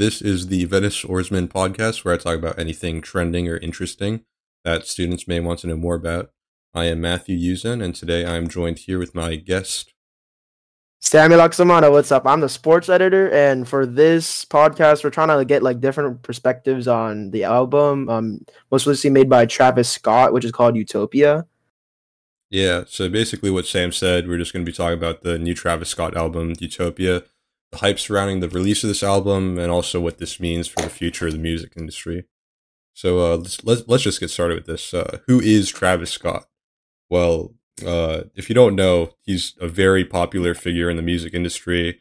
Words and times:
This 0.00 0.22
is 0.22 0.46
the 0.46 0.64
Venice 0.64 1.04
Oarsman 1.04 1.48
podcast 1.48 2.06
where 2.06 2.14
I 2.14 2.16
talk 2.16 2.38
about 2.38 2.58
anything 2.58 3.02
trending 3.02 3.46
or 3.48 3.58
interesting 3.58 4.24
that 4.64 4.86
students 4.86 5.28
may 5.28 5.40
want 5.40 5.58
to 5.58 5.66
know 5.66 5.76
more 5.76 5.94
about. 5.94 6.30
I 6.72 6.86
am 6.86 7.02
Matthew 7.02 7.36
Uzan, 7.36 7.84
and 7.84 7.94
today 7.94 8.24
I 8.24 8.36
am 8.36 8.48
joined 8.48 8.78
here 8.78 8.98
with 8.98 9.14
my 9.14 9.36
guest. 9.36 9.92
Sammy 11.00 11.34
Laxamana, 11.34 11.90
what's 11.90 12.10
up? 12.10 12.26
I'm 12.26 12.40
the 12.40 12.48
sports 12.48 12.88
editor, 12.88 13.30
and 13.30 13.68
for 13.68 13.84
this 13.84 14.46
podcast, 14.46 15.04
we're 15.04 15.10
trying 15.10 15.38
to 15.38 15.44
get 15.44 15.62
like 15.62 15.82
different 15.82 16.22
perspectives 16.22 16.88
on 16.88 17.30
the 17.30 17.44
album, 17.44 18.08
um, 18.08 18.40
most 18.70 18.86
recently 18.86 19.20
made 19.20 19.28
by 19.28 19.44
Travis 19.44 19.90
Scott, 19.90 20.32
which 20.32 20.46
is 20.46 20.52
called 20.52 20.76
Utopia. 20.76 21.46
Yeah, 22.48 22.84
so 22.86 23.10
basically 23.10 23.50
what 23.50 23.66
Sam 23.66 23.92
said, 23.92 24.28
we're 24.28 24.38
just 24.38 24.54
going 24.54 24.64
to 24.64 24.72
be 24.72 24.74
talking 24.74 24.96
about 24.96 25.20
the 25.20 25.38
new 25.38 25.52
Travis 25.52 25.90
Scott 25.90 26.16
album, 26.16 26.54
Utopia 26.58 27.24
the 27.72 27.78
hype 27.78 27.98
surrounding 27.98 28.40
the 28.40 28.48
release 28.48 28.82
of 28.82 28.88
this 28.88 29.02
album 29.02 29.58
and 29.58 29.70
also 29.70 30.00
what 30.00 30.18
this 30.18 30.40
means 30.40 30.66
for 30.66 30.82
the 30.82 30.90
future 30.90 31.26
of 31.26 31.32
the 31.32 31.38
music 31.38 31.72
industry. 31.76 32.24
So 32.94 33.32
uh, 33.32 33.36
let's, 33.36 33.64
let's 33.64 33.82
let's 33.86 34.02
just 34.02 34.20
get 34.20 34.30
started 34.30 34.56
with 34.56 34.66
this. 34.66 34.92
Uh, 34.92 35.18
who 35.26 35.40
is 35.40 35.70
Travis 35.70 36.10
Scott? 36.10 36.46
Well, 37.08 37.54
uh, 37.86 38.24
if 38.34 38.48
you 38.48 38.54
don't 38.54 38.74
know, 38.74 39.14
he's 39.22 39.54
a 39.60 39.68
very 39.68 40.04
popular 40.04 40.54
figure 40.54 40.90
in 40.90 40.96
the 40.96 41.02
music 41.02 41.32
industry. 41.32 42.00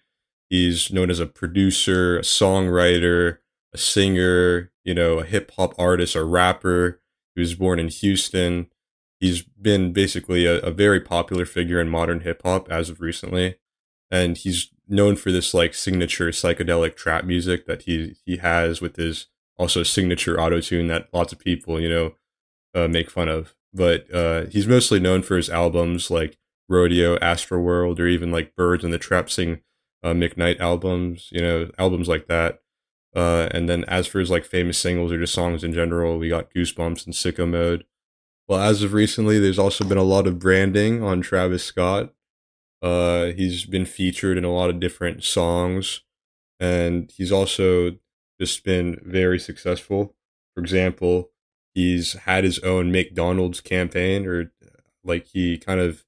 He's 0.49 0.91
known 0.91 1.11
as 1.11 1.19
a 1.19 1.27
producer, 1.27 2.17
a 2.17 2.23
songwriter, 2.23 3.37
a 3.73 3.77
singer, 3.77 4.71
you 4.83 4.95
know, 4.95 5.19
a 5.19 5.25
hip 5.25 5.51
hop 5.55 5.75
artist, 5.77 6.15
a 6.15 6.23
rapper. 6.23 7.01
He 7.35 7.41
was 7.41 7.53
born 7.53 7.79
in 7.79 7.89
Houston. 7.89 8.67
He's 9.19 9.43
been 9.43 9.93
basically 9.93 10.45
a, 10.47 10.59
a 10.59 10.71
very 10.71 10.99
popular 10.99 11.45
figure 11.45 11.79
in 11.79 11.87
modern 11.87 12.21
hip 12.21 12.41
hop 12.43 12.71
as 12.71 12.89
of 12.89 12.99
recently 12.99 13.58
and 14.11 14.37
he's 14.37 14.69
known 14.87 15.15
for 15.15 15.31
this 15.31 15.53
like 15.53 15.73
signature 15.73 16.29
psychedelic 16.29 16.95
trap 16.95 17.23
music 17.23 17.65
that 17.67 17.83
he 17.83 18.15
he 18.25 18.37
has 18.37 18.81
with 18.81 18.95
his 18.95 19.27
also 19.57 19.83
signature 19.83 20.39
auto 20.39 20.59
tune 20.59 20.87
that 20.87 21.07
lots 21.13 21.31
of 21.31 21.39
people 21.39 21.79
you 21.79 21.89
know 21.89 22.13
uh, 22.75 22.87
make 22.87 23.09
fun 23.09 23.27
of. 23.27 23.55
But 23.73 24.11
uh, 24.13 24.45
he's 24.47 24.67
mostly 24.67 24.99
known 24.99 25.21
for 25.21 25.37
his 25.37 25.49
albums 25.49 26.09
like 26.09 26.37
Rodeo, 26.67 27.17
Astroworld, 27.17 27.99
or 27.99 28.07
even 28.07 28.31
like 28.31 28.55
Birds 28.55 28.83
and 28.83 28.93
the 28.93 28.97
Trap 28.97 29.29
Sing 29.29 29.61
uh, 30.03 30.09
McKnight 30.09 30.59
albums. 30.59 31.29
You 31.31 31.41
know, 31.41 31.71
albums 31.77 32.07
like 32.07 32.27
that. 32.27 32.61
Uh, 33.15 33.49
and 33.51 33.67
then 33.67 33.83
as 33.85 34.07
for 34.07 34.19
his 34.19 34.29
like 34.29 34.45
famous 34.45 34.77
singles 34.77 35.11
or 35.11 35.19
just 35.19 35.33
songs 35.33 35.63
in 35.63 35.73
general, 35.73 36.17
we 36.17 36.29
got 36.29 36.53
Goosebumps 36.53 37.05
and 37.05 37.15
Sicko 37.15 37.47
Mode. 37.47 37.85
Well, 38.47 38.59
as 38.59 38.81
of 38.81 38.93
recently, 38.93 39.39
there's 39.39 39.59
also 39.59 39.83
been 39.83 39.97
a 39.97 40.03
lot 40.03 40.27
of 40.27 40.39
branding 40.39 41.03
on 41.03 41.21
Travis 41.21 41.63
Scott. 41.63 42.13
Uh, 42.81 43.27
he's 43.27 43.65
been 43.65 43.85
featured 43.85 44.37
in 44.37 44.45
a 44.45 44.51
lot 44.51 44.69
of 44.69 44.79
different 44.79 45.23
songs, 45.23 46.01
and 46.59 47.11
he's 47.15 47.31
also 47.31 47.97
just 48.39 48.63
been 48.63 48.99
very 49.03 49.39
successful. 49.39 50.15
For 50.55 50.61
example, 50.61 51.31
he's 51.73 52.13
had 52.13 52.43
his 52.43 52.59
own 52.59 52.91
McDonald's 52.91 53.61
campaign, 53.61 54.25
or 54.25 54.51
like 55.03 55.27
he 55.27 55.57
kind 55.57 55.79
of 55.79 56.05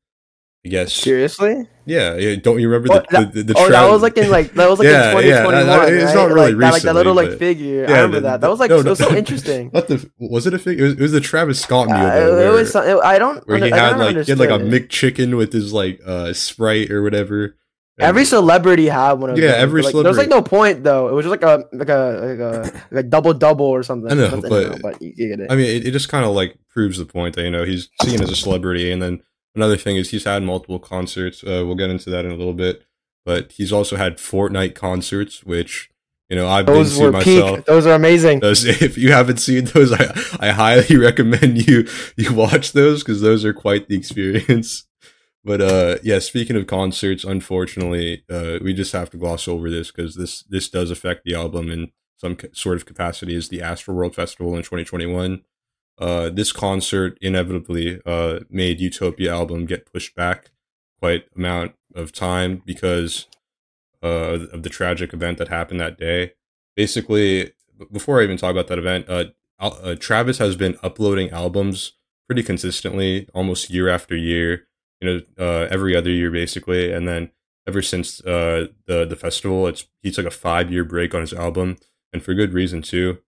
I 0.63 0.69
guess 0.69 0.93
seriously. 0.93 1.67
Yeah, 1.85 2.15
yeah. 2.17 2.35
Don't 2.35 2.59
you 2.59 2.69
remember 2.69 2.89
the, 2.89 3.05
that, 3.09 3.33
the, 3.33 3.41
the, 3.41 3.53
the 3.53 3.57
oh, 3.57 3.71
that 3.71 3.89
was 3.89 4.03
like 4.03 4.15
in 4.15 4.29
like 4.29 4.53
that 4.53 4.69
was 4.69 4.77
like 4.77 4.85
yeah, 4.87 5.09
in 5.09 5.23
2021. 5.23 5.55
Yeah, 5.67 5.77
right? 5.77 5.93
it's 5.93 6.13
not 6.13 6.29
really 6.29 6.35
like, 6.35 6.45
recently, 6.55 6.71
like 6.71 6.81
that 6.83 6.93
little 6.93 7.13
like 7.15 7.39
figure. 7.39 7.81
Yeah, 7.81 7.89
I 7.89 7.95
remember 7.95 8.17
the, 8.17 8.21
that. 8.21 8.41
That 8.41 8.49
was 8.51 8.59
like 8.59 8.69
no, 8.69 8.77
so, 8.83 8.89
no, 8.89 8.93
so 8.93 9.15
interesting. 9.15 9.71
What 9.71 9.87
the 9.87 10.07
was 10.19 10.45
it 10.45 10.53
a 10.53 10.59
figure? 10.59 10.85
It 10.85 10.89
was, 10.89 10.93
it 10.97 11.01
was 11.01 11.11
the 11.13 11.19
Travis 11.19 11.59
Scott 11.59 11.87
meal. 11.87 11.95
Uh, 11.95 12.09
though, 12.13 12.37
it 12.37 12.37
where, 12.37 12.51
was. 12.51 12.75
It, 12.75 12.97
I 13.03 13.17
don't. 13.17 13.47
where 13.47 13.57
he 13.57 13.71
I 13.71 13.75
had 13.75 13.97
like 13.97 14.17
he 14.25 14.31
had 14.31 14.37
like 14.37 14.51
a 14.51 14.55
it. 14.63 14.89
McChicken 14.89 15.35
with 15.35 15.51
his 15.51 15.73
like 15.73 15.99
uh 16.05 16.31
Sprite 16.33 16.91
or 16.91 17.01
whatever. 17.01 17.57
And- 17.97 18.07
Every 18.07 18.25
celebrity 18.25 18.85
had 18.87 19.13
one 19.13 19.31
of 19.31 19.37
Yeah, 19.37 19.47
those, 19.47 19.55
every 19.57 19.81
but, 19.81 19.93
like, 19.93 20.03
There 20.03 20.09
was 20.09 20.17
like 20.17 20.29
no 20.29 20.41
point 20.43 20.83
though. 20.83 21.09
It 21.09 21.13
was 21.13 21.25
just 21.25 21.31
like 21.31 21.43
a 21.43 21.65
like 21.75 21.89
a 21.89 22.19
like 22.21 22.39
a 22.39 22.81
like 22.91 23.05
a 23.05 23.07
double 23.07 23.33
double 23.33 23.65
or 23.65 23.81
something. 23.81 24.11
I 24.11 24.13
know, 24.13 24.41
but- 24.41 24.81
but 24.81 25.01
you 25.01 25.27
get 25.27 25.39
it. 25.39 25.51
I 25.51 25.55
mean, 25.55 25.65
it, 25.65 25.87
it 25.87 25.91
just 25.91 26.07
kind 26.07 26.23
of 26.23 26.35
like 26.35 26.55
proves 26.69 26.99
the 26.99 27.05
point 27.05 27.35
that 27.35 27.43
you 27.43 27.51
know 27.51 27.63
he's 27.65 27.89
seen 28.03 28.21
as 28.21 28.29
a 28.29 28.35
celebrity, 28.35 28.91
and 28.91 29.01
then 29.01 29.23
another 29.55 29.77
thing 29.77 29.97
is 29.97 30.11
he's 30.11 30.25
had 30.25 30.43
multiple 30.43 30.79
concerts. 30.79 31.43
Uh, 31.43 31.63
we'll 31.65 31.75
get 31.75 31.89
into 31.89 32.09
that 32.09 32.25
in 32.25 32.31
a 32.31 32.35
little 32.35 32.53
bit, 32.53 32.83
but 33.25 33.53
he's 33.53 33.71
also 33.71 33.95
had 33.95 34.17
Fortnite 34.17 34.75
concerts, 34.75 35.43
which 35.43 35.89
you 36.29 36.35
know 36.35 36.47
I've 36.47 36.65
those 36.65 36.97
been 36.97 37.11
to 37.11 37.17
were 37.17 37.23
peak. 37.23 37.43
myself. 37.43 37.65
Those 37.65 37.85
are 37.85 37.93
amazing. 37.93 38.39
Those, 38.39 38.65
if 38.81 38.97
you 38.97 39.11
haven't 39.11 39.37
seen 39.37 39.65
those, 39.65 39.91
I, 39.93 40.13
I 40.39 40.51
highly 40.51 40.97
recommend 41.09 41.67
you 41.67 41.87
you 42.15 42.33
watch 42.33 42.71
those 42.73 43.03
because 43.03 43.21
those 43.21 43.45
are 43.45 43.53
quite 43.53 43.87
the 43.87 43.95
experience. 43.97 44.85
But 45.43 45.59
uh, 45.59 45.97
yeah, 46.03 46.19
speaking 46.19 46.55
of 46.55 46.67
concerts, 46.67 47.23
unfortunately, 47.23 48.23
uh, 48.29 48.59
we 48.61 48.75
just 48.75 48.93
have 48.93 49.09
to 49.09 49.17
gloss 49.17 49.47
over 49.47 49.71
this 49.71 49.89
because 49.89 50.15
this 50.15 50.43
this 50.43 50.69
does 50.69 50.91
affect 50.91 51.23
the 51.25 51.33
album 51.33 51.71
in 51.71 51.91
some 52.17 52.37
sort 52.53 52.75
of 52.77 52.85
capacity. 52.85 53.33
Is 53.33 53.49
the 53.49 53.57
Astroworld 53.57 54.13
Festival 54.13 54.55
in 54.55 54.61
2021? 54.61 55.41
Uh, 56.01 56.31
this 56.31 56.51
concert 56.51 57.15
inevitably 57.21 58.01
uh, 58.07 58.39
made 58.49 58.81
Utopia 58.81 59.31
album 59.31 59.67
get 59.67 59.85
pushed 59.85 60.15
back 60.15 60.49
quite 60.99 61.25
amount 61.35 61.73
of 61.93 62.11
time 62.11 62.63
because 62.65 63.27
uh, 64.01 64.47
of 64.51 64.63
the 64.63 64.69
tragic 64.69 65.13
event 65.13 65.37
that 65.37 65.49
happened 65.49 65.79
that 65.79 65.99
day. 65.99 66.31
Basically, 66.75 67.51
before 67.91 68.19
I 68.19 68.23
even 68.23 68.37
talk 68.37 68.49
about 68.49 68.67
that 68.67 68.79
event, 68.79 69.05
uh, 69.07 69.25
uh, 69.59 69.93
Travis 69.93 70.39
has 70.39 70.55
been 70.55 70.75
uploading 70.81 71.29
albums 71.29 71.93
pretty 72.27 72.41
consistently, 72.41 73.29
almost 73.35 73.69
year 73.69 73.87
after 73.87 74.15
year. 74.15 74.67
You 75.01 75.07
know, 75.07 75.21
uh, 75.37 75.67
every 75.69 75.95
other 75.95 76.09
year 76.09 76.31
basically, 76.31 76.91
and 76.91 77.07
then 77.07 77.29
ever 77.67 77.83
since 77.83 78.17
the 78.17 78.71
the 78.87 79.15
festival, 79.15 79.67
it's 79.67 79.85
he 80.01 80.09
took 80.09 80.25
a 80.25 80.31
five 80.31 80.71
year 80.71 80.83
break 80.83 81.13
on 81.13 81.21
his 81.21 81.33
album, 81.33 81.77
and 82.11 82.23
for 82.23 82.33
good 82.33 82.53
reason 82.53 82.81
too. 82.81 83.19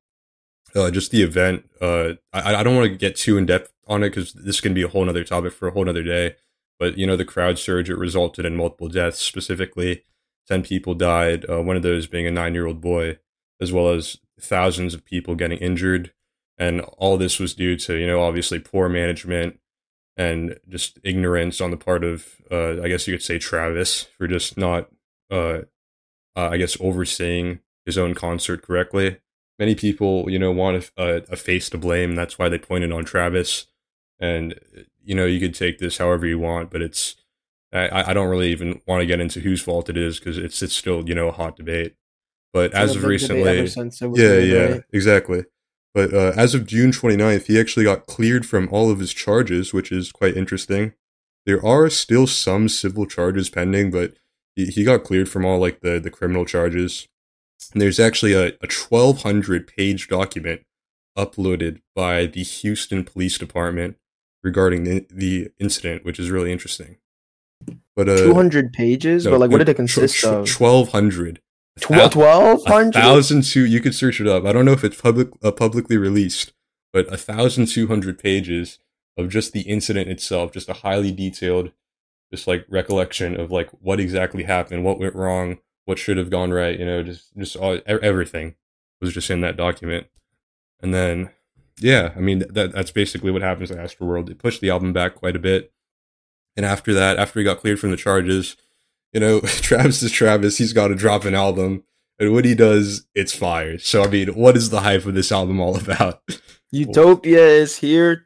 Uh, 0.75 0.89
just 0.89 1.11
the 1.11 1.21
event. 1.21 1.69
Uh, 1.79 2.13
I 2.31 2.55
I 2.55 2.63
don't 2.63 2.75
want 2.75 2.89
to 2.89 2.97
get 2.97 3.15
too 3.15 3.37
in 3.37 3.45
depth 3.45 3.71
on 3.87 4.03
it 4.03 4.09
because 4.09 4.33
this 4.33 4.61
can 4.61 4.73
be 4.73 4.81
a 4.81 4.87
whole 4.87 5.07
other 5.07 5.23
topic 5.23 5.53
for 5.53 5.67
a 5.67 5.71
whole 5.71 5.87
other 5.87 6.03
day. 6.03 6.35
But 6.79 6.97
you 6.97 7.05
know, 7.05 7.15
the 7.15 7.25
crowd 7.25 7.59
surge 7.59 7.89
it 7.89 7.97
resulted 7.97 8.45
in 8.45 8.55
multiple 8.55 8.89
deaths. 8.89 9.19
Specifically, 9.19 10.03
ten 10.47 10.63
people 10.63 10.95
died. 10.95 11.45
Uh, 11.49 11.61
one 11.61 11.75
of 11.75 11.83
those 11.83 12.07
being 12.07 12.27
a 12.27 12.31
nine 12.31 12.53
year 12.53 12.65
old 12.65 12.81
boy, 12.81 13.19
as 13.61 13.71
well 13.71 13.89
as 13.89 14.17
thousands 14.39 14.93
of 14.93 15.05
people 15.05 15.35
getting 15.35 15.59
injured. 15.59 16.11
And 16.57 16.81
all 16.97 17.17
this 17.17 17.39
was 17.39 17.53
due 17.53 17.75
to 17.77 17.95
you 17.95 18.07
know 18.07 18.23
obviously 18.23 18.59
poor 18.59 18.89
management 18.89 19.59
and 20.15 20.59
just 20.69 20.99
ignorance 21.03 21.59
on 21.59 21.71
the 21.71 21.77
part 21.77 22.03
of 22.03 22.35
uh, 22.51 22.81
I 22.81 22.87
guess 22.87 23.07
you 23.07 23.15
could 23.15 23.23
say 23.23 23.39
Travis 23.39 24.03
for 24.17 24.27
just 24.27 24.57
not 24.57 24.89
uh, 25.31 25.61
uh, 26.35 26.49
I 26.49 26.57
guess 26.57 26.77
overseeing 26.79 27.59
his 27.85 27.97
own 27.97 28.13
concert 28.13 28.61
correctly. 28.61 29.17
Many 29.59 29.75
people, 29.75 30.29
you 30.29 30.39
know, 30.39 30.51
want 30.51 30.91
a, 30.97 31.31
a, 31.31 31.35
face 31.35 31.69
to 31.69 31.77
blame. 31.77 32.15
That's 32.15 32.39
why 32.39 32.49
they 32.49 32.57
pointed 32.57 32.91
on 32.91 33.05
Travis. 33.05 33.67
And 34.19 34.59
you 35.03 35.13
know, 35.13 35.25
you 35.25 35.39
could 35.39 35.53
take 35.53 35.79
this 35.79 35.97
however 35.97 36.25
you 36.25 36.39
want, 36.39 36.71
but 36.71 36.81
it's 36.81 37.15
I, 37.71 38.11
I 38.11 38.13
don't 38.13 38.29
really 38.29 38.51
even 38.51 38.81
want 38.87 39.01
to 39.01 39.05
get 39.05 39.19
into 39.19 39.39
whose 39.39 39.61
fault 39.61 39.89
it 39.89 39.97
is 39.97 40.19
because 40.19 40.37
it's 40.37 40.61
it's 40.61 40.75
still 40.75 41.07
you 41.07 41.15
know 41.15 41.27
a 41.27 41.33
hot 41.33 41.55
debate. 41.55 41.95
But 42.51 42.65
It's 42.65 42.75
as 42.75 42.89
of 42.91 43.01
debate 43.01 43.09
recently, 43.09 43.59
ever 43.59 43.67
since 43.67 44.01
it 44.01 44.07
was 44.07 44.19
yeah, 44.19 44.37
yeah, 44.37 44.65
right? 44.65 44.83
exactly. 44.91 45.45
But 45.93 46.13
uh, 46.13 46.33
as 46.35 46.55
of 46.55 46.65
June 46.65 46.91
29th, 46.91 47.45
he 47.45 47.59
actually 47.59 47.85
got 47.85 48.07
cleared 48.07 48.45
from 48.45 48.67
all 48.71 48.89
of 48.89 48.99
his 48.99 49.13
charges, 49.13 49.73
which 49.73 49.91
is 49.91 50.11
quite 50.11 50.35
interesting. 50.35 50.93
There 51.45 51.63
are 51.63 51.89
still 51.89 52.25
some 52.25 52.67
civil 52.67 53.05
charges 53.05 53.49
pending, 53.49 53.91
but 53.91 54.13
he, 54.55 54.65
he 54.67 54.83
got 54.83 55.03
cleared 55.03 55.29
from 55.29 55.45
all 55.45 55.59
like 55.59 55.81
the, 55.81 55.99
the 55.99 56.09
criminal 56.09 56.45
charges. 56.45 57.07
And 57.71 57.81
there's 57.81 57.99
actually 57.99 58.33
a, 58.33 58.47
a 58.61 58.67
1200 58.67 59.67
page 59.67 60.07
document 60.07 60.61
uploaded 61.17 61.81
by 61.95 62.25
the 62.25 62.43
Houston 62.43 63.03
Police 63.03 63.37
Department 63.37 63.97
regarding 64.43 64.83
the, 64.83 65.05
the 65.09 65.49
incident, 65.59 66.03
which 66.05 66.19
is 66.19 66.29
really 66.31 66.51
interesting. 66.51 66.97
But 67.95 68.09
uh, 68.09 68.17
Two 68.17 68.33
hundred 68.33 68.73
pages, 68.73 69.25
no, 69.25 69.31
but 69.31 69.39
like, 69.39 69.51
what 69.51 69.59
did 69.59 69.69
it 69.69 69.75
consist 69.75 70.19
tw- 70.21 70.25
of? 70.25 70.59
1200. 70.59 71.39
Twelve 71.79 72.61
A 72.67 72.69
hundred. 72.69 72.93
thousand 72.93 73.43
two. 73.43 73.65
You 73.65 73.79
could 73.79 73.95
search 73.95 74.19
it 74.21 74.27
up. 74.27 74.45
I 74.45 74.51
don't 74.51 74.65
know 74.65 74.73
if 74.73 74.83
it's 74.83 74.99
public 74.99 75.29
uh, 75.41 75.51
publicly 75.51 75.97
released, 75.97 76.53
but 76.91 77.11
a 77.11 77.17
thousand 77.17 77.67
two 77.67 77.87
hundred 77.87 78.19
pages 78.19 78.77
of 79.17 79.29
just 79.29 79.53
the 79.53 79.61
incident 79.61 80.09
itself, 80.09 80.51
just 80.51 80.69
a 80.69 80.73
highly 80.73 81.11
detailed, 81.11 81.71
just 82.31 82.47
like 82.47 82.65
recollection 82.69 83.39
of 83.39 83.49
like 83.49 83.69
what 83.81 83.99
exactly 83.99 84.43
happened, 84.43 84.83
what 84.83 84.99
went 84.99 85.15
wrong, 85.15 85.59
what 85.85 85.99
should 85.99 86.17
have 86.17 86.29
gone 86.29 86.51
right. 86.51 86.77
You 86.77 86.85
know, 86.85 87.03
just 87.03 87.35
just 87.37 87.55
all, 87.55 87.79
everything 87.87 88.55
was 89.01 89.13
just 89.13 89.29
in 89.29 89.41
that 89.41 89.57
document. 89.57 90.07
And 90.81 90.93
then, 90.93 91.31
yeah, 91.79 92.11
I 92.15 92.19
mean 92.19 92.43
that 92.49 92.73
that's 92.73 92.91
basically 92.91 93.31
what 93.31 93.41
happens 93.41 93.69
to 93.69 93.75
Astroworld. 93.75 94.27
They 94.27 94.33
pushed 94.33 94.61
the 94.61 94.69
album 94.69 94.93
back 94.93 95.15
quite 95.15 95.35
a 95.35 95.39
bit, 95.39 95.73
and 96.55 96.65
after 96.65 96.93
that, 96.93 97.17
after 97.17 97.39
he 97.39 97.45
got 97.45 97.59
cleared 97.59 97.79
from 97.79 97.91
the 97.91 97.97
charges, 97.97 98.57
you 99.13 99.19
know, 99.19 99.39
Travis 99.45 100.03
is 100.03 100.11
Travis. 100.11 100.57
He's 100.57 100.73
got 100.73 100.87
to 100.87 100.95
drop 100.95 101.25
an 101.25 101.35
album. 101.35 101.83
And 102.19 102.31
what 102.31 102.45
he 102.45 102.53
does, 102.53 103.07
it's 103.15 103.35
fire. 103.35 103.79
So, 103.79 104.03
I 104.03 104.07
mean, 104.07 104.29
what 104.29 104.55
is 104.55 104.69
the 104.69 104.81
hype 104.81 105.05
of 105.05 105.15
this 105.15 105.31
album 105.31 105.59
all 105.59 105.75
about? 105.75 106.21
Utopia 106.71 107.45
is 107.45 107.77
here. 107.77 108.25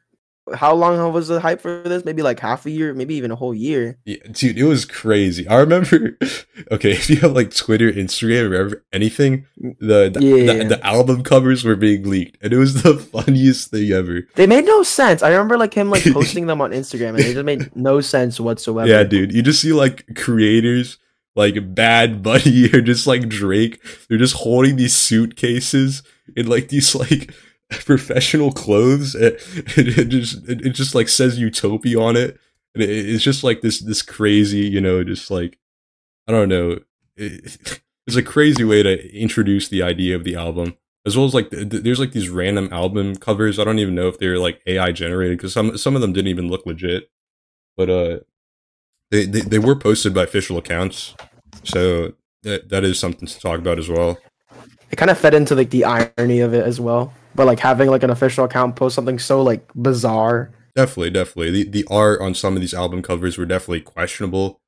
How 0.56 0.74
long 0.74 1.12
was 1.14 1.28
the 1.28 1.40
hype 1.40 1.62
for 1.62 1.82
this? 1.84 2.06
Maybe 2.06 2.22
like 2.22 2.40
half 2.40 2.66
a 2.66 2.70
year, 2.72 2.94
maybe 2.94 3.16
even 3.16 3.32
a 3.32 3.36
whole 3.36 3.54
year. 3.54 3.98
Yeah, 4.06 4.18
dude, 4.32 4.58
it 4.58 4.64
was 4.64 4.86
crazy. 4.86 5.48
I 5.48 5.56
remember. 5.58 6.18
Okay, 6.72 6.92
if 6.92 7.08
you 7.10 7.18
have 7.18 7.34
like 7.34 7.54
Twitter, 7.56 7.90
Instagram, 7.92 8.52
or 8.74 8.84
anything, 8.92 9.46
the 9.80 10.10
the, 10.10 10.20
Yeah. 10.22 10.54
the 10.64 10.70
the 10.76 10.86
album 10.86 11.24
covers 11.24 11.64
were 11.64 11.76
being 11.76 12.10
leaked, 12.10 12.38
and 12.42 12.52
it 12.52 12.58
was 12.58 12.82
the 12.82 12.98
funniest 13.14 13.70
thing 13.70 13.92
ever. 13.92 14.24
They 14.36 14.48
made 14.48 14.66
no 14.66 14.82
sense. 14.84 15.22
I 15.24 15.30
remember 15.30 15.56
like 15.58 15.74
him 15.74 15.90
like 15.92 16.04
posting 16.14 16.48
them 16.48 16.60
on 16.60 16.72
Instagram, 16.72 17.10
and 17.10 17.20
they 17.20 17.34
just 17.34 17.46
made 17.46 17.74
no 17.76 18.02
sense 18.02 18.40
whatsoever. 18.40 18.90
Yeah, 18.90 19.04
dude, 19.04 19.32
you 19.34 19.44
just 19.44 19.62
see 19.62 19.72
like 19.72 20.06
creators 20.16 20.98
like 21.36 21.76
Bad 21.76 22.24
Bunny 22.24 22.66
or 22.74 22.82
just 22.82 23.06
like 23.08 23.30
Drake. 23.30 23.80
They're 24.10 24.18
just 24.18 24.36
holding 24.36 24.76
these 24.76 24.96
suitcases 24.96 26.02
in 26.36 26.48
like 26.48 26.70
these 26.70 26.96
like 26.96 27.34
professional 27.86 28.52
clothes, 28.52 29.16
and 29.16 29.34
it, 29.76 29.98
it 29.98 30.06
just 30.10 30.48
it, 30.48 30.66
it 30.66 30.70
just 30.72 30.96
like 30.96 31.10
says 31.10 31.40
Utopia 31.40 32.00
on 32.00 32.16
it, 32.16 32.40
and 32.74 32.84
it, 32.84 32.90
it's 32.90 33.24
just 33.24 33.44
like 33.44 33.62
this 33.62 33.80
this 33.80 34.02
crazy, 34.02 34.60
you 34.60 34.82
know, 34.82 35.04
just 35.04 35.30
like 35.30 35.58
I 36.28 36.32
don't 36.32 36.50
know. 36.50 36.80
It, 37.16 37.82
it's 38.08 38.16
a 38.16 38.24
crazy 38.24 38.64
way 38.64 38.84
to 38.84 39.14
introduce 39.16 39.68
the 39.68 39.84
idea 39.84 40.16
of 40.16 40.24
the 40.24 40.36
album. 40.36 40.78
As 41.06 41.16
well 41.16 41.26
as 41.26 41.34
like, 41.34 41.50
th- 41.52 41.70
there's 41.70 42.00
like 42.00 42.12
these 42.12 42.30
random 42.30 42.68
album 42.72 43.16
covers. 43.16 43.60
I 43.60 43.64
don't 43.64 43.80
even 43.80 43.96
know 43.96 44.10
if 44.10 44.18
they're 44.18 44.40
like 44.40 44.62
AI 44.66 44.92
generated 44.92 45.38
because 45.38 45.54
some 45.54 45.78
some 45.78 45.96
of 45.96 46.02
them 46.02 46.14
didn't 46.14 46.28
even 46.30 46.50
look 46.50 46.66
legit. 46.66 47.10
But 47.76 47.90
uh, 47.90 48.20
they, 49.12 49.26
they 49.26 49.42
they 49.42 49.60
were 49.60 49.76
posted 49.76 50.14
by 50.14 50.24
official 50.24 50.58
accounts, 50.58 51.16
so 51.64 52.14
that 52.44 52.70
that 52.70 52.84
is 52.84 53.00
something 53.00 53.28
to 53.28 53.40
talk 53.40 53.60
about 53.60 53.78
as 53.80 53.90
well. 53.90 54.18
it 54.90 54.96
kind 54.98 55.12
of 55.12 55.18
fed 55.18 55.34
into 55.34 55.56
like 55.56 55.70
the 55.70 55.86
irony 55.86 56.40
of 56.40 56.54
it 56.54 56.66
as 56.66 56.80
well. 56.80 57.14
But 57.38 57.46
like 57.48 57.60
having 57.60 57.90
like 57.90 58.04
an 58.04 58.10
official 58.10 58.44
account 58.44 58.76
post 58.76 58.96
something 58.96 59.20
so 59.20 59.42
like 59.42 59.66
bizarre. 59.76 60.52
Definitely, 60.76 61.12
definitely. 61.12 61.52
The 61.64 61.70
the 61.70 61.86
art 61.90 62.20
on 62.20 62.36
some 62.36 62.56
of 62.56 62.62
these 62.62 62.74
album 62.74 63.02
covers 63.02 63.38
were 63.38 63.46
definitely 63.46 63.82
questionable. 63.82 64.60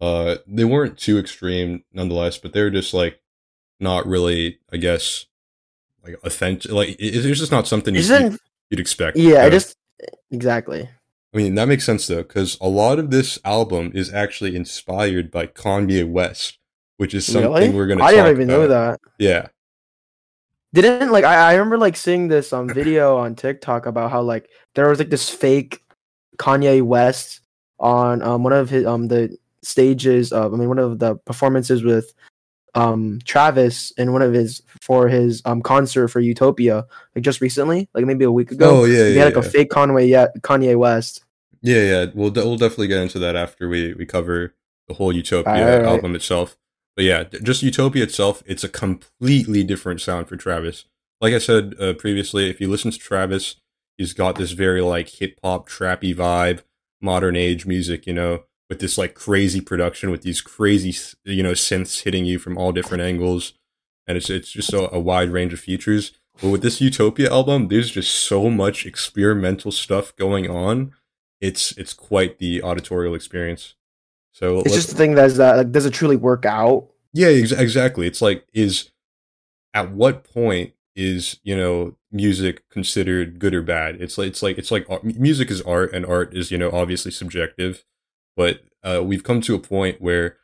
Uh, 0.00 0.36
they 0.46 0.64
weren't 0.64 0.98
too 0.98 1.18
extreme 1.18 1.82
nonetheless, 1.92 2.38
but 2.38 2.52
they 2.52 2.62
were 2.62 2.70
just 2.70 2.94
like 2.94 3.20
not 3.80 4.06
really, 4.06 4.58
I 4.72 4.76
guess, 4.78 5.26
like 6.04 6.14
authentic. 6.24 6.70
Like 6.70 6.90
it, 6.90 6.96
it's 7.00 7.38
just 7.40 7.52
not 7.52 7.66
something 7.66 7.94
It 7.94 8.02
you, 8.02 8.08
didn't. 8.08 8.40
you'd 8.70 8.80
expect. 8.80 9.16
Yeah, 9.16 9.44
I 9.44 9.50
just 9.50 9.76
exactly. 10.30 10.88
I 11.34 11.36
mean, 11.36 11.54
that 11.56 11.68
makes 11.68 11.84
sense 11.84 12.06
though, 12.06 12.22
because 12.22 12.56
a 12.60 12.68
lot 12.68 12.98
of 12.98 13.10
this 13.10 13.38
album 13.44 13.90
is 13.94 14.12
actually 14.14 14.54
inspired 14.56 15.30
by 15.30 15.46
Kanye 15.46 16.08
West, 16.08 16.58
which 16.98 17.14
is 17.14 17.26
something 17.26 17.52
Really? 17.52 17.68
we're 17.70 17.86
gonna. 17.86 18.04
I 18.04 18.12
talk 18.14 18.26
didn't 18.26 18.30
even 18.42 18.46
know 18.48 18.68
that. 18.68 19.00
Yeah, 19.18 19.48
Didn't 20.72 21.10
like 21.10 21.24
I, 21.24 21.50
I 21.50 21.52
remember 21.54 21.78
like 21.78 21.96
seeing 21.96 22.28
this 22.28 22.52
um 22.52 22.68
video 22.68 23.16
on 23.16 23.34
TikTok 23.34 23.86
about 23.86 24.10
how 24.10 24.22
like 24.22 24.50
there 24.74 24.88
was 24.88 24.98
like 24.98 25.10
this 25.10 25.30
fake 25.30 25.82
Kanye 26.38 26.82
West 26.82 27.40
on 27.78 28.22
um 28.22 28.42
one 28.42 28.52
of 28.52 28.68
his 28.68 28.84
um 28.84 29.08
the 29.08 29.36
stages 29.62 30.32
of 30.32 30.52
I 30.52 30.56
mean 30.56 30.68
one 30.68 30.78
of 30.78 30.98
the 30.98 31.16
performances 31.16 31.82
with 31.82 32.12
um 32.74 33.20
Travis 33.24 33.90
in 33.92 34.12
one 34.12 34.20
of 34.22 34.34
his 34.34 34.60
for 34.82 35.08
his 35.08 35.40
um 35.46 35.62
concert 35.62 36.08
for 36.08 36.20
Utopia 36.20 36.84
like 37.14 37.24
just 37.24 37.40
recently 37.40 37.88
like 37.94 38.04
maybe 38.04 38.24
a 38.24 38.32
week 38.32 38.50
ago. 38.50 38.82
Oh 38.82 38.84
yeah, 38.84 39.08
he 39.08 39.14
yeah, 39.14 39.24
had 39.24 39.34
like 39.34 39.42
yeah. 39.42 39.48
a 39.48 39.52
fake 39.52 39.70
Conway 39.70 40.06
yet 40.06 40.30
Kanye 40.42 40.76
West. 40.76 41.24
yeah, 41.62 41.80
yeah. 41.80 42.06
We'll 42.14 42.30
de- 42.30 42.44
we'll 42.44 42.58
definitely 42.58 42.88
get 42.88 43.00
into 43.00 43.18
that 43.20 43.34
after 43.34 43.68
we 43.68 43.94
we 43.94 44.04
cover 44.04 44.54
the 44.88 44.94
whole 44.94 45.12
Utopia 45.12 45.52
Alright. 45.52 45.86
album 45.86 46.14
itself. 46.14 46.56
But 46.96 47.04
yeah, 47.04 47.24
just 47.24 47.62
Utopia 47.62 48.04
itself, 48.04 48.42
it's 48.46 48.64
a 48.64 48.68
completely 48.68 49.62
different 49.62 50.00
sound 50.00 50.28
for 50.28 50.36
Travis. 50.36 50.86
Like 51.20 51.34
I 51.34 51.38
said 51.38 51.74
uh, 51.78 51.92
previously, 51.92 52.48
if 52.48 52.60
you 52.60 52.70
listen 52.70 52.90
to 52.90 52.98
Travis, 52.98 53.56
he's 53.98 54.14
got 54.14 54.36
this 54.36 54.52
very 54.52 54.80
like 54.80 55.08
hip 55.10 55.38
hop 55.44 55.68
trappy 55.68 56.14
vibe, 56.14 56.62
modern 57.00 57.36
age 57.36 57.66
music, 57.66 58.06
you 58.06 58.14
know, 58.14 58.44
with 58.68 58.80
this 58.80 58.98
like 58.98 59.14
crazy 59.14 59.60
production 59.60 60.10
with 60.10 60.22
these 60.22 60.40
crazy 60.40 60.94
you 61.24 61.42
know 61.42 61.52
synths 61.52 62.02
hitting 62.02 62.24
you 62.24 62.38
from 62.38 62.58
all 62.58 62.72
different 62.72 63.02
angles, 63.02 63.52
and 64.06 64.16
it's 64.16 64.30
it's 64.30 64.50
just 64.50 64.72
a, 64.72 64.92
a 64.94 64.98
wide 64.98 65.30
range 65.30 65.52
of 65.52 65.60
features. 65.60 66.12
But 66.40 66.50
with 66.50 66.62
this 66.62 66.80
Utopia 66.80 67.30
album, 67.30 67.68
there's 67.68 67.90
just 67.90 68.12
so 68.12 68.50
much 68.50 68.84
experimental 68.84 69.72
stuff 69.72 70.14
going 70.16 70.50
on. 70.50 70.92
It's 71.40 71.72
it's 71.72 71.92
quite 71.94 72.38
the 72.38 72.62
auditorial 72.62 73.14
experience. 73.14 73.74
So 74.36 74.60
It's 74.60 74.74
just 74.74 74.90
the 74.90 74.96
thing 74.96 75.14
that's 75.14 75.38
that 75.38 75.56
like 75.56 75.72
does 75.72 75.86
it 75.86 75.94
truly 75.94 76.16
work 76.16 76.44
out? 76.44 76.88
yeah, 77.14 77.28
ex- 77.28 77.52
exactly. 77.52 78.06
It's 78.06 78.20
like 78.20 78.46
is 78.52 78.90
at 79.72 79.92
what 79.92 80.24
point 80.24 80.74
is 80.94 81.38
you 81.42 81.56
know 81.56 81.96
music 82.12 82.68
considered 82.68 83.38
good 83.38 83.54
or 83.54 83.62
bad? 83.62 83.96
It's 83.98 84.18
like 84.18 84.28
it's 84.28 84.42
like 84.42 84.58
it's 84.58 84.70
like 84.70 84.84
art- 84.90 85.04
music 85.04 85.50
is 85.50 85.62
art, 85.62 85.94
and 85.94 86.04
art 86.04 86.36
is 86.36 86.50
you 86.50 86.58
know 86.58 86.70
obviously 86.70 87.10
subjective. 87.10 87.82
But 88.36 88.60
uh, 88.84 89.02
we've 89.02 89.24
come 89.24 89.40
to 89.40 89.54
a 89.54 89.58
point 89.58 90.02
where 90.02 90.36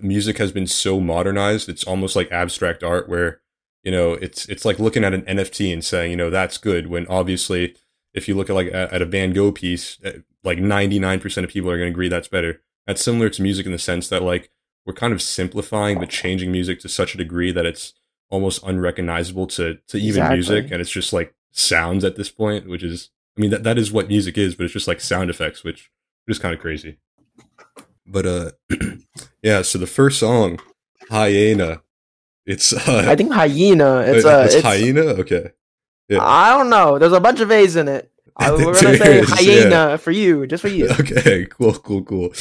music 0.00 0.38
has 0.38 0.50
been 0.50 0.66
so 0.66 0.98
modernized; 0.98 1.68
it's 1.68 1.84
almost 1.84 2.16
like 2.16 2.32
abstract 2.32 2.82
art, 2.82 3.10
where 3.10 3.42
you 3.82 3.92
know 3.92 4.14
it's 4.14 4.46
it's 4.48 4.64
like 4.64 4.78
looking 4.78 5.04
at 5.04 5.12
an 5.12 5.20
NFT 5.22 5.70
and 5.70 5.84
saying 5.84 6.12
you 6.12 6.16
know 6.16 6.30
that's 6.30 6.56
good. 6.56 6.86
When 6.86 7.06
obviously, 7.08 7.76
if 8.14 8.26
you 8.26 8.36
look 8.36 8.48
at 8.48 8.54
like 8.56 8.72
at, 8.72 9.02
a 9.02 9.06
Van 9.06 9.34
Gogh 9.34 9.52
piece, 9.52 9.98
uh, 10.02 10.20
like 10.42 10.58
ninety 10.58 10.98
nine 10.98 11.20
percent 11.20 11.44
of 11.44 11.50
people 11.50 11.70
are 11.70 11.76
going 11.76 11.88
to 11.88 11.94
agree 11.94 12.08
that's 12.08 12.28
better. 12.28 12.62
That's 12.86 13.02
similar 13.02 13.28
to 13.30 13.42
music 13.42 13.66
in 13.66 13.72
the 13.72 13.78
sense 13.78 14.08
that 14.08 14.22
like 14.22 14.50
we're 14.86 14.94
kind 14.94 15.12
of 15.12 15.22
simplifying 15.22 15.98
but 15.98 16.10
changing 16.10 16.52
music 16.52 16.80
to 16.80 16.88
such 16.88 17.14
a 17.14 17.18
degree 17.18 17.52
that 17.52 17.66
it's 17.66 17.94
almost 18.30 18.62
unrecognizable 18.64 19.46
to 19.46 19.78
to 19.88 19.96
even 19.98 20.22
Exactly. 20.22 20.36
music 20.36 20.70
and 20.72 20.80
it's 20.80 20.90
just 20.90 21.12
like 21.12 21.34
sounds 21.52 22.04
at 22.04 22.16
this 22.16 22.30
point 22.30 22.68
which 22.68 22.82
is 22.82 23.10
i 23.38 23.40
mean 23.40 23.50
that, 23.50 23.62
that 23.62 23.78
is 23.78 23.92
what 23.92 24.08
music 24.08 24.36
is 24.36 24.54
but 24.54 24.64
it's 24.64 24.72
just 24.72 24.88
like 24.88 25.00
sound 25.00 25.30
effects 25.30 25.62
which 25.62 25.90
is 26.26 26.38
kind 26.38 26.52
of 26.54 26.60
crazy 26.60 26.98
but 28.06 28.26
uh 28.26 28.50
yeah 29.42 29.62
so 29.62 29.78
the 29.78 29.86
first 29.86 30.18
song 30.18 30.58
hyena 31.10 31.82
it's 32.44 32.72
uh 32.72 33.04
I 33.06 33.14
think 33.14 33.32
hyena. 33.32 34.00
It's 34.00 34.24
a 34.24 34.44
it's 34.44 34.54
it's, 34.56 34.64
hyena 34.64 35.02
okay 35.20 35.52
yeah. 36.08 36.22
I 36.22 36.50
don't 36.56 36.68
know. 36.68 36.98
There's 36.98 37.12
a 37.12 37.20
bunch 37.20 37.40
of 37.40 37.50
A's 37.50 37.76
in 37.76 37.88
it. 37.88 38.10
I, 38.36 38.50
we're 38.52 38.80
gonna 38.80 38.96
say 38.96 39.20
is, 39.20 39.30
hyena 39.30 39.98
for 39.98 40.10
you, 40.10 40.46
just 40.46 40.62
for 40.62 40.68
you. 40.68 40.88
Okay, 41.00 41.46
cool, 41.46 41.74
cool, 41.74 42.02
cool. 42.02 42.32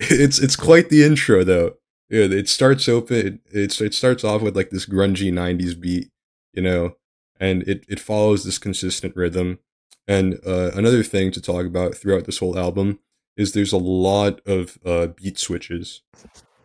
It's 0.00 0.38
it's 0.38 0.56
quite 0.56 0.90
the 0.90 1.04
intro 1.04 1.44
though. 1.44 1.74
Yeah, 2.10 2.24
it 2.24 2.48
starts 2.48 2.88
open. 2.88 3.40
It's 3.50 3.80
it 3.80 3.94
starts 3.94 4.24
off 4.24 4.42
with 4.42 4.56
like 4.56 4.70
this 4.70 4.86
grungy 4.86 5.32
'90s 5.32 5.78
beat, 5.78 6.10
you 6.52 6.62
know, 6.62 6.96
and 7.38 7.62
it 7.62 7.84
it 7.88 8.00
follows 8.00 8.44
this 8.44 8.58
consistent 8.58 9.16
rhythm. 9.16 9.58
And 10.06 10.40
uh, 10.46 10.70
another 10.74 11.02
thing 11.02 11.30
to 11.32 11.40
talk 11.40 11.66
about 11.66 11.94
throughout 11.94 12.24
this 12.24 12.38
whole 12.38 12.58
album 12.58 13.00
is 13.36 13.52
there's 13.52 13.72
a 13.72 13.78
lot 13.78 14.40
of 14.46 14.78
uh, 14.84 15.08
beat 15.08 15.38
switches. 15.38 16.02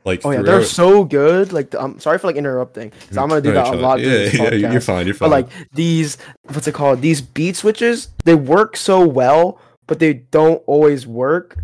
Like 0.05 0.21
Oh 0.25 0.31
yeah, 0.31 0.41
they're 0.41 0.63
so 0.63 1.03
good. 1.03 1.53
Like 1.53 1.73
I'm 1.75 1.99
sorry 1.99 2.17
for 2.17 2.27
like 2.27 2.35
interrupting. 2.35 2.91
So 3.11 3.21
I'm 3.21 3.29
gonna 3.29 3.41
do 3.41 3.53
that 3.53 3.73
a 3.73 3.77
lot. 3.77 3.99
Yeah, 3.99 4.29
yeah, 4.33 4.71
you're 4.71 4.81
fine. 4.81 5.05
You're 5.05 5.15
fine. 5.15 5.29
But 5.29 5.31
like 5.31 5.71
these, 5.73 6.17
what's 6.43 6.67
it 6.67 6.73
called? 6.73 7.01
These 7.01 7.21
beat 7.21 7.55
switches, 7.55 8.09
they 8.25 8.35
work 8.35 8.75
so 8.75 9.05
well, 9.05 9.59
but 9.87 9.99
they 9.99 10.13
don't 10.13 10.61
always 10.65 11.07
work. 11.07 11.57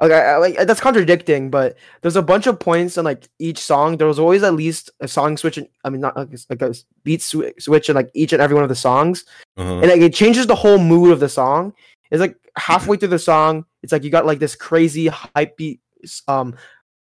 Like, 0.00 0.12
I, 0.12 0.36
like 0.36 0.56
that's 0.66 0.80
contradicting. 0.80 1.50
But 1.50 1.76
there's 2.02 2.16
a 2.16 2.22
bunch 2.22 2.46
of 2.46 2.58
points 2.58 2.98
in 2.98 3.04
like 3.04 3.28
each 3.38 3.58
song. 3.58 3.96
There 3.96 4.08
was 4.08 4.18
always 4.18 4.42
at 4.42 4.54
least 4.54 4.90
a 5.00 5.08
song 5.08 5.36
switch. 5.36 5.58
In, 5.58 5.68
I 5.84 5.90
mean, 5.90 6.00
not 6.00 6.16
like, 6.16 6.28
like 6.50 6.62
a 6.62 6.74
beat 7.04 7.20
swi- 7.20 7.60
switch 7.60 7.88
in 7.88 7.94
like 7.94 8.10
each 8.14 8.32
and 8.32 8.42
every 8.42 8.54
one 8.54 8.64
of 8.64 8.68
the 8.68 8.74
songs, 8.74 9.24
uh-huh. 9.56 9.78
and 9.78 9.88
like, 9.90 10.00
it 10.00 10.14
changes 10.14 10.46
the 10.46 10.56
whole 10.56 10.78
mood 10.78 11.12
of 11.12 11.20
the 11.20 11.28
song. 11.28 11.72
It's 12.10 12.20
like 12.20 12.36
halfway 12.56 12.96
through 12.98 13.08
the 13.08 13.18
song, 13.18 13.64
it's 13.82 13.92
like 13.92 14.04
you 14.04 14.10
got 14.10 14.26
like 14.26 14.38
this 14.38 14.56
crazy 14.56 15.06
hype 15.06 15.56
beat, 15.56 15.80
um, 16.28 16.56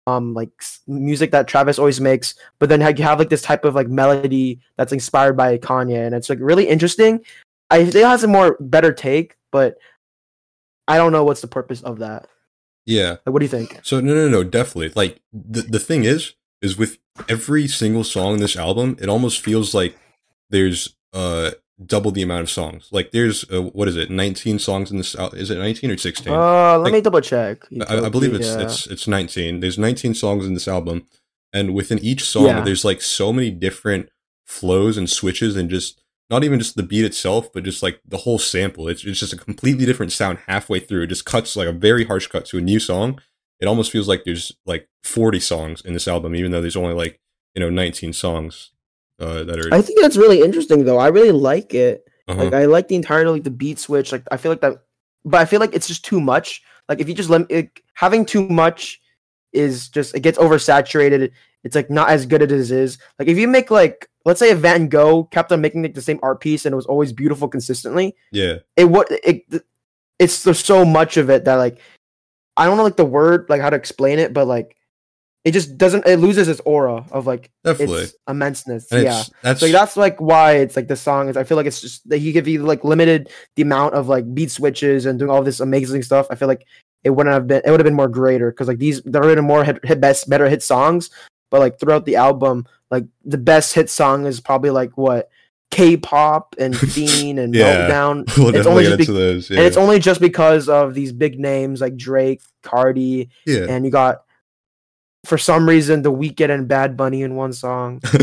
um, 0.07 0.33
like 0.33 0.49
music 0.87 1.31
that 1.31 1.47
Travis 1.47 1.79
always 1.79 1.99
makes, 1.99 2.35
but 2.59 2.69
then 2.69 2.79
like, 2.79 2.99
you 2.99 3.03
have 3.05 3.19
like 3.19 3.29
this 3.29 3.41
type 3.41 3.65
of 3.65 3.75
like 3.75 3.87
melody 3.87 4.59
that's 4.77 4.93
inspired 4.93 5.35
by 5.35 5.57
Kanye, 5.57 6.05
and 6.05 6.13
it's 6.13 6.29
like 6.29 6.39
really 6.41 6.67
interesting. 6.67 7.21
I 7.71 7.83
think 7.83 7.95
it 7.95 8.05
has 8.05 8.23
a 8.23 8.27
more 8.27 8.57
better 8.59 8.93
take, 8.93 9.35
but 9.51 9.77
I 10.87 10.97
don't 10.97 11.11
know 11.11 11.23
what's 11.23 11.41
the 11.41 11.47
purpose 11.47 11.81
of 11.81 11.99
that. 11.99 12.27
yeah. 12.85 13.17
Like, 13.25 13.33
what 13.33 13.39
do 13.39 13.45
you 13.45 13.49
think? 13.49 13.79
So 13.81 13.99
no, 13.99 14.13
no, 14.13 14.29
no, 14.29 14.43
definitely. 14.43 14.91
Like 14.95 15.21
the 15.33 15.61
the 15.63 15.79
thing 15.79 16.03
is, 16.03 16.33
is 16.61 16.77
with 16.77 16.99
every 17.27 17.67
single 17.67 18.03
song 18.03 18.35
in 18.35 18.39
this 18.39 18.55
album, 18.55 18.97
it 19.01 19.09
almost 19.09 19.41
feels 19.41 19.73
like 19.73 19.97
there's 20.51 20.95
uh 21.13 21.51
double 21.83 22.11
the 22.11 22.21
amount 22.21 22.41
of 22.43 22.49
songs. 22.49 22.87
Like 22.91 23.11
there's 23.11 23.43
uh, 23.51 23.61
what 23.61 23.87
is 23.87 23.97
it, 23.97 24.09
19 24.09 24.59
songs 24.59 24.91
in 24.91 24.97
this? 24.97 25.15
Is 25.33 25.49
it 25.49 25.57
19 25.57 25.91
or 25.91 25.97
16? 25.97 26.31
Uh, 26.33 26.37
let 26.37 26.77
Like, 26.77 26.93
me 26.93 27.01
double 27.01 27.21
check. 27.21 27.65
I, 27.89 27.99
I 28.05 28.09
believe 28.09 28.33
it's 28.33 28.47
Yeah. 28.47 28.61
it's 28.61 28.87
it's 28.87 29.07
19. 29.07 29.59
There's 29.59 29.77
19 29.77 30.13
songs 30.13 30.45
in 30.45 30.53
this 30.53 30.67
album, 30.67 31.05
and 31.53 31.73
within 31.73 31.99
each 31.99 32.23
song, 32.23 32.45
Yeah. 32.45 32.61
there's 32.61 32.85
like 32.85 33.01
so 33.01 33.33
many 33.33 33.51
different 33.51 34.09
flows 34.45 34.97
and 34.97 35.09
switches, 35.09 35.55
and 35.57 35.69
just 35.69 35.99
not 36.29 36.43
even 36.43 36.59
just 36.59 36.75
the 36.75 36.83
beat 36.83 37.05
itself, 37.05 37.51
but 37.53 37.63
just 37.63 37.83
like 37.83 37.99
the 38.07 38.17
whole 38.17 38.39
sample. 38.39 38.87
It's 38.87 39.03
it's 39.03 39.19
just 39.19 39.33
a 39.33 39.37
completely 39.37 39.85
different 39.85 40.11
sound 40.11 40.39
halfway 40.47 40.79
through. 40.79 41.03
It 41.03 41.07
just 41.07 41.25
cuts 41.25 41.55
like 41.55 41.67
a 41.67 41.73
very 41.73 42.05
harsh 42.05 42.27
cut 42.27 42.45
to 42.47 42.57
a 42.57 42.61
new 42.61 42.79
song. 42.79 43.19
It 43.59 43.67
almost 43.67 43.91
feels 43.91 44.07
like 44.07 44.23
there's 44.25 44.51
like 44.65 44.87
40 45.03 45.39
songs 45.39 45.81
in 45.81 45.93
this 45.93 46.07
album, 46.07 46.35
even 46.35 46.51
though 46.51 46.61
there's 46.61 46.75
only 46.77 46.93
like 46.93 47.19
you 47.53 47.59
know 47.59 47.69
19 47.69 48.13
songs 48.13 48.71
uh, 49.19 49.43
that 49.43 49.59
are. 49.59 49.73
I 49.73 49.81
think 49.81 50.01
that's 50.01 50.17
really 50.17 50.41
interesting 50.41 50.85
though. 50.85 50.97
I 50.97 51.07
really 51.07 51.31
like 51.31 51.73
it. 51.73 52.05
uh-huh. 52.27 52.43
Like 52.45 52.53
I 52.53 52.65
like 52.65 52.87
the 52.87 52.95
entire 52.95 53.29
like 53.29 53.43
the 53.43 53.51
beat 53.51 53.79
switch. 53.79 54.11
Like 54.11 54.23
I 54.31 54.37
feel 54.37 54.51
like 54.51 54.61
that 54.61 54.77
but 55.25 55.41
I 55.41 55.45
feel 55.45 55.59
like 55.59 55.73
it's 55.75 55.87
just 55.87 56.05
too 56.05 56.21
much. 56.21 56.61
Like 56.87 56.99
if 56.99 57.09
you 57.09 57.15
just 57.15 57.29
lim- 57.29 57.47
it, 57.49 57.79
having 57.95 58.25
too 58.25 58.47
much 58.47 59.01
is 59.53 59.89
just 59.89 60.15
it 60.15 60.19
gets 60.21 60.37
oversaturated. 60.37 61.31
It's 61.63 61.75
like 61.75 61.89
not 61.89 62.09
as 62.09 62.25
good 62.27 62.43
as 62.43 62.71
it 62.71 62.77
is. 62.77 62.99
Like 63.17 63.27
if 63.27 63.37
you 63.37 63.47
make 63.47 63.71
like 63.71 64.07
let's 64.23 64.39
say 64.39 64.51
if 64.51 64.59
Van 64.59 64.87
Gogh 64.87 65.23
kept 65.25 65.51
on 65.51 65.61
making 65.61 65.81
like 65.81 65.95
the 65.95 66.01
same 66.01 66.19
art 66.21 66.41
piece 66.41 66.65
and 66.65 66.73
it 66.73 66.75
was 66.75 66.85
always 66.85 67.11
beautiful 67.11 67.47
consistently, 67.47 68.15
Yeah. 68.31 68.57
it 68.77 68.85
what 68.85 69.07
it 69.09 69.43
it's 70.19 70.43
there's 70.43 70.63
so 70.63 70.85
much 70.85 71.17
of 71.17 71.29
it 71.29 71.45
that 71.45 71.55
like 71.55 71.79
I 72.55 72.65
don't 72.65 72.77
know 72.77 72.83
like 72.83 72.97
the 72.97 73.05
word 73.05 73.47
like 73.49 73.61
how 73.61 73.69
to 73.71 73.75
explain 73.75 74.19
it, 74.19 74.31
but 74.33 74.45
like 74.45 74.75
it 75.45 75.51
just 75.51 75.77
doesn't 75.77 76.07
it 76.07 76.17
loses 76.17 76.47
its 76.47 76.59
aura 76.65 77.05
of 77.11 77.27
like 77.27 77.51
Definitely. 77.63 78.01
its 78.01 78.15
immenseness. 78.27 78.91
And 78.91 79.03
yeah. 79.03 79.19
it's, 79.19 79.31
that's 79.43 79.59
So 79.59 79.67
that's 79.67 79.95
like 79.95 80.19
why 80.19 80.53
it's 80.53 80.75
like 80.75 80.87
the 80.87 80.95
song 80.95 81.29
is. 81.29 81.37
I 81.37 81.43
feel 81.43 81.55
like 81.55 81.67
it's 81.67 81.79
just 81.79 82.09
that 82.09 82.17
he 82.17 82.33
could 82.33 82.43
be 82.43 82.57
like 82.57 82.83
limited 82.83 83.29
the 83.55 83.61
amount 83.61 83.93
of 83.93 84.09
like 84.09 84.33
beat 84.33 84.49
switches 84.49 85.05
and 85.05 85.19
doing 85.19 85.29
all 85.29 85.43
this 85.43 85.59
amazing 85.59 86.01
stuff. 86.01 86.25
I 86.31 86.35
feel 86.35 86.47
like 86.47 86.65
it 87.03 87.11
wouldn't 87.11 87.33
have 87.33 87.45
been. 87.45 87.61
It 87.63 87.69
would 87.69 87.79
have 87.79 87.85
been 87.85 87.93
more 87.93 88.07
greater 88.07 88.51
because 88.51 88.67
like 88.67 88.79
these 88.79 89.03
there 89.03 89.21
would 89.21 89.29
have 89.29 89.37
been 89.37 89.45
more 89.45 89.63
hit, 89.63 89.85
hit 89.85 90.01
best 90.01 90.27
better 90.27 90.49
hit 90.49 90.63
songs. 90.63 91.11
But 91.51 91.59
like 91.59 91.79
throughout 91.79 92.05
the 92.05 92.15
album, 92.15 92.65
like 92.89 93.05
the 93.23 93.37
best 93.37 93.75
hit 93.75 93.91
song 93.91 94.25
is 94.25 94.41
probably 94.41 94.71
like 94.71 94.97
what 94.97 95.29
K-pop 95.69 96.55
and 96.57 96.75
Fiend 96.91 97.37
and 97.37 97.53
Yeah. 97.53 97.87
Meltdown. 97.87 98.37
we'll 98.37 98.55
it's 98.55 98.65
only 98.65 98.83
just 98.85 98.99
into 98.99 99.13
those. 99.13 99.51
Yeah. 99.51 99.59
And 99.59 99.67
it's 99.67 99.77
only 99.77 99.99
just 99.99 100.21
because 100.21 100.67
of 100.69 100.95
these 100.95 101.11
big 101.11 101.39
names 101.39 101.81
like 101.81 101.95
Drake, 101.95 102.41
Carti, 102.63 103.29
yeah. 103.45 103.67
and 103.69 103.85
you 103.85 103.91
got 103.91 104.24
for 105.25 105.37
some 105.37 105.67
reason 105.67 106.01
the 106.01 106.11
Weeknd 106.11 106.49
and 106.49 106.67
Bad 106.67 106.95
Bunny 106.95 107.21
in 107.21 107.35
one 107.35 107.53
song. 107.53 108.01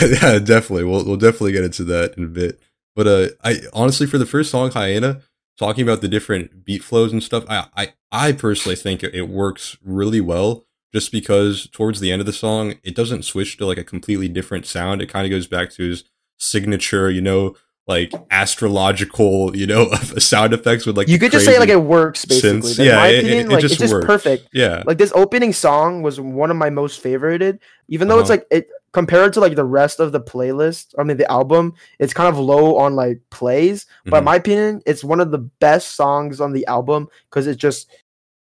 yeah, 0.00 0.38
definitely. 0.38 0.84
We'll 0.84 1.04
we'll 1.04 1.16
definitely 1.16 1.52
get 1.52 1.64
into 1.64 1.84
that 1.84 2.16
in 2.16 2.24
a 2.24 2.28
bit. 2.28 2.60
But 2.94 3.06
uh, 3.06 3.28
I 3.42 3.60
honestly 3.72 4.06
for 4.06 4.18
the 4.18 4.26
first 4.26 4.50
song, 4.50 4.70
Hyena, 4.70 5.22
talking 5.58 5.82
about 5.82 6.00
the 6.00 6.08
different 6.08 6.64
beat 6.64 6.84
flows 6.84 7.12
and 7.12 7.22
stuff, 7.22 7.44
I 7.48 7.66
I, 7.76 7.92
I 8.12 8.32
personally 8.32 8.76
think 8.76 9.02
it, 9.02 9.14
it 9.14 9.28
works 9.28 9.76
really 9.82 10.20
well. 10.20 10.64
Just 10.92 11.10
because 11.10 11.66
towards 11.72 11.98
the 11.98 12.12
end 12.12 12.20
of 12.20 12.26
the 12.26 12.32
song, 12.32 12.74
it 12.84 12.94
doesn't 12.94 13.24
switch 13.24 13.56
to 13.56 13.66
like 13.66 13.78
a 13.78 13.84
completely 13.84 14.28
different 14.28 14.64
sound. 14.64 15.02
It 15.02 15.08
kind 15.08 15.26
of 15.26 15.30
goes 15.30 15.48
back 15.48 15.70
to 15.72 15.90
his 15.90 16.04
signature, 16.38 17.10
you 17.10 17.20
know, 17.20 17.56
like 17.86 18.12
astrological, 18.30 19.54
you 19.56 19.66
know, 19.66 19.90
sound 20.18 20.52
effects 20.54 20.86
with 20.86 20.96
like 20.96 21.08
you 21.08 21.18
could 21.18 21.32
just 21.32 21.44
say 21.44 21.58
like 21.58 21.68
it 21.68 21.76
works 21.82 22.24
basically. 22.24 22.60
synths. 22.60 22.76
But 22.76 22.82
in 22.82 22.86
Yeah, 22.88 22.96
my 22.96 23.08
it- 23.08 23.14
it- 23.14 23.18
opinion, 23.24 23.46
it 23.46 23.52
like 23.52 23.60
just 23.60 23.72
it's 23.74 23.80
just 23.82 23.92
works. 23.92 24.06
perfect. 24.06 24.48
yeah, 24.52 24.82
Like 24.86 24.98
this 24.98 25.12
opening 25.14 25.52
song 25.52 26.02
was 26.02 26.20
one 26.20 26.50
of 26.50 26.56
my 26.56 26.70
most 26.70 27.02
favorited, 27.02 27.58
even 27.88 28.08
though 28.08 28.18
it's 28.20 28.30
Uh-huh. 28.30 28.38
like 28.38 28.46
it 28.50 28.68
compared 28.92 29.32
to 29.34 29.40
like 29.40 29.56
the 29.56 29.64
rest 29.64 30.00
of 30.00 30.12
the 30.12 30.20
playlist. 30.20 30.94
I 30.98 31.02
mean, 31.02 31.16
the 31.16 31.30
album, 31.30 31.74
it's 31.98 32.14
kind 32.14 32.28
of 32.28 32.38
low 32.38 32.76
on 32.78 32.94
like 32.94 33.20
plays, 33.30 33.86
but 34.06 34.18
in 34.18 34.22
Mhm. 34.22 34.26
my 34.26 34.36
opinion, 34.36 34.82
it's 34.86 35.02
one 35.04 35.20
of 35.20 35.30
the 35.30 35.38
best 35.38 35.94
songs 35.96 36.40
on 36.40 36.52
the 36.52 36.66
album 36.66 37.08
because 37.28 37.46
it 37.46 37.56
just 37.56 37.90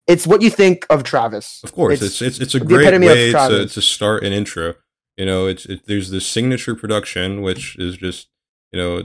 it's 0.07 0.27
what 0.27 0.43
you 0.43 0.51
think 0.51 0.87
of 0.91 1.05
Travis. 1.05 1.61
Of 1.63 1.73
course, 1.73 2.03
it's 2.03 2.21
it's, 2.21 2.41
it's 2.41 2.55
a 2.57 2.61
great 2.61 2.99
way 3.01 3.31
to, 3.33 3.67
to 3.67 3.81
start 3.83 4.25
an 4.25 4.33
intro. 4.33 4.75
You 5.17 5.27
know, 5.27 5.47
it's 5.47 5.67
it, 5.67 5.83
there's 5.87 6.11
this 6.11 6.27
signature 6.27 6.75
production 6.75 7.43
which 7.43 7.77
is 7.79 7.97
just 7.97 8.27
you 8.73 8.81
know 8.81 9.03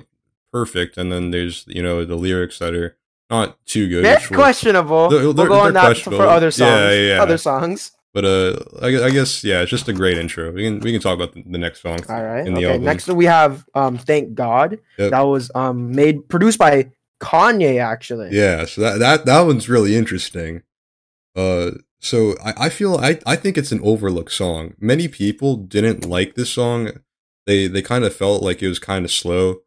perfect, 0.55 0.97
and 0.97 1.11
then 1.11 1.31
there's 1.31 1.65
you 1.67 1.83
know 1.83 2.05
the 2.05 2.15
lyrics 2.15 2.59
that 2.59 2.73
are 2.73 2.95
not 3.29 3.47
too 3.65 3.89
good. 3.89 4.05
That's 4.05 4.23
which 4.23 4.31
we'll- 4.31 4.39
questionable. 4.45 5.09
They're- 5.09 5.23
we'll 5.23 5.33
go 5.33 5.59
on 5.67 5.73
that 5.73 5.97
for 5.97 6.21
other 6.37 6.51
songs. 6.51 6.69
Yeah, 6.69 6.91
yeah, 6.91 7.07
yeah. 7.15 7.21
Other 7.21 7.37
songs. 7.37 7.91
but 8.13 8.23
uh, 8.23 8.53
I, 8.81 8.87
I 9.07 9.09
guess 9.09 9.43
yeah, 9.43 9.61
it's 9.63 9.71
just 9.71 9.89
a 9.89 9.93
great 9.93 10.17
intro. 10.17 10.51
We 10.51 10.63
can 10.63 10.79
we 10.79 10.91
can 10.93 11.01
talk 11.01 11.15
about 11.19 11.33
the, 11.33 11.43
the 11.45 11.57
next 11.57 11.81
song. 11.81 11.99
All 12.07 12.23
right. 12.23 12.47
in 12.47 12.53
the 12.53 12.65
okay. 12.65 12.77
Next 12.77 13.07
we 13.09 13.25
have 13.25 13.65
um 13.81 13.97
Thank 13.97 14.33
God. 14.33 14.79
Yep. 14.97 15.11
That 15.11 15.25
was 15.33 15.51
um 15.53 15.91
made 15.91 16.29
produced 16.29 16.57
by 16.57 16.73
Kanye 17.19 17.75
actually. 17.93 18.29
Yeah, 18.31 18.63
so 18.65 18.81
that 18.81 18.99
that 18.99 19.25
that 19.25 19.41
one's 19.41 19.67
really 19.67 19.93
interesting. 20.01 20.63
Uh, 21.35 21.71
so 21.99 22.35
I, 22.49 22.53
I 22.67 22.69
feel 22.69 22.95
I 22.95 23.19
I 23.25 23.35
think 23.35 23.57
it's 23.57 23.73
an 23.73 23.81
overlooked 23.83 24.31
song. 24.31 24.75
Many 24.79 25.07
people 25.09 25.57
didn't 25.57 26.05
like 26.05 26.35
this 26.35 26.51
song. 26.51 26.91
They 27.45 27.67
they 27.67 27.81
kind 27.81 28.05
of 28.05 28.15
felt 28.15 28.41
like 28.41 28.63
it 28.63 28.69
was 28.69 28.79
kind 28.79 29.03
of 29.03 29.11
slow, 29.11 29.61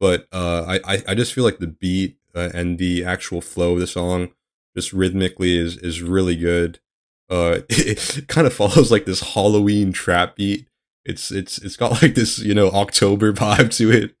but 0.00 0.26
uh, 0.32 0.78
I 0.84 1.02
I 1.08 1.14
just 1.14 1.32
feel 1.32 1.44
like 1.44 1.58
the 1.58 1.66
beat 1.66 2.18
uh, 2.34 2.50
and 2.54 2.78
the 2.78 3.04
actual 3.04 3.40
flow 3.40 3.74
of 3.74 3.80
the 3.80 3.86
song 3.86 4.30
just 4.74 4.92
rhythmically 4.92 5.56
is 5.58 5.76
is 5.78 6.02
really 6.02 6.36
good. 6.36 6.80
Uh, 7.28 7.60
it, 7.68 8.26
kind 8.28 8.46
of 8.46 8.52
follows 8.52 8.90
like 8.92 9.04
this 9.04 9.20
Halloween 9.34 9.92
trap 9.92 10.36
beat. 10.36 10.68
It's 11.04 11.30
it's 11.30 11.58
it's 11.58 11.76
got 11.76 12.02
like 12.02 12.14
this 12.16 12.38
you 12.40 12.52
know 12.52 12.68
October 12.70 13.32
vibe 13.32 13.74
to 13.76 13.90
it. 13.90 14.14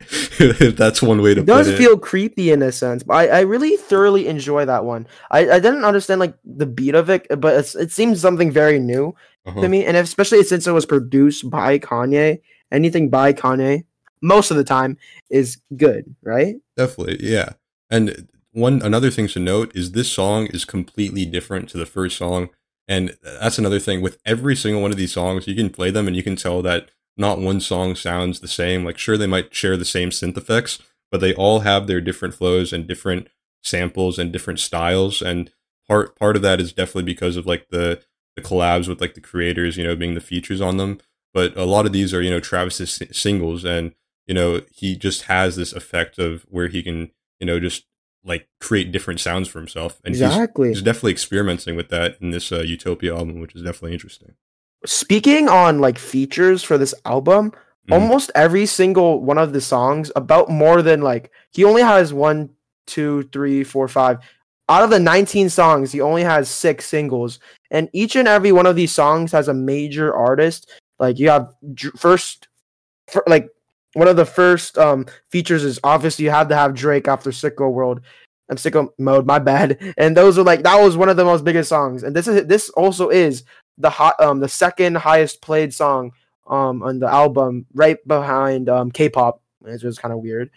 if 0.60 0.76
that's 0.76 1.02
one 1.02 1.20
way 1.20 1.34
to 1.34 1.40
put 1.42 1.48
It 1.48 1.52
It 1.52 1.56
does 1.56 1.66
put 1.66 1.74
it. 1.74 1.78
feel 1.78 1.98
creepy 1.98 2.50
in 2.52 2.62
a 2.62 2.70
sense, 2.72 3.02
but 3.02 3.14
I, 3.14 3.26
I 3.26 3.40
really 3.40 3.76
thoroughly 3.76 4.28
enjoy 4.28 4.64
that 4.66 4.84
one. 4.84 5.06
I, 5.30 5.40
I 5.50 5.58
didn't 5.58 5.84
understand 5.84 6.20
like 6.20 6.36
the 6.44 6.66
beat 6.66 6.94
of 6.94 7.10
it, 7.10 7.26
but 7.40 7.54
it's, 7.56 7.74
it 7.74 7.90
seems 7.92 8.20
something 8.20 8.50
very 8.52 8.78
new 8.78 9.14
Uh-huh. 9.46 9.60
to 9.62 9.68
me, 9.68 9.84
and 9.84 9.96
especially 9.96 10.42
since 10.44 10.66
it 10.66 10.72
was 10.72 10.86
produced 10.86 11.50
by 11.50 11.78
Kanye. 11.78 12.40
Anything 12.72 13.10
by 13.10 13.32
Kanye, 13.32 13.84
most 14.22 14.50
of 14.50 14.56
the 14.56 14.64
time, 14.64 14.96
is 15.30 15.58
good, 15.76 16.14
right? 16.22 16.56
Definitely, 16.76 17.18
yeah. 17.20 17.54
And 17.90 18.28
one 18.52 18.80
another 18.82 19.10
thing 19.10 19.28
to 19.28 19.38
note 19.38 19.74
is 19.74 19.92
this 19.92 20.10
song 20.10 20.46
is 20.46 20.64
completely 20.64 21.26
different 21.26 21.68
to 21.70 21.78
the 21.78 21.86
first 21.86 22.16
song, 22.16 22.50
and 22.88 23.16
that's 23.22 23.58
another 23.58 23.80
thing 23.80 24.00
with 24.00 24.18
every 24.24 24.56
single 24.56 24.82
one 24.82 24.90
of 24.90 24.96
these 24.96 25.12
songs. 25.12 25.46
You 25.46 25.54
can 25.54 25.70
play 25.70 25.90
them 25.90 26.06
and 26.06 26.16
you 26.16 26.22
can 26.22 26.36
tell 26.36 26.62
that 26.62 26.90
not 27.16 27.38
one 27.38 27.60
song 27.60 27.94
sounds 27.94 28.40
the 28.40 28.48
same. 28.48 28.84
Like, 28.84 28.98
sure, 28.98 29.16
they 29.16 29.26
might 29.26 29.54
share 29.54 29.76
the 29.76 29.84
same 29.84 30.10
synth 30.10 30.36
effects, 30.36 30.78
but 31.10 31.20
they 31.20 31.34
all 31.34 31.60
have 31.60 31.86
their 31.86 32.00
different 32.00 32.34
flows 32.34 32.72
and 32.72 32.86
different 32.86 33.28
samples 33.62 34.18
and 34.18 34.32
different 34.32 34.60
styles. 34.60 35.22
And 35.22 35.50
part 35.88 36.16
part 36.18 36.36
of 36.36 36.42
that 36.42 36.60
is 36.60 36.72
definitely 36.72 37.04
because 37.04 37.36
of 37.36 37.46
like 37.46 37.68
the 37.70 38.02
the 38.36 38.42
collabs 38.42 38.86
with 38.88 39.00
like 39.00 39.14
the 39.14 39.20
creators, 39.20 39.76
you 39.76 39.84
know, 39.84 39.96
being 39.96 40.14
the 40.14 40.20
features 40.20 40.60
on 40.60 40.76
them. 40.76 40.98
But 41.32 41.56
a 41.56 41.64
lot 41.64 41.86
of 41.86 41.92
these 41.92 42.14
are 42.14 42.22
you 42.22 42.30
know 42.30 42.40
Travis's 42.40 43.02
singles, 43.12 43.64
and 43.64 43.94
you 44.26 44.34
know 44.34 44.62
he 44.72 44.96
just 44.96 45.22
has 45.22 45.56
this 45.56 45.72
effect 45.72 46.18
of 46.18 46.42
where 46.48 46.68
he 46.68 46.82
can 46.82 47.10
you 47.40 47.46
know 47.46 47.60
just 47.60 47.84
like 48.24 48.48
create 48.60 48.90
different 48.90 49.20
sounds 49.20 49.48
for 49.48 49.58
himself, 49.60 50.00
and 50.04 50.14
he's 50.14 50.22
exactly. 50.22 50.68
he's 50.70 50.82
definitely 50.82 51.12
experimenting 51.12 51.76
with 51.76 51.88
that 51.90 52.16
in 52.20 52.30
this 52.30 52.50
uh, 52.50 52.60
Utopia 52.60 53.14
album, 53.14 53.40
which 53.40 53.54
is 53.54 53.62
definitely 53.62 53.92
interesting. 53.92 54.34
Speaking 54.84 55.48
on 55.48 55.80
like 55.80 55.98
features 55.98 56.62
for 56.62 56.76
this 56.78 56.94
album, 57.04 57.52
Mhm. 57.88 57.92
almost 57.94 58.30
every 58.34 58.66
single 58.66 59.22
one 59.22 59.38
of 59.38 59.52
the 59.52 59.60
songs, 59.60 60.10
about 60.16 60.48
more 60.48 60.82
than 60.82 61.02
like 61.02 61.30
he 61.52 61.62
only 61.64 61.82
has 61.82 62.12
one, 62.12 62.50
two, 62.86 63.22
three, 63.32 63.62
four, 63.62 63.86
five. 63.88 64.18
Out 64.68 64.82
of 64.82 64.90
the 64.90 64.98
19 64.98 65.48
songs, 65.48 65.92
he 65.92 66.00
only 66.00 66.24
has 66.24 66.48
six 66.50 66.86
singles, 66.86 67.38
and 67.70 67.88
each 67.92 68.16
and 68.16 68.26
every 68.26 68.50
one 68.50 68.66
of 68.66 68.74
these 68.74 68.90
songs 68.92 69.30
has 69.30 69.46
a 69.46 69.54
major 69.54 70.12
artist. 70.12 70.68
Like 70.98 71.20
you 71.20 71.30
have 71.30 71.54
first, 71.96 72.48
fir- 73.08 73.22
like 73.28 73.48
one 73.96 74.08
of 74.08 74.16
the 74.16 74.26
first 74.26 74.76
um 74.76 75.06
features 75.30 75.64
is 75.64 75.80
obviously 75.82 76.26
you 76.26 76.30
have 76.30 76.48
to 76.48 76.54
have 76.54 76.74
Drake 76.74 77.08
after 77.08 77.30
Sicko 77.30 77.72
World. 77.72 78.02
I'm 78.48 78.56
sicko 78.56 78.90
mode, 78.98 79.26
my 79.26 79.38
bad. 79.38 79.94
And 79.98 80.16
those 80.16 80.38
are 80.38 80.44
like 80.44 80.62
that 80.62 80.80
was 80.80 80.96
one 80.96 81.08
of 81.08 81.16
the 81.16 81.24
most 81.24 81.44
biggest 81.44 81.70
songs. 81.70 82.02
And 82.02 82.14
this 82.14 82.28
is 82.28 82.46
this 82.46 82.68
also 82.70 83.08
is 83.08 83.44
the 83.78 83.90
hot 83.90 84.14
um 84.20 84.40
the 84.40 84.48
second 84.48 84.98
highest 84.98 85.40
played 85.40 85.72
song 85.72 86.12
um 86.46 86.82
on 86.82 86.98
the 86.98 87.08
album, 87.08 87.66
right 87.74 87.96
behind 88.06 88.68
um 88.68 88.90
K-pop, 88.90 89.40
which 89.60 89.82
was 89.82 89.98
kind 89.98 90.12
of 90.12 90.20
weird. 90.20 90.50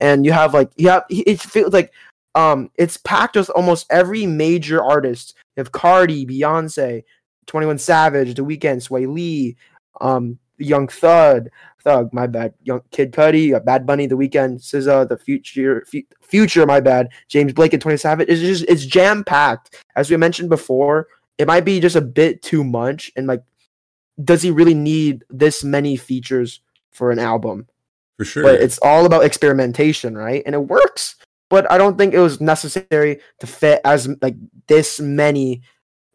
And 0.00 0.24
you 0.24 0.32
have 0.32 0.54
like 0.54 0.70
yeah, 0.76 1.00
it 1.10 1.40
feels 1.40 1.74
like 1.74 1.92
um 2.34 2.70
it's 2.76 2.96
packed 2.96 3.36
with 3.36 3.50
almost 3.50 3.86
every 3.90 4.24
major 4.24 4.82
artist. 4.82 5.34
You 5.54 5.60
have 5.60 5.72
Carti, 5.72 6.26
Beyonce, 6.26 7.04
21 7.46 7.78
Savage, 7.78 8.34
The 8.34 8.42
Weeknd, 8.42 8.80
Swae 8.88 9.06
Lee, 9.06 9.56
um 10.00 10.38
Young 10.58 10.88
Thug, 10.88 11.48
Thug, 11.82 12.12
my 12.12 12.26
bad, 12.26 12.54
Young 12.64 12.82
Kid 12.90 13.12
Cudi, 13.12 13.64
Bad 13.64 13.86
Bunny, 13.86 14.06
The 14.06 14.16
Weeknd, 14.16 14.60
SZA, 14.60 15.08
The 15.08 15.16
Future, 15.16 15.84
Fu- 15.86 16.02
Future, 16.20 16.66
my 16.66 16.80
bad, 16.80 17.08
James 17.28 17.52
Blake, 17.52 17.72
and 17.72 17.82
20 17.82 17.96
Savage. 17.96 18.28
It's 18.28 18.40
just 18.40 18.64
it's 18.68 18.84
jam 18.84 19.22
packed. 19.24 19.84
As 19.94 20.10
we 20.10 20.16
mentioned 20.16 20.48
before, 20.48 21.06
it 21.38 21.46
might 21.46 21.64
be 21.64 21.80
just 21.80 21.96
a 21.96 22.00
bit 22.00 22.42
too 22.42 22.64
much, 22.64 23.12
and 23.16 23.26
like, 23.26 23.42
does 24.24 24.42
he 24.42 24.50
really 24.50 24.74
need 24.74 25.24
this 25.30 25.62
many 25.62 25.96
features 25.96 26.60
for 26.90 27.10
an 27.10 27.18
album? 27.18 27.68
For 28.16 28.24
sure, 28.24 28.42
But 28.42 28.60
it's 28.60 28.78
all 28.78 29.04
about 29.04 29.24
experimentation, 29.24 30.16
right? 30.16 30.42
And 30.46 30.54
it 30.54 30.66
works. 30.66 31.16
But 31.50 31.70
I 31.70 31.78
don't 31.78 31.96
think 31.98 32.14
it 32.14 32.18
was 32.18 32.40
necessary 32.40 33.20
to 33.40 33.46
fit 33.46 33.80
as 33.84 34.08
like 34.22 34.34
this 34.66 34.98
many 34.98 35.62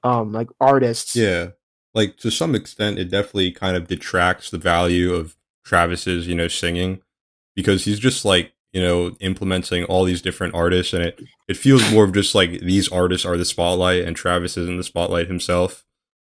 um 0.03 0.33
like 0.33 0.49
artists. 0.59 1.15
Yeah. 1.15 1.49
Like 1.93 2.17
to 2.17 2.31
some 2.31 2.55
extent 2.55 2.99
it 2.99 3.09
definitely 3.09 3.51
kind 3.51 3.75
of 3.75 3.87
detracts 3.87 4.49
the 4.49 4.57
value 4.57 5.13
of 5.13 5.35
Travis's, 5.65 6.27
you 6.27 6.35
know, 6.35 6.47
singing 6.47 7.01
because 7.55 7.85
he's 7.85 7.99
just 7.99 8.23
like, 8.25 8.53
you 8.71 8.81
know, 8.81 9.15
implementing 9.19 9.83
all 9.85 10.05
these 10.05 10.21
different 10.21 10.55
artists 10.55 10.93
and 10.93 11.03
it 11.03 11.21
it 11.47 11.57
feels 11.57 11.91
more 11.91 12.05
of 12.05 12.13
just 12.13 12.33
like 12.33 12.61
these 12.61 12.89
artists 12.89 13.25
are 13.25 13.37
the 13.37 13.45
spotlight 13.45 14.03
and 14.05 14.15
Travis 14.15 14.57
is 14.57 14.69
in 14.69 14.77
the 14.77 14.83
spotlight 14.83 15.27
himself. 15.27 15.85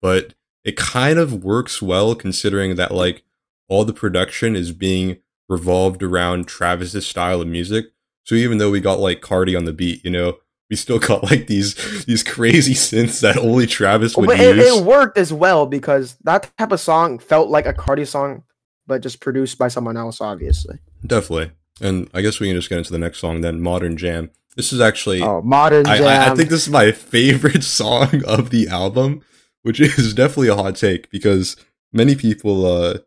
But 0.02 0.34
it 0.64 0.76
kind 0.76 1.18
of 1.18 1.44
works 1.44 1.80
well 1.80 2.14
considering 2.14 2.76
that 2.76 2.92
like 2.92 3.22
all 3.68 3.84
the 3.84 3.92
production 3.92 4.56
is 4.56 4.72
being 4.72 5.18
revolved 5.48 6.02
around 6.02 6.46
Travis's 6.48 7.06
style 7.06 7.40
of 7.40 7.48
music. 7.48 7.86
So 8.25 8.34
even 8.34 8.58
though 8.58 8.70
we 8.70 8.80
got 8.80 8.98
like 8.98 9.20
Carti 9.20 9.56
on 9.56 9.64
the 9.64 9.72
beat, 9.72 10.04
you 10.04 10.10
know, 10.10 10.38
we 10.70 10.76
still 10.76 10.99
got 10.99 11.23
like 11.25 11.46
these 11.46 12.04
these 12.04 12.23
crazy 12.23 12.75
synths 12.75 13.20
that 13.20 13.37
only 13.37 13.66
Travis 13.66 14.16
would 14.16 14.26
but 14.26 14.38
use. 14.38 14.58
it, 14.58 14.58
it 14.58 14.85
worked 14.85 15.16
as 15.18 15.32
well 15.32 15.66
because 15.66 16.16
that 16.25 16.50
type 16.58 16.73
of 16.73 16.80
song 16.80 17.18
felt 17.18 17.49
like 17.49 17.66
a 17.66 17.73
Carti 17.73 18.06
song, 18.06 18.42
but 18.87 19.02
just 19.02 19.20
produced 19.20 19.58
by 19.58 19.68
someone 19.68 19.96
else, 19.96 20.20
obviously. 20.20 20.78
Definitely. 21.06 21.52
And 21.80 22.08
I 22.14 22.23
guess 22.23 22.40
we 22.40 22.49
can 22.49 22.56
just 22.56 22.68
get 22.68 22.78
into 22.78 22.92
the 22.92 22.99
next 22.99 23.18
song 23.18 23.42
then, 23.42 23.61
Modern 23.61 23.96
Jam. 23.96 24.30
This 24.56 24.73
is 24.73 24.80
actually 24.80 25.20
Oh, 25.23 25.42
modern 25.42 25.87
I, 25.87 25.99
jam. 25.99 26.06
I, 26.06 26.32
I 26.32 26.35
think 26.35 26.49
this 26.49 26.62
is 26.62 26.73
my 26.73 26.90
favorite 26.90 27.62
song 27.78 28.23
of 28.26 28.49
the 28.50 28.68
album, 28.68 29.20
which 29.62 29.80
is 29.80 30.14
definitely 30.14 30.49
a 30.49 30.56
hot 30.56 30.76
take 30.76 31.11
because 31.11 31.56
many 31.92 32.14
people 32.16 32.64
uh 32.66 32.99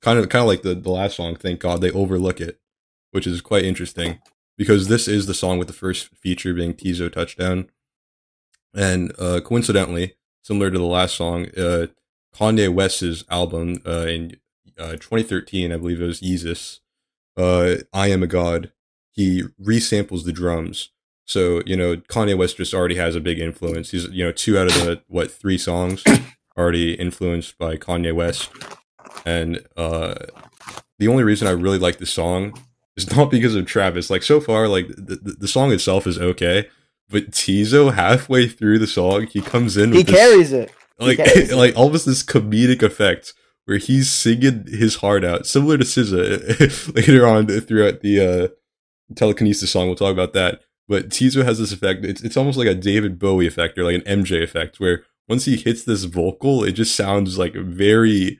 kind 0.00 0.18
of 0.18 0.28
kind 0.28 0.42
of 0.42 0.48
like 0.48 0.62
the, 0.62 0.74
the 0.74 0.90
last 0.90 1.16
song, 1.16 1.36
thank 1.36 1.60
God, 1.60 1.80
they 1.80 1.92
overlook 1.92 2.40
it, 2.40 2.58
which 3.12 3.26
is 3.26 3.40
quite 3.40 3.64
interesting 3.64 4.18
because 4.56 4.88
this 4.88 5.06
is 5.08 5.26
the 5.26 5.34
song 5.34 5.58
with 5.58 5.68
the 5.68 5.74
first 5.74 6.08
feature 6.16 6.54
being 6.54 6.74
Teezo 6.74 7.12
Touchdown. 7.12 7.68
And 8.74 9.12
uh 9.18 9.40
coincidentally, 9.44 10.14
similar 10.42 10.70
to 10.70 10.78
the 10.78 10.84
last 10.84 11.14
song, 11.14 11.46
uh 11.56 11.86
Kanye 12.34 12.72
West's 12.72 13.24
album 13.30 13.82
uh 13.86 14.06
in 14.06 14.36
uh 14.78 14.92
2013, 14.92 15.72
I 15.72 15.76
believe 15.76 16.00
it 16.00 16.06
was 16.06 16.20
Yeezus, 16.20 16.80
uh 17.36 17.76
I 17.92 18.08
Am 18.08 18.22
a 18.22 18.26
God, 18.26 18.72
he 19.10 19.44
resamples 19.62 20.24
the 20.24 20.32
drums. 20.32 20.90
So, 21.24 21.60
you 21.66 21.76
know, 21.76 21.96
Kanye 21.96 22.38
West 22.38 22.58
just 22.58 22.72
already 22.72 22.94
has 22.94 23.16
a 23.16 23.20
big 23.20 23.40
influence. 23.40 23.90
He's, 23.90 24.04
you 24.10 24.24
know, 24.24 24.30
two 24.30 24.56
out 24.56 24.68
of 24.68 24.74
the, 24.74 25.02
what, 25.08 25.30
three 25.30 25.58
songs 25.58 26.04
already 26.56 26.94
influenced 26.94 27.58
by 27.58 27.76
Kanye 27.76 28.14
West. 28.14 28.48
And 29.24 29.66
uh, 29.76 30.14
the 31.00 31.08
only 31.08 31.24
reason 31.24 31.48
I 31.48 31.52
really 31.52 31.78
like 31.78 31.98
the 31.98 32.06
song 32.06 32.56
is 32.96 33.14
not 33.14 33.30
because 33.30 33.54
of 33.54 33.66
Travis. 33.66 34.10
Like, 34.10 34.22
so 34.22 34.40
far, 34.40 34.68
like, 34.68 34.88
the, 34.88 35.18
the, 35.22 35.36
the 35.40 35.48
song 35.48 35.72
itself 35.72 36.06
is 36.06 36.18
okay. 36.18 36.68
But 37.08 37.30
Teezo, 37.30 37.94
halfway 37.94 38.48
through 38.48 38.78
the 38.78 38.86
song, 38.86 39.26
he 39.26 39.40
comes 39.40 39.76
in 39.76 39.92
he 39.92 40.02
this, 40.02 40.14
carries 40.14 40.52
it. 40.52 40.72
like, 40.98 41.18
carries 41.18 41.50
it. 41.52 41.56
like 41.56 41.76
almost 41.76 42.06
this 42.06 42.22
comedic 42.24 42.82
effect 42.82 43.32
where 43.66 43.78
he's 43.78 44.10
singing 44.10 44.64
his 44.66 44.96
heart 44.96 45.24
out, 45.24 45.46
similar 45.46 45.76
to 45.76 45.84
SZA 45.84 46.94
later 46.94 47.26
on 47.26 47.46
throughout 47.46 48.00
the 48.00 48.20
uh, 48.20 49.14
telekinesis 49.14 49.70
song. 49.70 49.86
We'll 49.86 49.96
talk 49.96 50.12
about 50.12 50.32
that. 50.32 50.62
But 50.88 51.08
Teezo 51.08 51.44
has 51.44 51.58
this 51.58 51.72
effect. 51.72 52.04
It's 52.04 52.22
it's 52.22 52.36
almost 52.36 52.56
like 52.56 52.68
a 52.68 52.74
David 52.74 53.18
Bowie 53.18 53.46
effect 53.46 53.76
or 53.76 53.84
like 53.84 53.96
an 54.06 54.22
MJ 54.22 54.42
effect, 54.42 54.78
where 54.78 55.02
once 55.28 55.44
he 55.44 55.56
hits 55.56 55.82
this 55.82 56.04
vocal, 56.04 56.62
it 56.62 56.72
just 56.72 56.94
sounds 56.94 57.38
like 57.38 57.54
very 57.54 58.38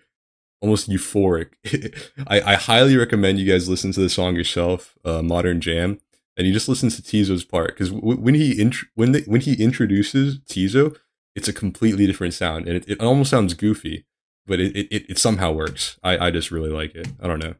almost 0.60 0.88
euphoric. 0.88 1.52
I, 2.26 2.40
I 2.40 2.54
highly 2.54 2.96
recommend 2.96 3.38
you 3.38 3.50
guys 3.50 3.68
listen 3.68 3.92
to 3.92 4.00
the 4.00 4.08
song 4.08 4.36
yourself, 4.36 4.96
uh, 5.04 5.22
Modern 5.22 5.60
Jam, 5.60 6.00
and 6.36 6.46
you 6.46 6.52
just 6.52 6.68
listen 6.68 6.90
to 6.90 7.02
Teezo's 7.02 7.44
part 7.44 7.68
because 7.68 7.90
w- 7.90 8.18
when 8.18 8.34
he 8.34 8.60
int- 8.60 8.86
when 8.94 9.12
they, 9.12 9.22
when 9.22 9.40
he 9.40 9.62
introduces 9.62 10.38
Teezo, 10.40 10.96
it's 11.34 11.48
a 11.48 11.52
completely 11.52 12.06
different 12.06 12.34
sound, 12.34 12.66
and 12.66 12.76
it, 12.76 12.88
it 12.88 13.00
almost 13.00 13.30
sounds 13.30 13.54
goofy, 13.54 14.06
but 14.46 14.60
it, 14.60 14.76
it, 14.76 15.10
it 15.10 15.18
somehow 15.18 15.52
works. 15.52 15.98
I, 16.02 16.26
I 16.26 16.30
just 16.30 16.50
really 16.50 16.70
like 16.70 16.94
it. 16.94 17.08
I 17.20 17.26
don't 17.26 17.38
know. 17.38 17.54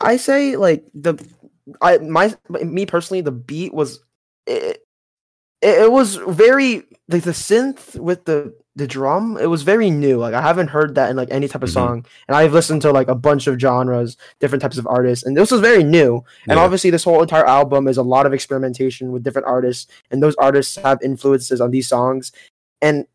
I 0.00 0.16
say 0.16 0.56
like 0.56 0.84
the 0.94 1.14
I 1.80 1.98
my 1.98 2.34
me 2.48 2.86
personally 2.86 3.20
the 3.20 3.32
beat 3.32 3.72
was 3.72 4.00
it, 4.46 4.84
it 5.62 5.90
was 5.90 6.16
very 6.16 6.84
like 7.08 7.22
the 7.22 7.30
synth 7.30 7.98
with 7.98 8.24
the 8.24 8.54
the 8.76 8.86
drum 8.88 9.36
it 9.40 9.46
was 9.46 9.62
very 9.62 9.88
new 9.88 10.18
like 10.18 10.34
I 10.34 10.42
haven't 10.42 10.66
heard 10.68 10.96
that 10.96 11.08
in 11.08 11.16
like 11.16 11.28
any 11.30 11.46
type 11.46 11.62
of 11.62 11.68
Mhm. 11.68 11.74
song 11.74 12.06
and 12.26 12.36
I've 12.36 12.52
listened 12.52 12.82
to 12.82 12.90
like 12.90 13.06
a 13.08 13.14
bunch 13.14 13.46
of 13.46 13.60
genres 13.60 14.16
different 14.40 14.62
types 14.62 14.78
of 14.78 14.86
artists 14.88 15.24
and 15.24 15.36
this 15.36 15.52
was 15.52 15.60
very 15.60 15.84
new 15.84 16.24
and 16.48 16.56
Yeah. 16.58 16.64
obviously 16.64 16.90
this 16.90 17.04
whole 17.04 17.22
entire 17.22 17.46
album 17.46 17.86
is 17.86 17.96
a 17.98 18.02
lot 18.02 18.26
of 18.26 18.32
experimentation 18.32 19.12
with 19.12 19.22
different 19.22 19.46
artists 19.46 19.86
and 20.10 20.20
those 20.22 20.34
artists 20.36 20.74
have 20.76 20.98
influences 21.02 21.60
on 21.60 21.70
these 21.70 21.86
songs 21.86 22.32
and 22.82 23.06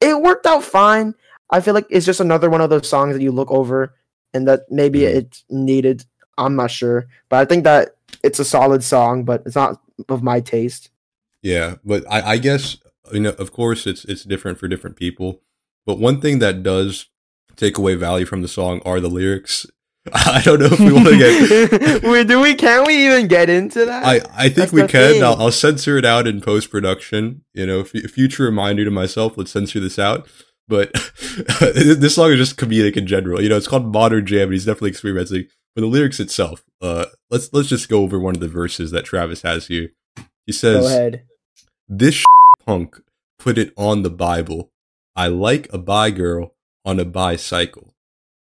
it 0.00 0.20
worked 0.20 0.46
out 0.46 0.64
fine 0.64 1.14
I 1.50 1.60
feel 1.60 1.74
like 1.74 1.86
it's 1.90 2.06
just 2.06 2.18
another 2.20 2.50
one 2.50 2.60
of 2.60 2.70
those 2.70 2.88
songs 2.88 3.14
that 3.14 3.22
you 3.22 3.30
look 3.30 3.50
over 3.52 3.94
and 4.32 4.48
that 4.48 4.62
maybe 4.68 5.00
Mhm. 5.00 5.14
it's 5.14 5.44
needed 5.48 6.04
I'm 6.36 6.56
not 6.56 6.72
sure, 6.72 7.06
but 7.28 7.36
I 7.38 7.44
think 7.44 7.62
that 7.62 7.94
it's 8.24 8.40
a 8.40 8.44
solid 8.44 8.82
song, 8.82 9.22
but 9.22 9.44
it's 9.46 9.54
not 9.54 9.80
of 10.08 10.20
my 10.24 10.40
taste. 10.40 10.90
Yeah, 11.42 11.76
but 11.84 12.02
I, 12.10 12.32
I 12.32 12.38
guess 12.38 12.76
you 13.12 13.20
know, 13.20 13.30
of 13.30 13.52
course, 13.52 13.86
it's 13.86 14.04
it's 14.04 14.24
different 14.24 14.58
for 14.58 14.68
different 14.68 14.96
people. 14.96 15.40
But 15.86 15.98
one 15.98 16.20
thing 16.20 16.38
that 16.38 16.62
does 16.62 17.06
take 17.56 17.78
away 17.78 17.94
value 17.94 18.26
from 18.26 18.42
the 18.42 18.48
song 18.48 18.80
are 18.84 19.00
the 19.00 19.08
lyrics. 19.08 19.66
I 20.12 20.42
don't 20.44 20.60
know 20.60 20.68
if 20.70 20.80
we 20.80 20.92
want 20.92 21.08
to 21.08 21.16
get. 21.16 22.02
Wait, 22.02 22.26
do 22.26 22.40
we? 22.40 22.54
Can 22.54 22.86
we 22.86 23.06
even 23.06 23.26
get 23.26 23.48
into 23.48 23.86
that? 23.86 24.04
I, 24.04 24.20
I 24.34 24.42
think 24.44 24.70
That's 24.70 24.72
we 24.72 24.86
can. 24.86 25.22
I'll, 25.24 25.40
I'll 25.40 25.52
censor 25.52 25.96
it 25.96 26.04
out 26.04 26.26
in 26.26 26.40
post 26.40 26.70
production. 26.70 27.42
You 27.54 27.66
know, 27.66 27.80
f- 27.80 28.10
future 28.10 28.44
reminder 28.44 28.84
to 28.84 28.90
myself. 28.90 29.38
Let's 29.38 29.52
censor 29.52 29.80
this 29.80 29.98
out. 29.98 30.28
But 30.68 30.92
this 31.60 32.14
song 32.14 32.32
is 32.32 32.38
just 32.38 32.56
comedic 32.56 32.96
in 32.96 33.06
general. 33.06 33.42
You 33.42 33.48
know, 33.48 33.56
it's 33.56 33.68
called 33.68 33.92
Modern 33.92 34.26
Jam, 34.26 34.44
and 34.44 34.52
he's 34.52 34.66
definitely 34.66 34.90
experimenting. 34.90 35.46
But 35.74 35.82
the 35.82 35.86
lyrics 35.86 36.20
itself, 36.20 36.64
uh, 36.80 37.06
let's 37.30 37.50
let's 37.52 37.68
just 37.68 37.88
go 37.88 38.02
over 38.02 38.18
one 38.18 38.34
of 38.34 38.40
the 38.40 38.48
verses 38.48 38.90
that 38.90 39.04
Travis 39.04 39.42
has 39.42 39.66
here. 39.66 39.90
He 40.46 40.52
says, 40.52 40.82
Go 40.82 40.86
ahead. 40.86 41.22
this 41.88 42.24
punk 42.64 43.00
put 43.38 43.58
it 43.58 43.72
on 43.76 44.02
the 44.02 44.10
Bible. 44.10 44.70
I 45.14 45.28
like 45.28 45.72
a 45.72 45.78
bi 45.78 46.10
girl 46.10 46.54
on 46.84 46.98
a 46.98 47.04
bicycle. 47.04 47.94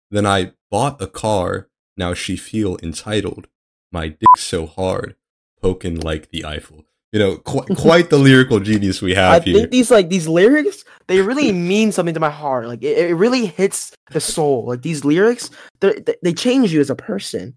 Then 0.09 0.25
I 0.25 0.53
bought 0.71 1.01
a 1.01 1.07
car. 1.07 1.69
Now 1.97 2.13
she 2.13 2.36
feel 2.36 2.77
entitled. 2.81 3.47
My 3.91 4.07
dick 4.07 4.38
so 4.38 4.65
hard, 4.65 5.15
poking 5.62 5.99
like 5.99 6.29
the 6.29 6.45
Eiffel. 6.45 6.86
You 7.12 7.19
know, 7.19 7.38
qu- 7.38 7.75
quite 7.75 8.09
the 8.09 8.17
lyrical 8.17 8.59
genius 8.59 9.01
we 9.01 9.15
I 9.15 9.33
have 9.33 9.43
here. 9.43 9.55
I 9.55 9.59
think 9.59 9.71
these 9.71 9.91
like 9.91 10.09
these 10.09 10.27
lyrics 10.27 10.83
they 11.07 11.21
really 11.21 11.51
mean 11.73 11.91
something 11.91 12.15
to 12.15 12.19
my 12.19 12.31
heart. 12.31 12.67
Like 12.67 12.81
it, 12.81 12.97
it 12.97 13.15
really 13.15 13.45
hits 13.45 13.91
the 14.12 14.19
soul. 14.19 14.65
Like 14.65 14.81
these 14.81 15.05
lyrics, 15.05 15.51
they 15.79 16.03
they 16.23 16.33
change 16.33 16.73
you 16.73 16.81
as 16.81 16.89
a 16.89 16.95
person. 16.95 17.55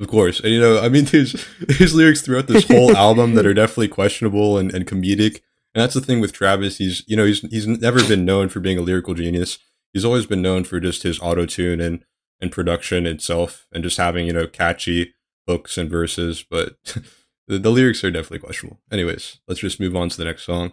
Of 0.00 0.08
course. 0.08 0.40
And 0.40 0.52
you 0.52 0.60
know, 0.60 0.80
I 0.80 0.88
mean 0.88 1.04
there's 1.04 1.46
there's 1.60 1.94
lyrics 1.94 2.22
throughout 2.22 2.48
this 2.48 2.66
whole 2.66 2.96
album 2.96 3.34
that 3.34 3.46
are 3.46 3.54
definitely 3.54 3.88
questionable 3.88 4.58
and, 4.58 4.74
and 4.74 4.86
comedic. 4.86 5.40
And 5.74 5.82
that's 5.82 5.94
the 5.94 6.00
thing 6.00 6.20
with 6.20 6.32
Travis. 6.32 6.78
He's 6.78 7.04
you 7.06 7.16
know, 7.16 7.24
he's 7.24 7.40
he's 7.40 7.66
never 7.66 8.06
been 8.06 8.24
known 8.24 8.48
for 8.48 8.60
being 8.60 8.78
a 8.78 8.82
lyrical 8.82 9.14
genius. 9.14 9.58
He's 9.92 10.04
always 10.04 10.26
been 10.26 10.42
known 10.42 10.64
for 10.64 10.80
just 10.80 11.02
his 11.02 11.20
auto 11.20 11.46
tune 11.46 11.80
and, 11.80 12.04
and 12.40 12.52
production 12.52 13.06
itself 13.06 13.66
and 13.72 13.82
just 13.82 13.96
having, 13.96 14.26
you 14.26 14.32
know, 14.32 14.46
catchy 14.46 15.14
hooks 15.48 15.76
and 15.76 15.90
verses, 15.90 16.44
but 16.48 16.76
the, 17.48 17.58
the 17.58 17.70
lyrics 17.70 18.04
are 18.04 18.10
definitely 18.10 18.38
questionable. 18.38 18.80
Anyways, 18.92 19.40
let's 19.48 19.60
just 19.60 19.80
move 19.80 19.96
on 19.96 20.08
to 20.08 20.16
the 20.16 20.24
next 20.24 20.44
song. 20.44 20.72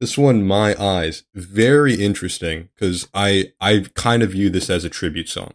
This 0.00 0.18
one, 0.18 0.44
My 0.44 0.80
Eyes, 0.80 1.24
very 1.34 1.94
interesting 1.94 2.68
because 2.74 3.08
I 3.14 3.52
I 3.60 3.86
kind 3.94 4.22
of 4.22 4.32
view 4.32 4.50
this 4.50 4.70
as 4.70 4.84
a 4.84 4.90
tribute 4.90 5.28
song. 5.28 5.54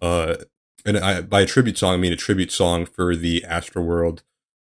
Uh 0.00 0.36
and 0.84 0.98
I, 0.98 1.20
by 1.20 1.42
a 1.42 1.46
tribute 1.46 1.78
song, 1.78 1.94
I 1.94 1.96
mean 1.96 2.12
a 2.12 2.16
tribute 2.16 2.50
song 2.50 2.86
for 2.86 3.14
the 3.14 3.44
Astroworld 3.48 4.22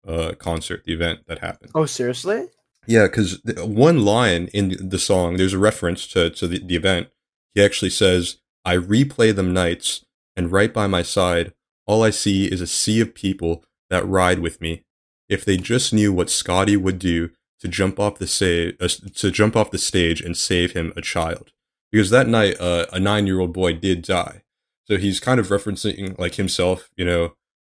uh, 0.06 0.32
concert, 0.38 0.84
the 0.84 0.92
event 0.92 1.20
that 1.26 1.38
happened. 1.38 1.70
Oh, 1.74 1.86
seriously? 1.86 2.48
Yeah, 2.90 3.04
because 3.04 3.40
one 3.44 4.04
line 4.04 4.48
in 4.52 4.88
the 4.88 4.98
song, 4.98 5.36
there's 5.36 5.52
a 5.52 5.58
reference 5.58 6.08
to, 6.08 6.28
to 6.28 6.48
the, 6.48 6.58
the 6.58 6.74
event. 6.74 7.06
He 7.54 7.62
actually 7.62 7.90
says, 7.90 8.38
I 8.64 8.78
replay 8.78 9.32
them 9.32 9.52
nights, 9.52 10.04
and 10.34 10.50
right 10.50 10.74
by 10.74 10.88
my 10.88 11.02
side, 11.02 11.52
all 11.86 12.02
I 12.02 12.10
see 12.10 12.50
is 12.50 12.60
a 12.60 12.66
sea 12.66 13.00
of 13.00 13.14
people 13.14 13.64
that 13.90 14.04
ride 14.04 14.40
with 14.40 14.60
me. 14.60 14.82
If 15.28 15.44
they 15.44 15.56
just 15.56 15.94
knew 15.94 16.12
what 16.12 16.30
Scotty 16.30 16.76
would 16.76 16.98
do 16.98 17.30
to 17.60 17.68
jump 17.68 18.00
off 18.00 18.18
the 18.18 18.26
sa- 18.26 18.74
uh, 18.84 18.88
to 18.88 19.30
jump 19.30 19.54
off 19.54 19.70
the 19.70 19.78
stage 19.78 20.20
and 20.20 20.36
save 20.36 20.72
him 20.72 20.92
a 20.96 21.00
child, 21.00 21.52
because 21.92 22.10
that 22.10 22.26
night 22.26 22.60
uh, 22.60 22.86
a 22.92 22.98
nine 22.98 23.24
year 23.24 23.38
old 23.38 23.52
boy 23.52 23.72
did 23.72 24.02
die. 24.02 24.42
So 24.86 24.96
he's 24.96 25.20
kind 25.20 25.38
of 25.38 25.46
referencing 25.46 26.18
like 26.18 26.34
himself, 26.34 26.90
you 26.96 27.04
know, 27.04 27.34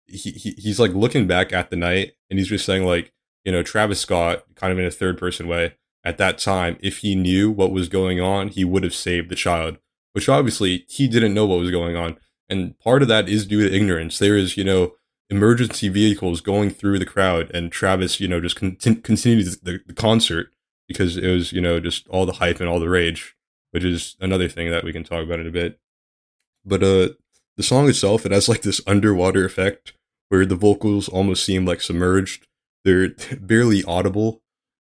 he, 0.07 0.31
he 0.31 0.51
he's 0.51 0.79
like 0.79 0.93
looking 0.93 1.27
back 1.27 1.51
at 1.51 1.69
the 1.69 1.75
night 1.75 2.13
and 2.29 2.39
he's 2.39 2.47
just 2.47 2.65
saying 2.65 2.85
like, 2.85 3.11
you 3.43 3.51
know, 3.51 3.63
Travis 3.63 3.99
Scott, 3.99 4.43
kind 4.55 4.71
of 4.71 4.79
in 4.79 4.85
a 4.85 4.91
third 4.91 5.17
person 5.17 5.47
way, 5.47 5.75
at 6.03 6.17
that 6.17 6.37
time, 6.37 6.77
if 6.81 6.99
he 6.99 7.15
knew 7.15 7.51
what 7.51 7.71
was 7.71 7.89
going 7.89 8.19
on, 8.19 8.47
he 8.47 8.63
would 8.65 8.83
have 8.83 8.93
saved 8.93 9.29
the 9.29 9.35
child, 9.35 9.77
which 10.13 10.27
obviously 10.27 10.85
he 10.87 11.07
didn't 11.07 11.33
know 11.33 11.45
what 11.45 11.59
was 11.59 11.71
going 11.71 11.95
on. 11.95 12.17
And 12.49 12.77
part 12.79 13.01
of 13.01 13.07
that 13.07 13.29
is 13.29 13.45
due 13.45 13.67
to 13.67 13.75
ignorance. 13.75 14.17
There 14.17 14.35
is, 14.35 14.57
you 14.57 14.63
know, 14.63 14.93
emergency 15.29 15.89
vehicles 15.89 16.41
going 16.41 16.69
through 16.69 16.99
the 16.99 17.05
crowd, 17.05 17.49
and 17.53 17.71
Travis, 17.71 18.19
you 18.19 18.27
know, 18.27 18.41
just 18.41 18.57
con- 18.57 18.75
continued 18.75 19.47
the, 19.63 19.79
the 19.85 19.93
concert 19.93 20.51
because 20.87 21.17
it 21.17 21.31
was, 21.31 21.53
you 21.53 21.61
know, 21.61 21.79
just 21.79 22.07
all 22.09 22.25
the 22.25 22.33
hype 22.33 22.59
and 22.59 22.67
all 22.67 22.79
the 22.79 22.89
rage, 22.89 23.35
which 23.71 23.83
is 23.83 24.17
another 24.19 24.49
thing 24.49 24.69
that 24.69 24.83
we 24.83 24.91
can 24.91 25.03
talk 25.03 25.23
about 25.23 25.39
in 25.39 25.47
a 25.47 25.51
bit. 25.51 25.79
But 26.65 26.83
uh, 26.83 27.09
the 27.57 27.63
song 27.63 27.87
itself, 27.87 28.25
it 28.25 28.31
has 28.31 28.49
like 28.49 28.63
this 28.63 28.81
underwater 28.85 29.45
effect 29.45 29.93
where 30.29 30.45
the 30.45 30.55
vocals 30.55 31.07
almost 31.07 31.45
seem 31.45 31.65
like 31.65 31.81
submerged. 31.81 32.47
They're 32.83 33.09
barely 33.39 33.83
audible, 33.83 34.41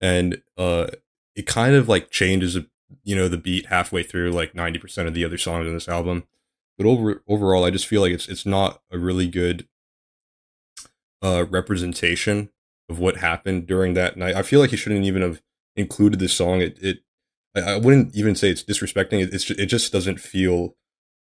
and 0.01 0.43
uh, 0.57 0.89
it 1.35 1.47
kind 1.47 1.75
of 1.75 1.89
like 1.89 2.11
changes, 2.11 2.59
you 3.05 3.17
know, 3.17 3.29
the 3.29 3.39
beat 3.39 3.67
halfway 3.67 4.03
through, 4.03 4.33
like 4.33 4.55
ninety 4.55 4.79
percent 4.79 5.09
of 5.09 5.15
the 5.15 5.25
other 5.25 5.39
songs 5.39 5.67
in 5.67 5.75
this 5.75 5.89
album. 5.89 6.25
But 6.79 6.87
over 6.87 7.23
overall, 7.29 7.65
I 7.65 7.71
just 7.71 7.87
feel 7.87 8.01
like 8.03 8.13
it's 8.13 8.29
it's 8.29 8.47
not 8.47 8.83
a 8.91 8.99
really 8.99 9.29
good 9.29 9.67
uh 11.23 11.47
representation 11.49 12.51
of 12.89 12.99
what 12.99 13.17
happened 13.17 13.67
during 13.67 13.95
that 13.95 14.17
night. 14.17 14.35
I 14.35 14.43
feel 14.43 14.61
like 14.61 14.71
he 14.71 14.77
shouldn't 14.77 15.05
even 15.05 15.23
have 15.23 15.43
included 15.75 16.19
this 16.19 16.35
song. 16.35 16.61
It 16.61 16.79
it 16.83 16.99
I, 17.55 17.79
wouldn't 17.79 18.15
even 18.15 18.35
say 18.35 18.51
it's 18.51 18.63
disrespecting. 18.63 19.23
It, 19.23 19.33
it's 19.33 19.45
ju- 19.45 19.57
it 19.59 19.67
just 19.67 19.93
doesn't 19.93 20.21
feel 20.21 20.77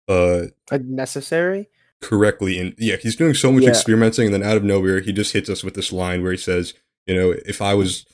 uh 0.08 0.46
necessary. 0.72 1.68
Correctly 2.02 2.58
and 2.58 2.74
yeah 2.78 2.96
he's 2.96 3.16
doing 3.16 3.32
so 3.32 3.50
much 3.52 3.62
Yeah. 3.62 3.70
experimenting 3.70 4.26
and 4.26 4.34
then 4.34 4.42
out 4.42 4.56
of 4.56 4.64
nowhere 4.64 5.00
he 5.00 5.12
just 5.12 5.32
hits 5.32 5.48
us 5.48 5.62
with 5.64 5.74
this 5.74 5.92
line 5.92 6.22
where 6.22 6.32
he 6.32 6.36
says 6.38 6.74
you 7.06 7.14
know 7.14 7.30
if 7.46 7.62
i 7.62 7.72
was 7.74 8.04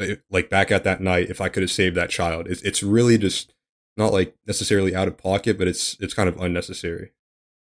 uh, 0.00 0.16
like 0.30 0.50
back 0.50 0.70
at 0.72 0.84
that 0.84 1.00
night 1.00 1.30
if 1.30 1.40
i 1.40 1.48
could 1.48 1.62
have 1.62 1.70
saved 1.70 1.96
that 1.96 2.10
child. 2.10 2.46
It's, 2.48 2.60
it's 2.62 2.82
really 2.82 3.16
just 3.16 3.54
not 3.96 4.12
like 4.12 4.34
necessarily 4.46 4.94
out 4.94 5.08
of 5.08 5.16
pocket 5.16 5.56
but 5.56 5.68
it's 5.68 5.96
it's 6.00 6.14
kind 6.14 6.28
of 6.28 6.36
unnecessary. 6.40 7.12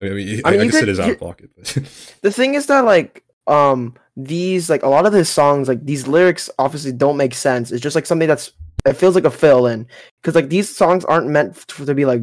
I 0.01 0.10
mean 0.10 0.41
i, 0.45 0.51
mean, 0.51 0.62
I 0.62 0.65
guess 0.65 0.75
it 0.75 0.80
could- 0.82 0.89
is 0.89 0.99
out 0.99 1.10
of 1.12 1.19
pocket 1.19 1.51
but 1.56 1.65
the 2.21 2.32
thing 2.32 2.56
is 2.56 2.65
that 2.67 2.86
like 2.86 3.23
um 3.47 3.93
these 4.15 4.69
like 4.69 4.84
a 4.84 4.89
lot 4.89 5.06
of 5.06 5.13
his 5.13 5.30
songs 5.30 5.67
like 5.67 5.86
these 5.86 6.08
lyrics 6.08 6.49
obviously 6.60 6.91
don't 6.91 7.17
make 7.17 7.34
sense. 7.36 7.71
It's 7.71 7.82
just 7.84 7.95
like 7.95 8.06
something 8.06 8.27
that's 8.27 8.51
it 8.86 8.93
feels 8.93 9.15
like 9.15 9.25
a 9.25 9.32
fill 9.32 9.67
in 9.67 9.86
because 10.21 10.34
like 10.36 10.49
these 10.49 10.73
songs 10.73 11.06
aren't 11.06 11.27
meant 11.27 11.56
to 11.67 11.93
be 11.93 12.06
like 12.06 12.21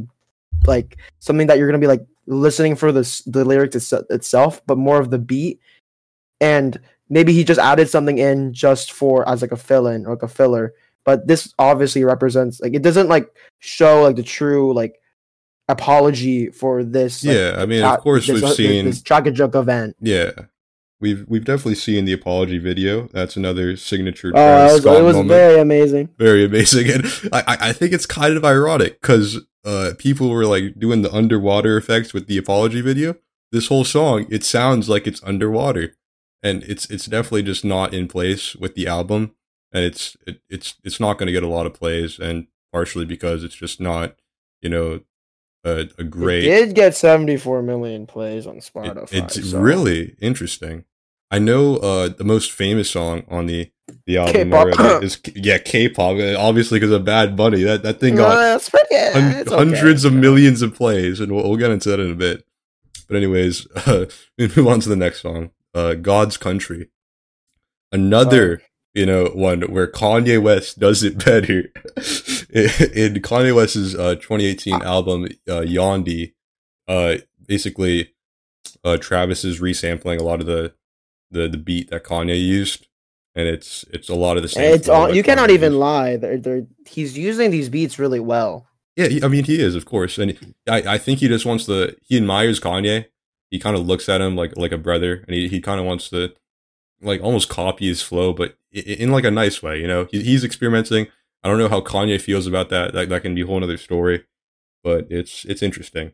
like 0.66 0.96
something 1.20 1.46
that 1.46 1.56
you're 1.58 1.68
gonna 1.68 1.78
be 1.78 1.86
like 1.86 2.04
listening 2.26 2.76
for 2.76 2.92
the 2.92 3.44
lyrics 3.44 3.76
itse- 3.76 4.10
itself 4.10 4.62
but 4.66 4.78
more 4.78 4.98
of 4.98 5.10
the 5.10 5.18
beat. 5.18 5.60
And 6.40 6.78
maybe 7.08 7.32
he 7.32 7.44
just 7.44 7.60
added 7.60 7.88
something 7.88 8.18
in 8.18 8.52
just 8.52 8.92
for 8.92 9.28
as 9.28 9.42
like 9.42 9.52
a 9.52 9.56
fill 9.56 9.86
in 9.86 10.06
or 10.06 10.10
like 10.10 10.22
a 10.22 10.28
filler. 10.28 10.74
But 11.04 11.26
this 11.26 11.52
obviously 11.58 12.04
represents 12.04 12.60
like 12.60 12.74
it 12.74 12.82
doesn't 12.82 13.08
like 13.08 13.28
show 13.60 14.02
like 14.02 14.16
the 14.16 14.22
true 14.22 14.72
like 14.72 15.00
apology 15.68 16.50
for 16.50 16.84
this 16.84 17.24
like, 17.24 17.34
yeah 17.34 17.54
i 17.56 17.64
mean 17.64 17.82
of 17.82 17.98
course 18.00 18.26
this, 18.26 18.34
we've 18.34 18.44
uh, 18.44 18.54
seen 18.54 18.84
this 18.84 19.02
tragic 19.02 19.38
event. 19.38 19.96
Yeah 20.00 20.32
we've 21.00 21.24
we've 21.28 21.44
definitely 21.44 21.74
seen 21.76 22.04
the 22.04 22.12
apology 22.12 22.58
video. 22.58 23.08
That's 23.12 23.36
another 23.36 23.76
signature 23.76 24.28
Oh, 24.28 24.30
it 24.30 24.34
Travis 24.34 24.72
was, 24.72 24.82
Scott 24.82 24.96
it 24.96 25.02
was 25.02 25.16
moment. 25.16 25.28
very 25.30 25.60
amazing. 25.60 26.08
very 26.18 26.44
amazing. 26.44 26.90
And 26.94 27.04
I, 27.32 27.40
I 27.46 27.56
I 27.68 27.72
think 27.72 27.92
it's 27.92 28.06
kind 28.06 28.36
of 28.36 28.44
ironic 28.44 29.00
because 29.00 29.40
uh 29.64 29.92
people 29.98 30.30
were 30.30 30.46
like 30.46 30.78
doing 30.78 31.02
the 31.02 31.12
underwater 31.12 31.76
effects 31.76 32.12
with 32.14 32.26
the 32.26 32.38
apology 32.38 32.80
video. 32.80 33.16
This 33.52 33.68
whole 33.68 33.84
song 33.84 34.26
it 34.30 34.44
sounds 34.44 34.88
like 34.88 35.06
it's 35.06 35.22
underwater. 35.24 35.94
And 36.42 36.62
it's 36.64 36.88
it's 36.90 37.06
definitely 37.06 37.42
just 37.44 37.64
not 37.64 37.94
in 37.94 38.06
place 38.08 38.54
with 38.56 38.74
the 38.74 38.86
album. 38.86 39.34
And 39.72 39.84
it's 39.84 40.16
it, 40.26 40.40
it's 40.50 40.74
it's 40.84 41.00
not 41.00 41.18
going 41.18 41.26
to 41.26 41.32
get 41.32 41.42
a 41.42 41.48
lot 41.48 41.66
of 41.66 41.74
plays 41.74 42.18
and 42.18 42.46
partially 42.72 43.04
because 43.04 43.42
it's 43.44 43.54
just 43.54 43.80
not 43.80 44.16
you 44.60 44.68
know 44.68 45.00
a, 45.64 45.88
a 45.98 46.04
great 46.04 46.44
It 46.44 46.66
did 46.66 46.74
get 46.74 46.94
74 46.96 47.62
million 47.62 48.06
plays 48.06 48.46
on 48.46 48.56
it- 48.58 48.70
Spotify. 48.74 49.12
it's 49.12 49.50
so- 49.50 49.58
really 49.60 50.14
interesting. 50.20 50.84
I 51.30 51.38
know 51.40 51.76
uh, 51.78 52.08
the 52.10 52.22
most 52.24 52.52
famous 52.52 52.90
song 52.90 53.24
on 53.28 53.46
the 53.46 53.70
the 54.06 54.18
album 54.18 54.52
already 54.54 55.04
is 55.06 55.20
yeah 55.34 55.58
K-pop, 55.58 56.16
uh, 56.18 56.36
obviously 56.38 56.78
because 56.78 56.92
of 56.92 57.04
Bad 57.04 57.36
Bunny. 57.36 57.62
That 57.64 57.82
that 57.82 57.98
thing 58.00 58.14
No, 58.14 58.22
got 58.22 58.34
that's 58.36 58.68
pretty, 58.70 58.94
hun- 58.96 59.34
okay. 59.40 59.54
hundreds 59.54 60.04
of 60.04 60.12
millions 60.12 60.62
of 60.62 60.74
plays, 60.74 61.18
and 61.20 61.32
we'll, 61.32 61.48
we'll 61.48 61.58
get 61.58 61.70
into 61.70 61.88
that 61.90 61.98
in 62.00 62.10
a 62.10 62.14
bit. 62.14 62.44
But 63.08 63.16
anyways, 63.16 63.66
uh, 63.74 64.06
we 64.38 64.48
move 64.56 64.68
on 64.68 64.80
to 64.80 64.88
the 64.88 64.96
next 64.96 65.22
song, 65.22 65.50
uh, 65.74 65.94
"God's 65.94 66.36
Country." 66.36 66.88
Another 67.92 68.62
you 68.94 69.04
know 69.06 69.26
one 69.34 69.62
where 69.62 69.86
Kanye 69.86 70.40
West 70.42 70.78
does 70.78 71.02
it 71.02 71.24
better. 71.24 71.70
in 72.54 73.14
Kanye 73.22 73.54
West's 73.54 73.94
uh, 73.94 74.14
2018 74.16 74.82
album 74.82 75.24
uh, 75.48 75.60
Yandhi, 75.62 76.32
uh, 76.88 77.16
basically 77.46 78.12
uh, 78.84 78.96
Travis 78.96 79.44
is 79.44 79.60
resampling 79.60 80.20
a 80.20 80.22
lot 80.22 80.40
of 80.40 80.46
the, 80.46 80.72
the 81.30 81.48
the 81.48 81.58
beat 81.58 81.90
that 81.90 82.04
Kanye 82.04 82.40
used, 82.40 82.86
and 83.34 83.48
it's 83.48 83.84
it's 83.92 84.08
a 84.08 84.14
lot 84.14 84.36
of 84.36 84.42
the 84.42 84.48
same. 84.48 84.74
It's 84.74 84.88
all, 84.88 85.14
you 85.14 85.22
cannot 85.22 85.50
even 85.50 85.78
lie. 85.78 86.16
They're, 86.16 86.38
they're, 86.38 86.66
he's 86.86 87.16
using 87.18 87.50
these 87.50 87.68
beats 87.68 87.98
really 87.98 88.20
well. 88.20 88.66
Yeah, 88.96 89.08
he- 89.08 89.22
I 89.24 89.28
mean 89.28 89.44
he 89.44 89.60
is, 89.60 89.74
of 89.74 89.84
course, 89.86 90.18
and 90.18 90.54
I, 90.68 90.82
I 90.94 90.98
think 90.98 91.18
he 91.20 91.28
just 91.28 91.46
wants 91.46 91.66
to. 91.66 91.96
He 92.02 92.16
admires 92.16 92.60
Kanye. 92.60 93.06
He 93.50 93.58
kind 93.58 93.76
of 93.76 93.86
looks 93.86 94.08
at 94.08 94.20
him 94.20 94.36
like 94.36 94.56
like 94.56 94.72
a 94.72 94.78
brother, 94.78 95.24
and 95.26 95.34
he, 95.34 95.48
he 95.48 95.60
kind 95.60 95.80
of 95.80 95.86
wants 95.86 96.08
to 96.10 96.32
like 97.02 97.20
almost 97.22 97.48
copy 97.48 97.88
his 97.88 98.02
flow, 98.02 98.32
but 98.32 98.56
in 98.72 99.10
like 99.10 99.24
a 99.24 99.30
nice 99.30 99.62
way. 99.62 99.80
You 99.80 99.86
know, 99.86 100.08
he's 100.10 100.44
experimenting. 100.44 101.08
I 101.42 101.48
don't 101.48 101.58
know 101.58 101.68
how 101.68 101.80
Kanye 101.80 102.20
feels 102.20 102.46
about 102.46 102.70
that. 102.70 102.92
That 102.94 103.08
that 103.10 103.22
can 103.22 103.34
be 103.34 103.42
a 103.42 103.46
whole 103.46 103.62
other 103.62 103.76
story, 103.76 104.24
but 104.82 105.06
it's 105.10 105.44
it's 105.44 105.62
interesting. 105.62 106.12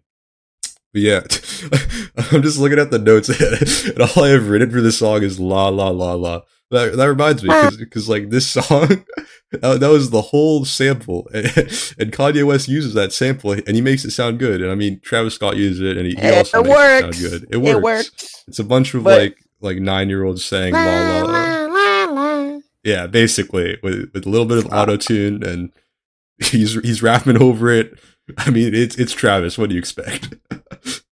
But 0.93 1.03
yeah, 1.03 1.21
I'm 2.33 2.43
just 2.43 2.59
looking 2.59 2.81
at 2.81 2.91
the 2.91 2.99
notes, 2.99 3.29
and 3.89 4.01
all 4.01 4.25
I 4.25 4.31
have 4.31 4.49
written 4.49 4.71
for 4.71 4.81
this 4.81 4.99
song 4.99 5.23
is 5.23 5.39
la 5.39 5.69
la 5.69 5.91
la 5.91 6.15
la. 6.15 6.41
That 6.73 6.97
that 6.97 7.07
reminds 7.09 7.43
me 7.43 7.49
ah. 7.53 7.71
because 7.79 8.09
like 8.09 8.31
this 8.31 8.49
song, 8.49 9.05
that, 9.53 9.79
that 9.81 9.89
was 9.89 10.11
the 10.11 10.21
whole 10.23 10.65
sample, 10.65 11.29
and, 11.33 11.47
and 11.47 12.13
Kanye 12.13 12.45
West 12.45 12.69
uses 12.69 12.95
that 12.95 13.13
sample, 13.13 13.53
and 13.53 13.71
he 13.71 13.81
makes 13.81 14.05
it 14.05 14.11
sound 14.11 14.39
good. 14.41 14.61
And 14.61 14.71
I 14.71 14.75
mean, 14.75 15.01
Travis 15.01 15.35
Scott 15.35 15.57
uses 15.57 15.81
it, 15.81 15.97
and 15.97 16.07
he, 16.07 16.15
he 16.15 16.23
It 16.23 16.35
also 16.35 16.63
makes 16.63 16.77
works. 16.77 16.93
it 16.93 17.01
sound 17.01 17.31
good. 17.43 17.55
It 17.55 17.57
works. 17.59 17.77
It 17.77 17.83
works. 17.83 18.45
It's 18.49 18.59
a 18.59 18.65
bunch 18.65 18.95
of 18.95 19.05
But- 19.05 19.21
like 19.21 19.39
like 19.61 19.79
nine 19.79 20.09
year 20.09 20.25
olds 20.25 20.45
saying 20.45 20.75
la 20.75 20.85
la 20.85 21.23
la. 21.23 22.61
Yeah, 22.83 23.07
basically 23.07 23.79
with 23.83 24.11
with 24.13 24.27
a 24.27 24.29
little 24.29 24.47
bit 24.47 24.59
of 24.59 24.73
auto 24.73 24.97
tune, 24.97 25.43
and 25.43 25.73
he's 26.39 26.75
he's 26.83 27.03
rapping 27.03 27.41
over 27.41 27.71
it. 27.71 27.99
I 28.39 28.51
mean, 28.51 28.75
it's 28.75 28.97
it's 28.97 29.13
Travis. 29.13 29.59
What 29.59 29.69
do 29.69 29.75
you 29.75 29.79
expect? 29.79 30.35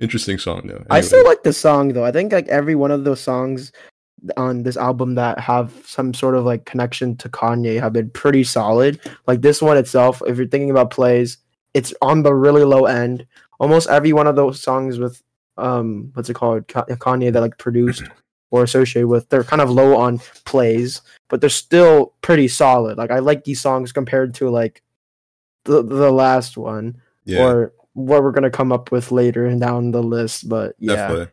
Interesting 0.00 0.38
song 0.38 0.66
though. 0.66 0.84
I 0.90 1.00
still 1.00 1.24
like 1.24 1.42
the 1.42 1.52
song 1.52 1.88
though. 1.88 2.04
I 2.04 2.12
think 2.12 2.32
like 2.32 2.46
every 2.48 2.76
one 2.76 2.92
of 2.92 3.04
those 3.04 3.20
songs 3.20 3.72
on 4.36 4.62
this 4.62 4.76
album 4.76 5.14
that 5.14 5.38
have 5.38 5.72
some 5.84 6.14
sort 6.14 6.34
of 6.34 6.44
like 6.44 6.64
connection 6.64 7.16
to 7.16 7.28
Kanye 7.28 7.80
have 7.80 7.92
been 7.92 8.10
pretty 8.10 8.44
solid. 8.44 9.00
Like 9.26 9.42
this 9.42 9.60
one 9.60 9.76
itself, 9.76 10.22
if 10.26 10.36
you're 10.36 10.46
thinking 10.46 10.70
about 10.70 10.90
plays, 10.90 11.38
it's 11.74 11.92
on 12.00 12.22
the 12.22 12.34
really 12.34 12.64
low 12.64 12.84
end. 12.84 13.26
Almost 13.58 13.88
every 13.88 14.12
one 14.12 14.26
of 14.26 14.36
those 14.36 14.60
songs 14.60 14.98
with 14.98 15.22
um 15.58 16.10
what's 16.14 16.30
it 16.30 16.34
called 16.34 16.66
Kanye 16.68 17.32
that 17.32 17.40
like 17.40 17.58
produced 17.58 18.04
or 18.50 18.62
associated 18.62 19.08
with, 19.08 19.28
they're 19.28 19.44
kind 19.44 19.60
of 19.60 19.70
low 19.70 19.96
on 19.96 20.18
plays, 20.44 21.02
but 21.28 21.40
they're 21.40 21.50
still 21.50 22.14
pretty 22.22 22.48
solid. 22.48 22.96
Like 22.96 23.10
I 23.10 23.18
like 23.18 23.44
these 23.44 23.60
songs 23.60 23.92
compared 23.92 24.34
to 24.36 24.48
like 24.48 24.82
the 25.64 25.82
the 25.82 26.10
last 26.10 26.56
one 26.56 27.00
yeah, 27.24 27.44
or 27.44 27.72
what 27.92 28.22
we're 28.22 28.32
gonna 28.32 28.50
come 28.50 28.72
up 28.72 28.90
with 28.90 29.12
later 29.12 29.46
and 29.46 29.60
down 29.60 29.90
the 29.90 30.02
list. 30.02 30.48
But 30.48 30.76
yeah, 30.78 30.96
definitely. 30.96 31.32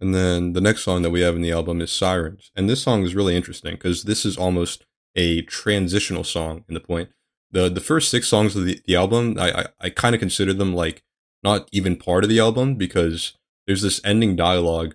And 0.00 0.14
then 0.14 0.54
the 0.54 0.62
next 0.62 0.82
song 0.82 1.02
that 1.02 1.10
we 1.10 1.20
have 1.20 1.36
in 1.36 1.42
the 1.42 1.52
album 1.52 1.80
is 1.80 1.92
Sirens, 1.92 2.50
and 2.56 2.68
this 2.68 2.82
song 2.82 3.04
is 3.04 3.14
really 3.14 3.36
interesting 3.36 3.74
because 3.74 4.04
this 4.04 4.24
is 4.24 4.36
almost 4.36 4.84
a 5.14 5.42
transitional 5.42 6.24
song 6.24 6.64
in 6.68 6.74
the 6.74 6.80
point. 6.80 7.10
the 7.50 7.68
The 7.68 7.80
first 7.80 8.10
six 8.10 8.26
songs 8.28 8.56
of 8.56 8.64
the, 8.64 8.80
the 8.86 8.96
album, 8.96 9.36
I 9.38 9.60
I, 9.60 9.66
I 9.80 9.90
kind 9.90 10.14
of 10.14 10.20
consider 10.20 10.52
them 10.52 10.74
like 10.74 11.02
not 11.42 11.68
even 11.72 11.96
part 11.96 12.24
of 12.24 12.30
the 12.30 12.38
album 12.40 12.74
because 12.74 13.36
there's 13.66 13.82
this 13.82 14.00
ending 14.04 14.36
dialogue 14.36 14.94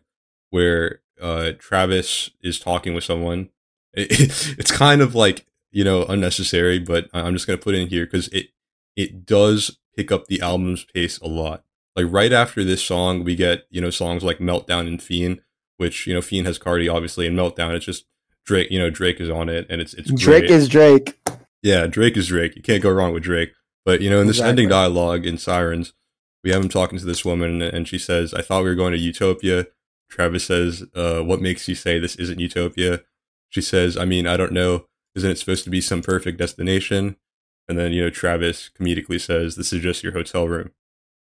where 0.49 1.01
uh, 1.21 1.51
Travis 1.59 2.31
is 2.41 2.59
talking 2.59 2.93
with 2.93 3.03
someone. 3.03 3.49
It, 3.93 4.07
it's 4.59 4.71
kind 4.71 5.01
of 5.01 5.15
like 5.15 5.45
you 5.71 5.83
know 5.83 6.05
unnecessary, 6.05 6.79
but 6.79 7.09
I'm 7.13 7.33
just 7.33 7.47
gonna 7.47 7.57
put 7.57 7.75
it 7.75 7.79
in 7.81 7.87
here 7.87 8.05
because 8.05 8.27
it 8.29 8.47
it 8.95 9.25
does 9.25 9.77
pick 9.95 10.11
up 10.11 10.27
the 10.27 10.41
album's 10.41 10.83
pace 10.85 11.17
a 11.19 11.27
lot. 11.27 11.63
Like 11.95 12.07
right 12.09 12.33
after 12.33 12.63
this 12.63 12.83
song, 12.83 13.23
we 13.23 13.35
get 13.35 13.65
you 13.69 13.81
know 13.81 13.89
songs 13.89 14.23
like 14.23 14.39
Meltdown 14.39 14.87
and 14.87 15.01
Fiend, 15.01 15.41
which 15.77 16.05
you 16.07 16.13
know 16.13 16.21
Fiend 16.21 16.47
has 16.47 16.59
Carti 16.59 16.93
obviously, 16.93 17.25
and 17.27 17.37
Meltdown 17.37 17.73
it's 17.73 17.85
just 17.85 18.05
Drake. 18.45 18.69
You 18.69 18.79
know 18.79 18.89
Drake 18.89 19.19
is 19.19 19.29
on 19.29 19.49
it, 19.49 19.65
and 19.69 19.81
it's 19.81 19.93
it's 19.93 20.11
Drake 20.11 20.47
great. 20.47 20.51
is 20.51 20.67
Drake. 20.67 21.17
Yeah, 21.63 21.87
Drake 21.87 22.15
is 22.17 22.27
Drake. 22.27 22.55
You 22.55 22.61
can't 22.61 22.83
go 22.83 22.91
wrong 22.91 23.13
with 23.13 23.23
Drake. 23.23 23.53
But 23.85 24.01
you 24.01 24.09
know, 24.09 24.19
in 24.19 24.27
this 24.27 24.37
Exactly. 24.37 24.49
ending 24.49 24.69
dialogue 24.69 25.25
in 25.25 25.37
Sirens, 25.37 25.93
we 26.45 26.51
have 26.51 26.61
him 26.61 26.69
talking 26.69 26.99
to 26.99 27.05
this 27.05 27.25
woman, 27.25 27.63
and 27.63 27.87
she 27.87 27.97
says, 27.97 28.31
"I 28.31 28.43
thought 28.43 28.63
we 28.63 28.69
were 28.69 28.75
going 28.75 28.93
to 28.93 28.99
Utopia." 28.99 29.65
Travis 30.11 30.45
says, 30.45 30.83
uh, 30.93 31.21
"What 31.21 31.41
makes 31.41 31.67
you 31.67 31.73
say 31.73 31.97
this 31.97 32.15
isn't 32.17 32.39
Utopia?" 32.39 33.03
She 33.49 33.61
says, 33.61 33.97
"I 33.97 34.05
mean, 34.05 34.27
I 34.27 34.37
don't 34.37 34.51
know. 34.51 34.85
Isn't 35.15 35.31
it 35.31 35.39
supposed 35.39 35.63
to 35.63 35.71
be 35.71 35.81
some 35.81 36.03
perfect 36.03 36.37
destination?" 36.37 37.17
And 37.67 37.79
then 37.79 37.93
you 37.93 38.03
know, 38.03 38.11
Travis 38.11 38.69
comedically 38.79 39.19
says, 39.19 39.55
"This 39.55 39.73
is 39.73 39.81
just 39.81 40.03
your 40.03 40.13
hotel 40.13 40.47
room." 40.47 40.71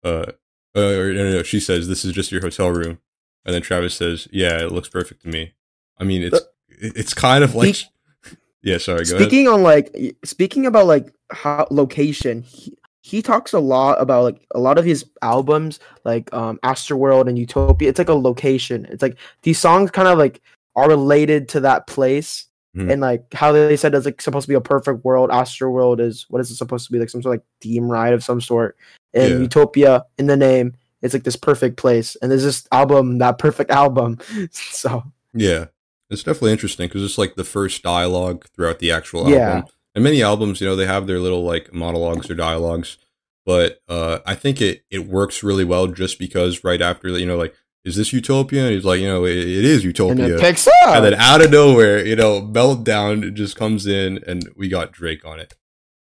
Uh, 0.04 0.32
uh 0.76 0.80
or, 0.80 1.12
no, 1.14 1.24
no, 1.24 1.32
no. 1.38 1.42
She 1.42 1.58
says, 1.58 1.88
"This 1.88 2.04
is 2.04 2.12
just 2.12 2.30
your 2.30 2.42
hotel 2.42 2.70
room," 2.70 2.98
and 3.46 3.54
then 3.54 3.62
Travis 3.62 3.94
says, 3.94 4.28
"Yeah, 4.30 4.58
it 4.58 4.72
looks 4.72 4.90
perfect 4.90 5.22
to 5.22 5.28
me." 5.28 5.54
I 5.96 6.04
mean, 6.04 6.22
it's 6.22 6.40
it's 6.68 7.14
kind 7.14 7.42
of 7.42 7.54
like, 7.54 7.76
yeah. 8.62 8.76
Sorry, 8.76 9.06
go 9.06 9.16
ahead. 9.16 9.22
Speaking 9.22 9.48
on 9.48 9.62
like 9.62 9.96
speaking 10.22 10.66
about 10.66 10.86
like 10.86 11.10
how 11.30 11.66
location, 11.70 12.42
he, 12.42 12.76
he 13.08 13.22
talks 13.22 13.54
a 13.54 13.58
lot 13.58 14.00
about 14.00 14.24
like 14.24 14.46
a 14.54 14.60
lot 14.60 14.76
of 14.76 14.84
his 14.84 15.06
albums, 15.22 15.80
like 16.04 16.32
um 16.34 16.58
Astroworld 16.62 17.26
and 17.28 17.38
Utopia. 17.38 17.88
It's 17.88 17.98
like 17.98 18.08
a 18.10 18.14
location. 18.14 18.86
It's 18.90 19.02
like 19.02 19.16
these 19.42 19.58
songs 19.58 19.90
kind 19.90 20.08
of 20.08 20.18
like 20.18 20.42
are 20.76 20.88
related 20.88 21.48
to 21.50 21.60
that 21.60 21.86
place. 21.86 22.44
Mhm. 22.76 22.92
And 22.92 23.00
like 23.00 23.32
how 23.32 23.50
they 23.52 23.76
said 23.78 23.94
it's 23.94 24.04
like 24.04 24.20
supposed 24.20 24.44
to 24.44 24.48
be 24.48 24.54
a 24.54 24.60
perfect 24.60 25.04
world. 25.04 25.30
Astroworld 25.30 26.00
is 26.00 26.26
what 26.28 26.40
is 26.42 26.50
it 26.50 26.56
supposed 26.56 26.86
to 26.86 26.92
be 26.92 26.98
like 26.98 27.08
some 27.08 27.22
sort 27.22 27.36
of 27.36 27.40
like 27.40 27.46
theme 27.62 27.90
ride 27.90 28.12
of 28.12 28.22
some 28.22 28.40
sort. 28.42 28.76
And 29.14 29.30
Yeah. 29.32 29.38
Utopia 29.38 30.04
in 30.18 30.26
the 30.26 30.36
name, 30.36 30.74
it's 31.00 31.14
like 31.14 31.24
this 31.24 31.36
perfect 31.36 31.78
place. 31.78 32.14
And 32.20 32.30
there's 32.30 32.44
this 32.44 32.68
album, 32.70 33.18
that 33.18 33.38
perfect 33.38 33.70
album. 33.70 34.18
so 34.50 35.02
Yeah. 35.32 35.66
It's 36.10 36.22
definitely 36.22 36.52
interesting 36.52 36.88
because 36.88 37.02
it's 37.02 37.18
like 37.18 37.36
the 37.36 37.44
first 37.44 37.82
dialogue 37.82 38.44
throughout 38.54 38.78
the 38.80 38.92
actual 38.92 39.30
Yeah. 39.30 39.62
And 39.98 40.04
many 40.04 40.22
albums, 40.22 40.60
you 40.60 40.66
know, 40.68 40.76
they 40.76 40.86
have 40.86 41.06
their 41.08 41.18
little 41.18 41.42
like 41.42 41.72
monologues 41.74 42.30
or 42.30 42.34
dialogues, 42.34 42.98
but 43.44 43.80
uh, 43.88 44.20
I 44.24 44.34
think 44.36 44.60
it 44.60 44.84
it 44.90 45.06
works 45.06 45.42
really 45.42 45.64
well 45.64 45.88
just 45.88 46.18
because 46.18 46.62
right 46.62 46.80
after 46.80 47.08
you 47.18 47.26
know, 47.26 47.36
like, 47.36 47.54
is 47.84 47.96
this 47.96 48.12
Utopia? 48.12 48.64
And 48.66 48.74
he's 48.74 48.84
like, 48.84 49.00
you 49.00 49.08
know, 49.08 49.24
it, 49.24 49.36
it 49.36 49.64
is 49.64 49.78
And 49.84 49.84
Utopia. 49.86 50.36
it 50.36 50.40
picks 50.40 50.68
up. 50.68 50.74
and 50.88 51.04
then 51.04 51.14
out 51.14 51.44
of 51.44 51.50
nowhere, 51.50 52.04
you 52.06 52.14
know, 52.16 52.40
meltdown 52.42 53.34
just 53.34 53.56
comes 53.56 53.86
in, 53.86 54.22
and 54.26 54.48
we 54.56 54.68
got 54.68 54.92
Drake 54.92 55.24
on 55.24 55.40
it. 55.40 55.54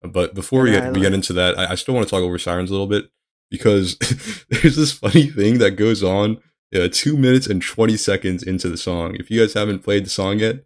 But 0.03 0.35
before 0.35 0.63
we 0.63 0.73
get 0.73 0.83
I 0.85 0.91
we 0.91 1.01
get 1.01 1.15
into 1.15 1.33
that, 1.35 1.59
I, 1.59 1.71
I 1.71 1.75
still 1.77 1.95
want 1.95 2.07
to 2.07 2.11
talk 2.11 2.23
over 2.23 2.39
Sirens 2.39 2.71
a 2.71 2.73
little 2.73 2.87
bit 2.89 3.11
because 3.51 3.97
there's 4.51 4.77
this 4.77 4.93
funny 4.93 5.29
thing 5.29 5.59
that 5.59 5.73
goes 5.73 6.03
on 6.03 6.39
uh, 6.75 6.89
two 6.91 7.17
minutes 7.17 7.47
and 7.47 7.63
twenty 7.63 7.97
seconds 7.97 8.43
into 8.43 8.69
the 8.69 8.77
song. 8.77 9.15
If 9.21 9.31
you 9.31 9.41
guys 9.41 9.55
haven't 9.55 9.85
played 9.85 10.05
the 10.05 10.11
song 10.11 10.41
yet, 10.41 10.65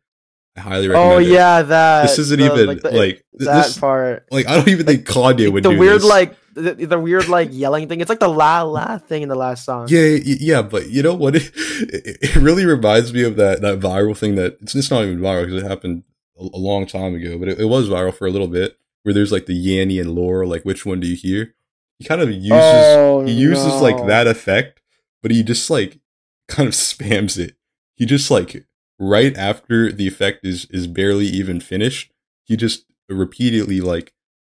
I 0.59 0.61
highly 0.61 0.87
oh, 0.89 0.91
recommend. 0.91 1.13
oh 1.13 1.19
it. 1.19 1.29
yeah, 1.29 1.63
that 1.63 2.03
this 2.03 2.19
isn't 2.19 2.41
the- 2.41 2.47
even 2.47 2.67
like, 2.67 2.85
like, 2.85 2.93
the- 3.33 3.39
th- 3.39 3.49
that 3.49 3.65
this. 3.67 3.79
part. 3.79 4.27
Like 4.31 4.47
I 4.49 4.57
don't 4.57 4.69
even 4.69 4.87
think 4.87 5.07
Kanye 5.07 5.51
would 5.53 5.63
the 5.63 5.71
do 5.71 5.79
weird 5.79 6.01
this. 6.03 6.09
like 6.09 6.37
the, 6.55 6.73
the 6.75 6.99
weird 6.99 7.29
like 7.29 7.51
yelling 7.53 7.89
thing. 7.89 8.01
It's 8.01 8.09
like 8.09 8.19
the 8.21 8.29
la 8.29 8.63
la 8.63 8.99
thing 8.99 9.23
in 9.23 9.29
the 9.29 9.37
last 9.37 9.65
song. 9.65 9.87
Yeah, 9.89 10.19
yeah, 10.23 10.63
but 10.63 10.89
you 10.91 11.03
know 11.03 11.15
what? 11.15 11.35
It, 11.81 12.19
it 12.21 12.37
really 12.37 12.67
reminds 12.67 13.13
me 13.13 13.23
of 13.23 13.37
that 13.37 13.61
that 13.61 13.79
viral 13.79 14.17
thing 14.17 14.35
that 14.35 14.59
it's, 14.61 14.75
it's 14.75 14.91
not 14.91 15.05
even 15.05 15.21
viral 15.21 15.47
because 15.47 15.63
it 15.63 15.67
happened 15.69 16.03
a, 16.39 16.43
a 16.53 16.59
long 16.59 16.87
time 16.87 17.15
ago, 17.15 17.39
but 17.39 17.49
it, 17.49 17.61
it 17.61 17.67
was 17.67 17.89
viral 17.89 18.13
for 18.13 18.27
a 18.27 18.31
little 18.31 18.49
bit. 18.49 18.77
Where 19.05 19.15
there's 19.15 19.31
like 19.33 19.47
the 19.47 19.55
Yanny 19.55 20.01
and 20.01 20.11
Laura, 20.11 20.47
like 20.47 20.65
which 20.65 20.85
one 20.85 20.99
do 21.01 21.07
you 21.07 21.15
hear? 21.17 21.55
He 22.01 22.05
kind 22.05 22.21
of 22.21 22.31
uses 22.31 22.51
Oh, 22.53 23.25
he 23.25 23.33
uses 23.33 23.81
like 23.81 24.07
that 24.07 24.27
effect, 24.27 24.81
but 25.23 25.31
he 25.31 25.43
just 25.45 25.71
like 25.71 26.01
kind 26.49 26.67
of 26.67 26.75
spams 26.75 27.39
it. 27.39 27.55
He 27.95 28.05
just 28.07 28.31
like 28.31 28.67
right 28.99 29.37
after 29.37 29.93
the 29.93 30.07
effect 30.07 30.45
is 30.45 30.67
is 30.71 30.87
barely 30.87 31.27
even 31.27 31.61
finished, 31.61 32.13
he 32.45 32.57
just 32.57 32.85
repeatedly 33.09 33.81
like 33.81 34.13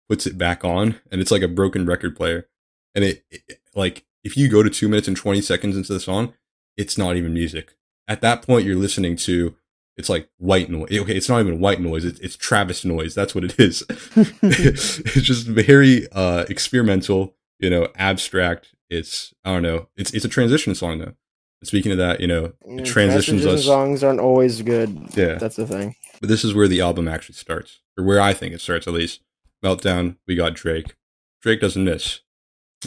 puts 0.09 0.26
it 0.26 0.38
back 0.38 0.64
on, 0.64 1.00
and 1.11 1.20
it's 1.20 1.31
like 1.31 1.42
a 1.42 1.48
broken 1.48 1.87
record 1.87 2.16
player. 2.16 2.48
And 2.94 3.05
it, 3.05 3.24
it 3.31 3.61
like 3.74 4.05
if 4.24 4.37
you 4.37 4.48
go 4.48 4.62
to 4.62 4.70
two 4.70 4.88
minutes 4.88 5.09
and 5.09 5.16
twenty 5.16 5.40
seconds 5.40 5.76
into 5.76 5.92
the 5.92 6.00
song, 6.00 6.35
it's 6.76 6.98
not 6.98 7.16
even 7.16 7.35
music. 7.35 7.74
At 8.09 8.22
that 8.22 8.42
point, 8.42 8.66
you're 8.66 8.76
listening 8.76 9.16
to 9.16 9.55
it's 9.96 10.09
like 10.09 10.29
white 10.38 10.70
noise. 10.70 10.88
Okay, 10.90 11.14
it's 11.16 11.29
not 11.29 11.40
even 11.40 11.61
white 11.61 11.81
noise. 11.81 12.05
It's, 12.05 12.18
it's 12.20 12.37
Travis 12.37 12.85
noise. 12.85 13.14
That's 13.14 13.35
what 13.35 13.44
it 13.44 13.59
is. 13.61 13.85
it's 14.42 14.96
just 15.03 15.46
very 15.46 16.09
uh 16.12 16.46
experimental, 16.48 17.35
you 17.59 17.70
know, 17.70 17.88
abstract. 17.96 18.74
It's 18.88 19.35
I 19.44 19.53
don't 19.53 19.62
know. 19.62 19.88
It's 19.96 20.12
it's 20.12 20.24
a 20.24 20.29
transition 20.29 20.74
song 20.74 20.98
though. 20.98 21.14
Speaking 21.62 21.92
of 21.92 21.99
that, 21.99 22.20
you 22.20 22.27
know, 22.27 22.53
Mm, 22.66 22.85
transitions 22.85 23.44
us. 23.44 23.64
songs 23.64 24.03
aren't 24.03 24.20
always 24.20 24.62
good. 24.62 24.99
Yeah. 25.14 25.35
That's 25.35 25.57
the 25.57 25.66
thing. 25.66 25.94
But 26.20 26.29
this 26.31 26.44
is 26.44 26.55
where 26.55 26.68
the 26.68 26.81
album 26.81 27.07
actually 27.07 27.35
starts, 27.35 27.81
or 27.99 28.05
where 28.05 28.20
I 28.20 28.33
think 28.33 28.55
it 28.55 28.61
starts 28.61 28.87
at 28.87 28.94
least. 28.94 29.20
Meltdown. 29.62 30.16
We 30.27 30.37
got 30.37 30.55
Drake. 30.55 30.94
Drake 31.42 31.61
doesn't 31.61 31.85
miss. 31.85 32.20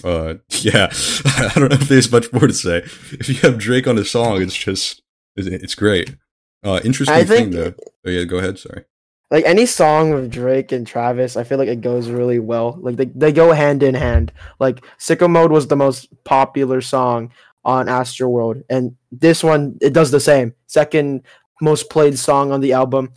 Uh, 0.03 0.35
yeah. 0.49 0.91
I 1.25 1.51
don't 1.55 1.69
know 1.69 1.75
if 1.75 1.87
there's 1.87 2.11
much 2.11 2.31
more 2.33 2.47
to 2.47 2.53
say. 2.53 2.77
If 2.77 3.29
you 3.29 3.35
have 3.35 3.59
Drake 3.59 3.87
on 3.87 3.97
a 3.99 4.05
song, 4.05 4.41
it's 4.41 4.55
just 4.55 5.03
it's, 5.35 5.75
great. 5.75 6.15
Uh, 6.63 6.79
interesting 6.83 7.15
I 7.15 7.23
thing 7.25 7.51
think 7.51 7.53
though. 7.53 7.73
Oh 8.07 8.09
yeah, 8.09 8.23
go 8.23 8.37
ahead. 8.37 8.57
Sorry. 8.57 8.85
like 9.31 9.45
any 9.45 9.65
song 9.67 10.13
with 10.13 10.31
Drake 10.31 10.71
and 10.71 10.85
Travis, 10.87 11.37
I 11.37 11.43
feel 11.43 11.57
like 11.57 11.67
it 11.69 11.81
goes 11.81 12.09
really 12.09 12.39
well. 12.39 12.77
Like 12.81 12.95
they, 12.95 13.05
they 13.05 13.31
go 13.31 13.51
hand 13.51 13.83
in 13.83 13.93
hand. 13.95 14.31
Like 14.59 14.83
Sicko 14.97 15.29
Mode 15.29 15.51
was 15.51 15.67
the 15.67 15.75
most 15.75 16.07
popular 16.23 16.81
song 16.81 17.31
on 17.65 17.89
Astro 17.89 18.29
World, 18.29 18.61
and 18.69 18.95
this 19.11 19.43
one 19.43 19.77
it 19.81 19.93
does 19.93 20.11
the 20.11 20.19
same. 20.19 20.53
Second 20.67 21.23
most 21.61 21.89
played 21.89 22.17
song 22.17 22.51
on 22.51 22.61
the 22.61 22.73
album 22.73 23.13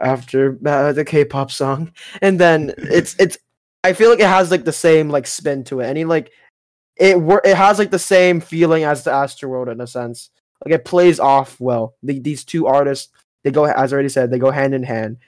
after 0.00 0.58
uh, 0.66 0.92
the 0.92 1.04
K-pop 1.04 1.50
song, 1.50 1.92
and 2.22 2.38
then 2.38 2.72
it's 2.78 3.16
it's. 3.18 3.38
I 3.84 3.92
feel 3.92 4.10
like 4.10 4.20
it 4.20 4.26
has 4.26 4.50
like 4.50 4.64
the 4.64 4.72
same 4.72 5.10
like 5.10 5.26
spin 5.26 5.62
to 5.64 5.80
it. 5.80 5.86
Any 5.86 6.04
like 6.04 6.32
it 6.96 7.20
wor- 7.20 7.42
it 7.44 7.56
has 7.56 7.78
like 7.78 7.90
the 7.90 7.98
same 7.98 8.40
feeling 8.40 8.84
as 8.84 9.04
the 9.04 9.12
Astro 9.12 9.48
World 9.48 9.68
in 9.68 9.80
a 9.80 9.86
sense. 9.86 10.30
Like 10.64 10.74
it 10.74 10.84
plays 10.84 11.20
off 11.20 11.60
well. 11.60 11.94
The, 12.02 12.18
these 12.18 12.44
two 12.44 12.66
artists 12.66 13.12
they 13.44 13.52
go 13.52 13.64
as 13.64 13.92
I 13.92 13.94
already 13.94 14.08
said 14.08 14.30
they 14.30 14.40
go 14.40 14.50
hand 14.50 14.74
in 14.74 14.82
hand 14.82 15.18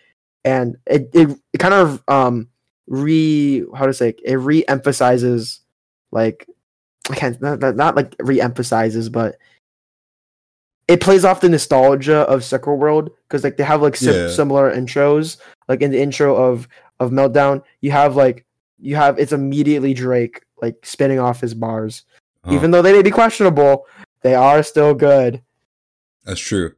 and 0.44 0.76
it 0.87 1.09
it, 1.14 1.38
it 1.52 1.59
kind 1.59 1.74
of 1.74 2.02
um 2.09 2.48
re 2.88 3.64
how 3.76 3.87
to 3.87 3.94
say 3.94 4.11
it, 4.11 4.20
it 4.24 4.37
re-emphasizes 4.37 5.61
like 6.11 6.46
I 7.11 7.14
can't 7.14 7.40
not, 7.40 7.97
like 7.97 8.14
re-emphasizes 8.21 9.09
but 9.09 9.37
it 10.88 11.01
plays 11.01 11.25
off 11.25 11.40
the 11.42 11.49
nostalgia 11.49 12.21
of 12.21 12.44
Sucker 12.44 12.75
World 12.75 13.11
because 13.29 13.44
like 13.44 13.57
they 13.57 13.64
have 13.64 13.83
like 13.83 13.97
sim- 13.97 14.14
Yeah. 14.14 14.29
similar 14.29 14.75
intros 14.75 15.37
like 15.68 15.83
in 15.83 15.90
the 15.90 16.01
intro 16.01 16.35
of 16.37 16.68
of 17.01 17.11
Meltdown 17.11 17.62
you 17.81 17.90
have 17.90 18.16
like 18.16 18.44
you 18.79 18.97
have 18.97 19.18
it's 19.18 19.33
immediately 19.33 19.94
Drake 19.94 20.42
like 20.62 20.85
spinning 20.85 21.18
off 21.18 21.40
his 21.40 21.55
bars 21.55 22.05
Uh-huh. 22.44 22.55
even 22.55 22.71
though 22.71 22.83
they 22.83 22.92
may 22.92 23.03
be 23.03 23.11
questionable 23.11 23.87
they 24.23 24.35
are 24.35 24.62
still 24.62 24.94
good 24.94 25.42
That's 26.25 26.40
true. 26.40 26.75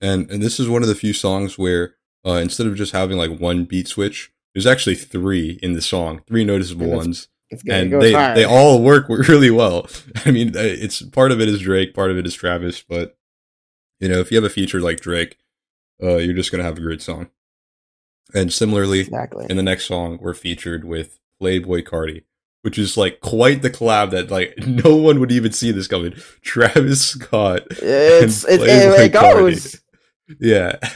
And 0.00 0.30
and 0.30 0.42
this 0.42 0.58
is 0.58 0.68
one 0.68 0.82
of 0.82 0.88
the 0.88 0.94
few 0.94 1.12
songs 1.12 1.58
where 1.58 1.94
uh, 2.26 2.32
instead 2.32 2.66
of 2.66 2.74
just 2.74 2.92
having 2.92 3.16
like 3.18 3.38
one 3.38 3.64
beat 3.64 3.86
switch, 3.88 4.32
there's 4.54 4.66
actually 4.66 4.94
three 4.96 5.58
in 5.62 5.72
the 5.74 5.80
song, 5.82 6.22
three 6.26 6.44
noticeable 6.44 6.88
ones, 6.90 7.08
it's 7.08 7.26
good. 7.26 7.28
It 7.28 7.29
and 7.68 7.92
they 7.92 8.12
they 8.12 8.44
all 8.44 8.82
work 8.82 9.08
really 9.28 9.50
well. 9.50 9.88
I 10.24 10.30
mean, 10.30 10.56
uh, 10.56 10.60
it's 10.60 11.02
part 11.02 11.32
of 11.32 11.40
it 11.40 11.48
is 11.48 11.60
Drake, 11.60 11.94
part 11.94 12.10
of 12.10 12.16
it 12.16 12.26
is 12.26 12.34
Travis, 12.34 12.82
but 12.82 13.16
you 13.98 14.08
know, 14.08 14.18
if 14.18 14.30
you 14.30 14.36
have 14.36 14.44
a 14.44 14.50
feature 14.50 14.80
like 14.80 15.00
Drake, 15.00 15.38
uh, 16.02 16.16
you're 16.16 16.34
just 16.34 16.50
gonna 16.50 16.64
have 16.64 16.78
a 16.78 16.82
great 16.82 17.02
song. 17.02 17.30
And 18.34 18.52
similarly, 18.52 19.00
exactly 19.00 19.46
in 19.50 19.56
the 19.56 19.62
next 19.62 19.86
song, 19.86 20.18
we're 20.20 20.34
featured 20.34 20.84
with 20.84 21.18
Playboi 21.42 21.82
Carti, 21.82 22.22
which 22.62 22.78
is 22.78 22.96
like 22.96 23.20
quite 23.20 23.62
the 23.62 23.70
collab 23.70 24.10
that 24.10 24.30
like 24.30 24.54
no 24.66 24.96
one 24.96 25.18
would 25.20 25.32
even 25.32 25.52
see 25.52 25.72
this 25.72 25.88
coming. 25.88 26.14
Travis 26.42 27.06
Scott 27.06 27.62
it's 27.70 28.44
and 28.44 28.62
it, 28.62 28.68
it, 28.68 28.68
Playboi 28.68 29.04
it 29.06 29.12
goes 29.12 29.80
yeah. 30.38 30.78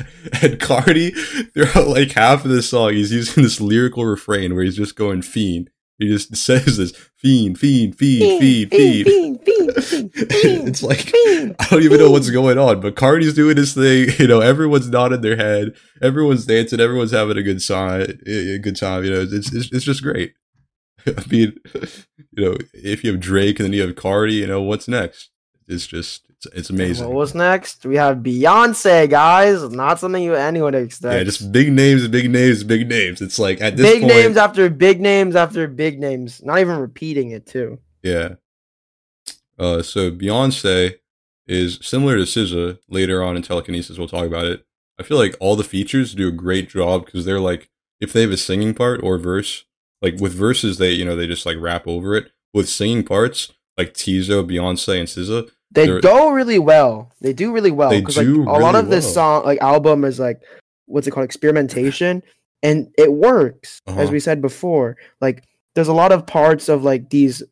And 0.42 0.58
Carti, 0.58 1.14
throughout 1.52 1.88
like 1.88 2.12
half 2.12 2.44
of 2.44 2.50
the 2.50 2.62
song, 2.62 2.92
he's 2.94 3.12
using 3.12 3.42
this 3.42 3.60
lyrical 3.60 4.04
refrain 4.04 4.54
where 4.54 4.64
he's 4.64 4.76
just 4.76 4.96
going 4.96 5.22
fiend. 5.22 5.70
He 5.98 6.08
just 6.08 6.34
says 6.36 6.76
this 6.76 6.92
fiend, 7.16 7.58
fiend, 7.58 7.96
fiend, 7.96 8.40
fiend, 8.40 8.70
fiend. 8.70 9.06
fiend, 9.06 9.40
fiend, 9.44 9.84
fiend, 9.84 10.10
it's 10.68 10.82
like. 10.82 11.10
I 11.14 11.66
don't 11.70 11.82
even 11.82 11.98
know 11.98 12.10
what's 12.10 12.30
going 12.30 12.58
on, 12.58 12.80
but 12.80 12.96
Carti's 12.96 13.34
doing 13.34 13.56
his 13.56 13.74
thing. 13.74 14.08
You 14.24 14.28
know, 14.28 14.40
everyone's 14.40 14.88
nodding 14.88 15.20
their 15.20 15.36
head, 15.36 15.74
everyone's 16.00 16.46
dancing, 16.46 16.80
everyone's 16.80 17.10
having 17.10 17.36
a 17.36 17.42
good 17.42 17.64
time. 17.66 18.18
A 18.26 18.58
good 18.58 18.76
time. 18.76 19.04
You 19.04 19.10
know, 19.10 19.22
it's 19.22 19.52
it's, 19.52 19.70
it's 19.72 19.84
just 19.84 20.02
great. 20.02 20.34
I 21.06 21.24
mean, 21.28 21.54
you 22.32 22.44
know, 22.44 22.56
if 22.72 23.04
you 23.04 23.12
have 23.12 23.20
Drake 23.20 23.58
and 23.58 23.66
then 23.66 23.72
you 23.74 23.82
have 23.82 23.94
Carti, 23.94 24.32
you 24.32 24.46
know, 24.46 24.62
what's 24.62 24.88
next? 24.88 25.30
It's 25.68 25.86
just 25.86 26.22
it's, 26.52 26.70
amazing. 26.70 27.06
What 27.06 27.14
was 27.14 27.34
next? 27.34 27.84
We 27.86 27.96
have 27.96 28.18
Beyonce, 28.18 29.08
guys. 29.08 29.62
Not 29.70 29.98
something 29.98 30.22
you 30.22 30.34
anyone 30.34 30.74
expects. 30.74 31.14
Yeah, 31.14 31.24
just 31.24 31.52
big 31.52 31.72
names, 31.72 32.06
big 32.08 32.30
names, 32.30 32.64
big 32.64 32.88
names. 32.88 33.20
It's 33.20 33.38
like 33.38 33.60
at 33.60 33.76
this 33.76 33.90
big 33.90 34.02
point, 34.02 34.14
names 34.14 34.36
after 34.36 34.68
big 34.70 35.00
names 35.00 35.36
after 35.36 35.66
big 35.68 35.98
names. 36.00 36.42
Not 36.42 36.58
even 36.58 36.78
repeating 36.78 37.30
it 37.30 37.46
too. 37.46 37.78
yeah. 38.02 38.34
Uh, 39.58 39.82
so 39.82 40.10
Beyonce 40.10 40.96
is 41.46 41.78
similar 41.82 42.16
to 42.16 42.22
SZA. 42.22 42.78
Later 42.88 43.22
on 43.22 43.36
in 43.36 43.42
Telekinesis, 43.42 43.98
we'll 43.98 44.08
talk 44.08 44.26
about 44.26 44.46
it. 44.46 44.64
I 44.98 45.02
feel 45.02 45.18
like 45.18 45.36
all 45.40 45.56
the 45.56 45.64
features 45.64 46.14
do 46.14 46.28
a 46.28 46.32
great 46.32 46.68
job 46.68 47.04
because 47.04 47.24
they're 47.24 47.40
like, 47.40 47.70
if 48.00 48.12
they 48.12 48.22
have 48.22 48.30
a 48.30 48.36
singing 48.36 48.74
part 48.74 49.02
or 49.02 49.18
verse, 49.18 49.64
like 50.02 50.20
with 50.20 50.34
verses, 50.34 50.78
they 50.78 50.90
you 50.90 51.04
know 51.04 51.16
they 51.16 51.26
just 51.26 51.46
like 51.46 51.56
rap 51.58 51.86
over 51.86 52.14
it. 52.14 52.30
With 52.52 52.68
singing 52.68 53.02
parts, 53.02 53.52
like 53.76 53.94
Teezo, 53.94 54.48
Beyonce, 54.48 55.00
and 55.00 55.08
SZA, 55.08 55.50
They 55.74 55.86
They're- 55.86 56.00
go 56.00 56.30
really 56.30 56.58
well. 56.58 57.10
They 57.20 57.32
do 57.32 57.52
really 57.52 57.70
well 57.72 57.90
They 57.90 58.00
because 58.00 58.16
like 58.16 58.26
a 58.26 58.30
lot 58.60 58.74
of 58.76 58.88
this 58.90 59.04
well. 59.06 59.14
song, 59.14 59.44
like 59.44 59.60
album, 59.60 60.04
is 60.04 60.18
like 60.20 60.40
what's 60.86 61.06
it 61.06 61.10
called, 61.10 61.24
experimentation, 61.24 62.22
and 62.62 62.90
it 62.96 63.12
works. 63.12 63.80
As 63.86 63.94
Uh-huh. 63.96 64.12
we 64.12 64.20
said 64.20 64.40
before, 64.40 64.96
like 65.20 65.44
there's 65.74 65.88
a 65.88 65.92
lot 65.92 66.12
of 66.12 66.26
parts 66.26 66.68
of 66.68 66.84
like 66.84 67.10
these 67.10 67.42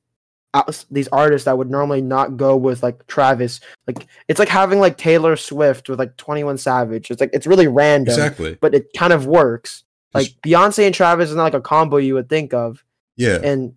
these 0.91 1.09
artists 1.09 1.47
that 1.47 1.57
would 1.57 1.71
normally 1.71 2.03
not 2.03 2.37
go 2.37 2.55
with 2.57 2.83
like 2.83 3.07
Travis. 3.07 3.59
Like 3.87 4.07
it's 4.29 4.39
like 4.39 4.51
having 4.51 4.79
like 4.81 4.99
Taylor 4.99 5.35
Swift 5.35 5.89
with 5.89 5.99
like 5.99 6.17
Twenty 6.19 6.45
One 6.45 6.59
Savage. 6.59 7.11
It's 7.11 7.21
like 7.21 7.31
it's 7.33 7.47
really 7.47 7.69
random, 7.69 8.13
exactly. 8.13 8.59
but 8.61 8.75
it 8.75 8.93
kind 8.97 9.13
of 9.15 9.27
works. 9.27 9.83
Like 10.15 10.27
Just- 10.27 10.43
Beyonce 10.43 10.85
and 10.87 10.95
Travis 10.95 11.31
is 11.31 11.37
not 11.37 11.45
like 11.45 11.55
a 11.55 11.61
combo 11.63 11.97
you 11.97 12.15
would 12.15 12.29
think 12.29 12.53
of, 12.53 12.85
yeah, 13.17 13.39
and 13.43 13.75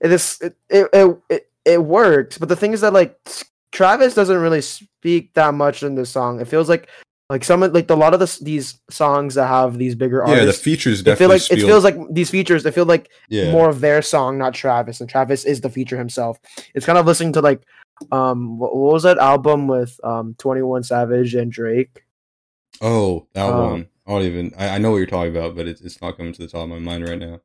it 0.00 0.10
is 0.12 0.38
it 0.40 0.56
it, 0.68 0.88
it, 0.92 1.18
it, 1.30 1.50
it 1.68 1.84
works. 1.84 2.38
But 2.38 2.48
the 2.48 2.56
thing 2.56 2.72
is 2.72 2.80
that 2.80 2.92
like 2.92 3.18
Travis 3.72 4.14
doesn't 4.14 4.38
really 4.38 4.62
speak 4.62 5.34
that 5.34 5.54
much 5.54 5.82
in 5.82 5.94
this 5.94 6.10
song. 6.10 6.40
It 6.40 6.48
feels 6.48 6.68
like 6.68 6.88
like 7.30 7.44
some 7.44 7.60
like 7.60 7.90
a 7.90 7.94
lot 7.94 8.14
of 8.14 8.20
this, 8.20 8.38
these 8.38 8.80
songs 8.88 9.34
that 9.34 9.48
have 9.48 9.76
these 9.76 9.94
bigger 9.94 10.22
artists. 10.22 10.40
yeah. 10.40 10.46
The 10.46 10.52
features 10.54 11.00
it 11.00 11.04
feel 11.04 11.12
definitely 11.28 11.34
like 11.36 11.52
it 11.52 11.66
feels 11.66 11.84
like 11.84 11.96
these 12.10 12.30
features. 12.30 12.62
They 12.62 12.70
feel 12.70 12.86
like 12.86 13.10
yeah. 13.28 13.52
more 13.52 13.68
of 13.68 13.80
their 13.80 14.00
song, 14.00 14.38
not 14.38 14.54
Travis. 14.54 15.00
And 15.00 15.10
Travis 15.10 15.44
is 15.44 15.60
the 15.60 15.68
feature 15.68 15.98
himself. 15.98 16.38
It's 16.74 16.86
kind 16.86 16.98
of 16.98 17.04
listening 17.04 17.34
to 17.34 17.42
like 17.42 17.62
um, 18.12 18.58
what, 18.58 18.74
what 18.74 18.92
was 18.94 19.02
that 19.02 19.18
album 19.18 19.68
with 19.68 19.98
um 20.04 20.34
Twenty 20.38 20.62
One 20.62 20.82
Savage 20.82 21.34
and 21.34 21.52
Drake? 21.52 22.04
Oh, 22.80 23.26
that 23.34 23.50
Um, 23.50 23.70
one. 23.70 23.88
I 24.06 24.10
don't 24.10 24.22
even. 24.22 24.52
I, 24.56 24.68
I 24.70 24.78
know 24.78 24.90
what 24.92 24.98
you're 24.98 25.06
talking 25.06 25.36
about, 25.36 25.54
but 25.54 25.68
it's 25.68 25.82
it's 25.82 26.00
not 26.00 26.16
coming 26.16 26.32
to 26.32 26.40
the 26.40 26.48
top 26.48 26.62
of 26.62 26.70
my 26.70 26.78
mind 26.78 27.06
right 27.06 27.18
now. 27.18 27.40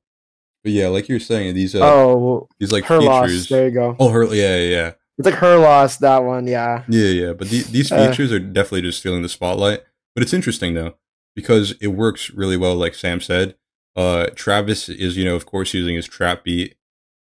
But 0.64 0.72
yeah, 0.72 0.88
like 0.88 1.10
you 1.10 1.16
were 1.16 1.20
saying, 1.20 1.56
these 1.56 1.76
uh, 1.76 1.80
oh, 1.84 2.48
these 2.60 2.72
like 2.72 2.86
her 2.86 3.02
loss. 3.02 3.28
features. 3.28 3.50
There 3.50 3.66
you 3.68 3.74
go. 3.74 3.96
Oh, 4.00 4.10
her. 4.10 4.24
Yeah, 4.34 4.56
yeah, 4.58 4.70
yeah. 4.70 4.92
It's 5.18 5.26
like 5.26 5.36
her 5.36 5.58
loss. 5.58 5.98
That 5.98 6.24
one, 6.24 6.48
yeah. 6.48 6.84
Yeah, 6.88 7.10
yeah, 7.10 7.34
but 7.34 7.50
the, 7.50 7.62
these 7.64 7.92
Uh. 7.92 8.08
features 8.08 8.32
are 8.32 8.40
definitely 8.40 8.82
just 8.84 9.00
stealing 9.00 9.22
the 9.22 9.30
spotlight. 9.30 9.82
But 10.16 10.24
it's 10.24 10.34
interesting 10.34 10.74
though 10.74 10.96
because 11.36 11.74
it 11.82 11.88
works 11.88 12.30
really 12.32 12.58
well. 12.58 12.76
Like 12.76 12.96
Sam 12.96 13.20
said, 13.20 13.56
uh, 13.96 14.28
Travis 14.36 14.90
is 14.90 15.18
you 15.18 15.26
know 15.26 15.36
of 15.36 15.46
course 15.46 15.74
using 15.74 15.96
his 15.96 16.08
trap 16.08 16.44
beat, 16.44 16.76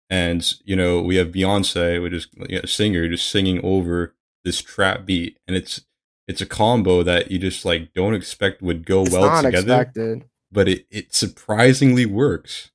and 0.10 0.54
you 0.63 0.75
know 0.75 1.01
we 1.01 1.15
have 1.15 1.30
Beyonce, 1.30 2.01
which 2.01 2.13
is 2.13 2.27
you 2.47 2.56
know, 2.56 2.62
a 2.63 2.67
singer, 2.67 3.08
just 3.10 3.27
singing 3.30 3.60
over 3.63 4.13
this 4.45 4.62
trap 4.62 5.06
beat, 5.06 5.38
and 5.47 5.56
it's 5.58 5.82
it's 6.27 6.41
a 6.41 6.45
combo 6.45 7.01
that 7.04 7.32
you 7.32 7.39
just 7.39 7.65
like 7.65 7.93
don't 7.93 8.13
expect 8.13 8.62
would 8.62 8.86
go 8.86 9.04
well 9.04 9.41
together, 9.41 9.58
expected. 9.82 10.25
but 10.51 10.67
it 10.67 10.86
it 10.91 11.13
surprisingly 11.13 12.06
works. 12.06 12.70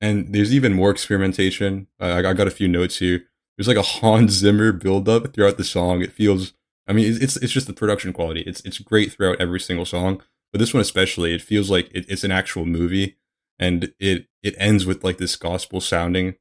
And 0.00 0.32
there's 0.32 0.54
even 0.54 0.74
more 0.74 0.90
experimentation. 0.90 1.88
Uh, 2.00 2.04
I, 2.04 2.30
I 2.30 2.32
got 2.32 2.46
a 2.46 2.52
few 2.52 2.68
notes 2.68 2.98
here. 2.98 3.24
There's 3.56 3.68
like 3.68 3.76
a 3.76 3.82
Hans 3.82 4.32
Zimmer 4.32 4.72
buildup 4.72 5.32
throughout 5.32 5.56
the 5.56 5.64
song. 5.64 6.02
It 6.02 6.12
feels, 6.12 6.52
I 6.86 6.92
mean, 6.92 7.18
it's 7.20 7.36
it's 7.36 7.52
just 7.52 7.66
the 7.66 7.72
production 7.72 8.12
quality. 8.12 8.42
It's 8.42 8.60
it's 8.60 8.78
great 8.78 9.12
throughout 9.12 9.40
every 9.40 9.58
single 9.58 9.84
song, 9.84 10.22
but 10.52 10.60
this 10.60 10.72
one 10.72 10.80
especially, 10.80 11.34
it 11.34 11.42
feels 11.42 11.68
like 11.70 11.90
it, 11.92 12.06
it's 12.08 12.22
an 12.22 12.30
actual 12.30 12.64
movie, 12.64 13.16
and 13.58 13.92
it 13.98 14.28
it 14.44 14.54
ends 14.58 14.86
with 14.86 15.02
like 15.02 15.18
this 15.18 15.34
gospel 15.34 15.80
sounding 15.80 16.36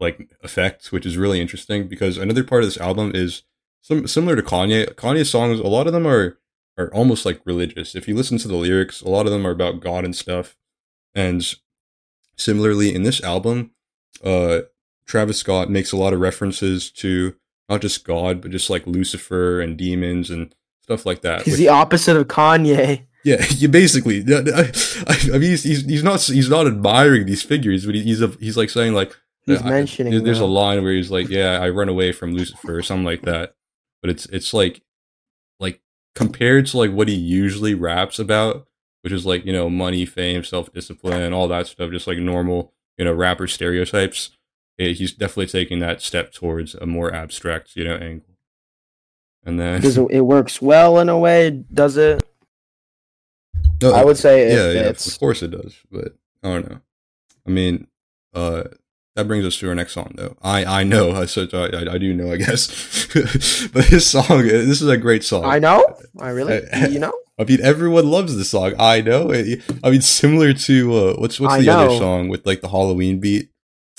like 0.00 0.30
effect, 0.42 0.90
which 0.90 1.04
is 1.04 1.18
really 1.18 1.40
interesting 1.40 1.86
because 1.86 2.16
another 2.16 2.44
part 2.44 2.62
of 2.62 2.68
this 2.68 2.80
album 2.80 3.12
is 3.14 3.42
some 3.82 4.06
similar 4.06 4.34
to 4.34 4.42
Kanye. 4.42 4.94
Kanye's 4.94 5.30
songs, 5.30 5.60
a 5.60 5.64
lot 5.64 5.86
of 5.86 5.92
them 5.92 6.06
are 6.06 6.38
are 6.78 6.92
almost 6.94 7.24
like 7.26 7.40
religious. 7.44 7.94
If 7.94 8.08
you 8.08 8.14
listen 8.16 8.38
to 8.38 8.48
the 8.48 8.56
lyrics, 8.56 9.02
a 9.02 9.08
lot 9.08 9.26
of 9.26 9.32
them 9.32 9.46
are 9.46 9.50
about 9.52 9.80
God 9.80 10.04
and 10.04 10.16
stuff. 10.16 10.56
And 11.14 11.54
similarly, 12.36 12.94
in 12.94 13.02
this 13.02 13.22
album, 13.22 13.70
uh, 14.22 14.60
Travis 15.06 15.38
Scott 15.38 15.70
makes 15.70 15.92
a 15.92 15.96
lot 15.96 16.12
of 16.12 16.20
references 16.20 16.90
to 16.92 17.34
not 17.68 17.80
just 17.80 18.04
God, 18.06 18.40
but 18.40 18.50
just 18.50 18.70
like 18.70 18.86
Lucifer 18.86 19.60
and 19.60 19.76
demons 19.76 20.30
and 20.30 20.54
stuff 20.82 21.04
like 21.06 21.22
that. 21.22 21.42
He's 21.42 21.52
which- 21.54 21.58
the 21.58 21.68
opposite 21.68 22.16
of 22.16 22.26
Kanye. 22.28 23.06
yeah, 23.24 23.44
you 23.50 23.68
basically. 23.68 24.24
I, 24.28 24.70
I 25.08 25.32
mean, 25.32 25.42
he's, 25.42 25.62
he's 25.64 25.84
he's 25.84 26.02
not 26.04 26.20
he's 26.22 26.48
not 26.50 26.66
admiring 26.66 27.26
these 27.26 27.42
figures, 27.42 27.86
but 27.86 27.94
he's 27.94 28.20
a, 28.22 28.28
he's 28.40 28.56
like 28.56 28.70
saying 28.70 28.94
like 28.94 29.14
He's 29.46 29.60
I- 29.62 29.68
mentioning. 29.68 30.12
there- 30.12 30.22
there's 30.22 30.40
a 30.40 30.46
line 30.46 30.82
where 30.82 30.92
he's 30.94 31.10
like, 31.10 31.28
"Yeah, 31.28 31.58
I 31.60 31.68
run 31.68 31.88
away 31.90 32.12
from 32.12 32.32
Lucifer" 32.34 32.78
or 32.78 32.82
something 32.82 33.04
like 33.04 33.22
that. 33.22 33.54
But 34.00 34.10
it's 34.10 34.24
it's 34.26 34.54
like 34.54 34.80
like 35.60 35.80
compared 36.14 36.66
to 36.68 36.78
like 36.78 36.92
what 36.92 37.08
he 37.08 37.14
usually 37.14 37.74
raps 37.74 38.18
about, 38.18 38.66
which 39.04 39.12
is 39.12 39.26
like 39.26 39.44
you 39.44 39.52
know 39.52 39.68
money, 39.68 40.06
fame, 40.06 40.42
self 40.42 40.72
discipline, 40.72 41.32
all 41.34 41.46
that 41.48 41.66
stuff, 41.68 41.90
just 41.90 42.06
like 42.06 42.18
normal 42.18 42.72
you 42.96 43.04
know 43.04 43.12
rapper 43.12 43.46
stereotypes. 43.46 44.30
eh, 44.78 44.92
he's 44.94 45.12
definitely 45.12 45.46
taking 45.46 45.78
that 45.80 46.00
step 46.00 46.32
towards 46.32 46.74
a 46.74 46.86
more 46.86 47.12
abstract 47.14 47.76
you 47.76 47.84
know 47.84 47.96
angle. 47.96 48.30
And 49.44 49.60
then 49.60 49.82
Does 49.82 49.98
it, 49.98 50.06
it 50.10 50.22
works 50.22 50.62
well 50.62 50.98
in 50.98 51.10
a 51.10 51.18
way? 51.18 51.50
Does 51.72 51.98
it? 51.98 52.24
No, 53.82 53.92
I 53.92 54.02
would 54.02 54.16
say 54.16 54.48
it 54.48 54.52
yeah, 54.52 54.70
yeah, 54.80 54.86
fits. 54.88 55.06
of 55.06 55.20
course 55.20 55.42
it 55.42 55.50
does, 55.50 55.76
but 55.92 56.14
I 56.42 56.48
don't 56.48 56.70
know. 56.70 56.80
I 57.46 57.50
mean, 57.50 57.86
uh, 58.32 58.64
that 59.16 59.26
brings 59.28 59.44
us 59.44 59.56
to 59.58 59.68
our 59.68 59.74
next 59.74 59.92
song, 59.92 60.12
though. 60.16 60.36
I 60.42 60.64
I 60.80 60.84
know, 60.84 61.12
I 61.12 61.26
said 61.26 61.54
I, 61.54 61.92
I, 61.94 61.98
do 61.98 62.12
know, 62.14 62.32
I 62.32 62.36
guess, 62.36 63.06
but 63.72 63.86
this 63.86 64.10
song, 64.10 64.42
this 64.46 64.82
is 64.82 64.88
a 64.88 64.96
great 64.96 65.24
song. 65.24 65.44
I 65.44 65.58
know. 65.58 65.96
I 66.20 66.30
really. 66.30 66.62
You 66.90 66.98
know. 66.98 67.12
I 67.38 67.44
mean, 67.44 67.60
everyone 67.62 68.10
loves 68.10 68.36
this 68.36 68.50
song. 68.50 68.74
I 68.78 69.00
know. 69.00 69.32
I 69.32 69.90
mean, 69.90 70.00
similar 70.00 70.52
to 70.52 70.94
uh, 70.94 71.14
what's 71.16 71.40
what's 71.40 71.54
I 71.54 71.60
the 71.62 71.68
other 71.70 71.96
song 71.96 72.28
with 72.28 72.46
like 72.46 72.60
the 72.60 72.68
Halloween 72.68 73.18
beat? 73.18 73.50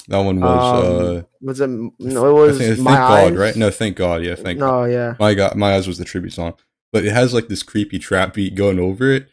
That 0.07 0.19
one 0.19 0.39
was 0.39 0.85
Um, 0.85 1.17
uh, 1.17 1.21
Was 1.41 1.59
it? 1.59 1.67
No, 1.67 2.29
it 2.29 2.33
was 2.33 2.57
think, 2.59 2.79
my 2.79 2.91
thank 2.91 2.99
God, 2.99 3.11
eyes. 3.31 3.33
right? 3.37 3.55
No, 3.55 3.71
thank 3.71 3.97
God. 3.97 4.23
Yeah, 4.23 4.35
thank 4.35 4.59
God. 4.59 4.65
No, 4.67 4.85
yeah. 4.85 5.15
My 5.19 5.33
God, 5.33 5.55
my 5.55 5.75
eyes 5.75 5.87
was 5.87 5.97
the 5.97 6.05
tribute 6.05 6.33
song, 6.33 6.53
but 6.93 7.03
it 7.05 7.11
has 7.11 7.33
like 7.33 7.47
this 7.47 7.63
creepy 7.63 7.99
trap 7.99 8.35
beat 8.35 8.55
going 8.55 8.79
over 8.79 9.11
it, 9.11 9.27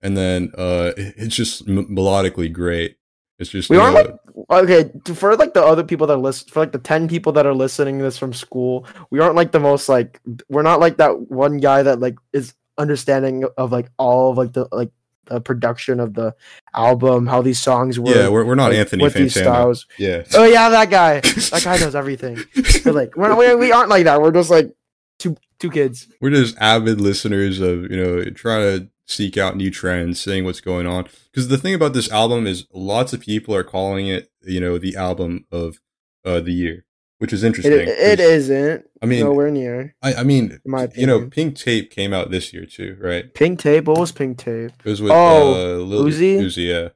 and 0.00 0.16
then 0.16 0.52
uh, 0.56 0.92
it's 0.96 1.34
just 1.34 1.68
m- 1.68 1.86
melodically 1.94 2.52
great. 2.52 2.96
It's 3.38 3.50
just 3.50 3.68
We 3.68 3.78
aren't 3.78 3.94
like 3.94 4.14
okay 4.50 4.90
for 5.14 5.36
like 5.36 5.54
the 5.54 5.64
other 5.64 5.82
people 5.82 6.06
that 6.06 6.16
listen 6.18 6.48
for 6.48 6.60
like 6.60 6.72
the 6.72 6.78
ten 6.78 7.08
people 7.08 7.32
that 7.32 7.46
are 7.46 7.54
listening 7.54 7.98
to 7.98 8.04
this 8.04 8.18
from 8.18 8.32
school. 8.32 8.86
We 9.10 9.18
aren't 9.18 9.34
like 9.34 9.52
the 9.52 9.60
most 9.60 9.88
like 9.88 10.20
we're 10.48 10.62
not 10.62 10.78
like 10.80 10.98
that 10.98 11.30
one 11.30 11.58
guy 11.58 11.82
that 11.82 11.98
like 11.98 12.16
is 12.32 12.54
understanding 12.78 13.44
of 13.56 13.72
like 13.72 13.88
all 13.98 14.30
of 14.30 14.38
like 14.38 14.52
the 14.52 14.68
like 14.70 14.90
the 15.26 15.40
production 15.40 16.00
of 16.00 16.14
the 16.14 16.34
album, 16.74 17.26
how 17.26 17.42
these 17.42 17.58
songs 17.60 17.98
were. 17.98 18.14
yeah, 18.14 18.28
we're, 18.28 18.44
we're 18.44 18.54
not 18.54 18.70
like, 18.70 18.78
Anthony 18.78 19.02
with 19.02 19.14
these 19.14 19.34
Fantano. 19.34 19.42
styles. 19.42 19.86
Yeah, 19.98 20.22
Oh 20.34 20.44
yeah, 20.44 20.68
that 20.68 20.90
guy. 20.90 21.20
That 21.50 21.62
guy 21.64 21.78
knows 21.78 21.94
everything. 21.94 22.38
But 22.84 22.94
like 22.94 23.16
we're 23.16 23.34
we, 23.34 23.54
we 23.54 23.72
aren't 23.72 23.88
like 23.88 24.04
that. 24.04 24.20
We're 24.20 24.32
just 24.32 24.50
like 24.50 24.74
two 25.18 25.36
two 25.58 25.70
kids. 25.70 26.08
we're 26.20 26.30
just 26.30 26.56
avid 26.58 27.00
listeners 27.00 27.60
of 27.60 27.90
you 27.90 27.96
know 27.96 28.24
trying 28.30 28.80
to 28.80 28.88
seek 29.06 29.36
out 29.36 29.56
new 29.56 29.70
trends, 29.70 30.20
seeing 30.20 30.44
what's 30.44 30.60
going 30.60 30.86
on. 30.86 31.06
Because 31.30 31.48
the 31.48 31.58
thing 31.58 31.74
about 31.74 31.92
this 31.92 32.10
album 32.10 32.46
is 32.46 32.66
lots 32.72 33.12
of 33.12 33.20
people 33.20 33.54
are 33.54 33.64
calling 33.64 34.06
it 34.08 34.30
you 34.42 34.60
know 34.60 34.78
the 34.78 34.96
album 34.96 35.46
of 35.50 35.80
uh, 36.24 36.40
the 36.40 36.52
year, 36.52 36.84
which 37.18 37.32
is 37.32 37.44
interesting. 37.44 37.72
it 37.72 38.18
'cause, 38.18 38.20
isn't. 38.20 38.84
I 39.02 39.06
mean, 39.06 39.20
nowhere 39.20 39.50
near. 39.50 39.94
I, 40.02 40.14
I 40.14 40.22
mean, 40.22 40.58
you 40.96 41.06
know. 41.06 41.26
Pink 41.28 41.56
Tape 41.56 41.90
came 41.90 42.14
out 42.14 42.30
this 42.30 42.52
year 42.52 42.64
too, 42.64 42.96
right? 43.00 43.32
Pink 43.34 43.58
tape. 43.58 43.84
What 43.84 43.98
was 43.98 44.12
pink 44.12 44.38
tape? 44.38 44.72
It 44.84 44.88
was 44.88 45.02
with 45.02 45.12
Oh, 45.12 45.52
uh, 45.52 45.76
Lil 45.82 46.04
Uzi? 46.04 46.38
Uzi, 46.40 46.68
yeah. 46.68 46.88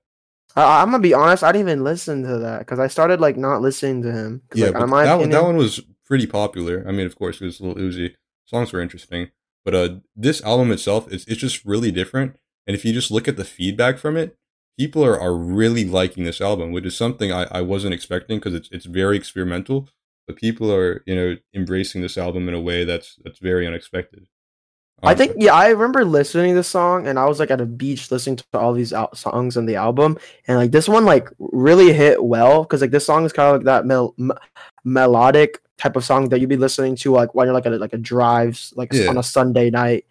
I, 0.57 0.83
I'm 0.83 0.91
gonna 0.91 1.03
be 1.03 1.13
honest. 1.15 1.45
I 1.45 1.53
didn't 1.53 1.69
even 1.69 1.85
listen 1.85 2.23
to 2.23 2.39
that 2.39 2.61
because 2.61 2.79
I 2.79 2.87
started 2.87 3.21
like 3.21 3.37
not 3.37 3.61
listening 3.61 4.03
to 4.03 4.13
him. 4.13 4.43
Yeah, 4.55 4.67
like, 4.67 4.75
but 4.75 4.83
in 4.85 4.91
my 4.91 5.05
that, 5.05 5.19
one, 5.19 5.31
that 5.31 5.43
one 5.43 5.57
was 5.57 5.81
pretty 6.07 6.27
popular. 6.27 6.85
I 6.89 6.93
mean, 6.93 7.07
of 7.07 7.17
course, 7.17 7.41
it 7.41 7.45
was 7.45 7.61
Lil 7.61 7.75
Uzi. 7.75 8.15
Songs 8.47 8.73
were 8.73 8.81
interesting, 8.81 9.31
but 9.65 9.75
uh, 9.75 9.89
this 10.17 10.43
album 10.43 10.71
itself 10.73 11.11
is 11.13 11.25
it's 11.27 11.41
just 11.41 11.65
really 11.65 11.91
different. 11.91 12.37
And 12.67 12.75
if 12.77 12.85
you 12.85 12.93
just 12.93 13.11
look 13.11 13.29
at 13.29 13.37
the 13.37 13.45
feedback 13.45 13.99
from 13.99 14.17
it, 14.17 14.37
people 14.79 15.05
are, 15.05 15.19
are 15.19 15.35
really 15.35 15.85
liking 15.85 16.25
this 16.25 16.41
album, 16.41 16.71
which 16.73 16.85
is 16.85 16.97
something 16.97 17.33
I, 17.33 17.45
I 17.51 17.61
wasn't 17.63 17.95
expecting 17.95 18.39
because 18.39 18.55
it's 18.55 18.69
it's 18.71 18.87
very 18.87 19.17
experimental. 19.17 19.89
But 20.27 20.37
people 20.37 20.73
are 20.73 21.03
you 21.07 21.15
know 21.15 21.37
embracing 21.55 22.03
this 22.03 22.19
album 22.19 22.49
in 22.49 22.55
a 22.55 22.61
way 22.61 22.85
that's 22.85 23.17
that's 23.25 23.39
very 23.39 23.67
unexpected. 23.67 24.27
I 25.03 25.13
Um, 25.13 25.17
think 25.17 25.37
yeah, 25.39 25.55
I 25.55 25.69
remember 25.69 26.05
listening 26.05 26.51
to 26.51 26.57
this 26.57 26.67
song 26.69 27.07
and 27.07 27.19
I 27.21 27.27
was 27.27 27.39
like 27.39 27.53
at 27.53 27.61
a 27.61 27.67
beach 27.67 28.11
listening 28.11 28.37
to 28.37 28.45
all 28.55 28.73
these 28.73 28.93
out- 28.93 29.17
songs 29.17 29.57
on 29.57 29.65
the 29.67 29.77
album 29.77 30.19
and 30.49 30.59
like 30.59 30.73
this 30.73 30.89
one 30.89 31.05
like 31.05 31.31
really 31.39 31.93
hit 31.93 32.23
well 32.25 32.65
because 32.65 32.81
like 32.81 32.91
this 32.91 33.07
song 33.07 33.25
is 33.25 33.33
kind 33.33 33.49
of 33.49 33.61
like 33.61 33.65
that 33.67 33.87
mel- 33.87 34.15
m- 34.19 34.33
melodic 34.85 35.61
type 35.79 35.97
of 35.97 36.05
song 36.05 36.29
that 36.29 36.41
you'd 36.41 36.49
be 36.49 36.57
listening 36.57 36.97
to 36.97 37.13
like 37.13 37.35
when 37.35 37.47
you're 37.47 37.55
like 37.55 37.67
at 37.67 37.73
a, 37.73 37.77
like 37.79 37.93
a 37.93 37.99
drives 37.99 38.73
like 38.77 38.93
Yeah. 38.93 39.09
on 39.09 39.17
a 39.17 39.23
Sunday 39.23 39.71
night. 39.71 40.05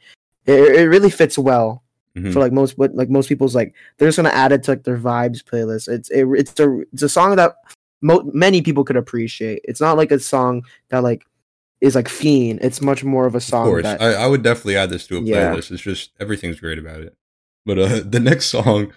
It, 0.46 0.60
it 0.80 0.88
really 0.88 1.10
fits 1.10 1.38
well 1.38 1.84
mhm. 2.16 2.32
for 2.34 2.40
like 2.40 2.54
most 2.54 2.78
but 2.78 2.96
like 2.96 3.10
most 3.10 3.28
people's 3.28 3.54
like 3.54 3.76
they're 3.98 4.08
just 4.08 4.16
gonna 4.18 4.30
add 4.30 4.52
it 4.52 4.64
to 4.64 4.72
like 4.72 4.84
their 4.84 4.98
vibes 4.98 5.44
playlist. 5.44 5.88
It's 5.90 6.10
it, 6.10 6.26
it's 6.36 6.60
a 6.60 6.82
it's 6.94 7.04
a 7.04 7.10
song 7.10 7.36
that 7.36 7.56
mo- 8.02 8.30
many 8.34 8.62
people 8.62 8.84
could 8.84 8.96
appreciate. 8.98 9.62
It's 9.66 9.82
not 9.82 9.98
like 9.98 10.12
a 10.12 10.20
song 10.20 10.64
that 10.90 11.04
like 11.04 11.24
is 11.82 11.96
like 11.96 12.08
fiend. 12.10 12.60
It's 12.64 12.82
much 12.82 13.04
more 13.04 13.26
of 13.26 13.36
a 13.36 13.38
Of 13.38 13.44
song 13.44 13.66
course, 13.68 13.84
that 13.84 14.02
I, 14.02 14.14
I 14.14 14.28
would 14.28 14.42
definitely 14.42 14.78
add 14.78 14.90
this 14.90 15.06
to 15.08 15.18
a 15.18 15.22
Yeah. 15.22 15.52
playlist. 15.54 15.72
It's 15.72 15.82
just 15.82 16.12
everything's 16.20 16.60
great 16.60 16.80
about 16.80 17.02
it. 17.02 17.16
But 17.66 17.78
uh, 17.78 18.00
the 18.06 18.20
next 18.22 18.48
song, 18.48 18.94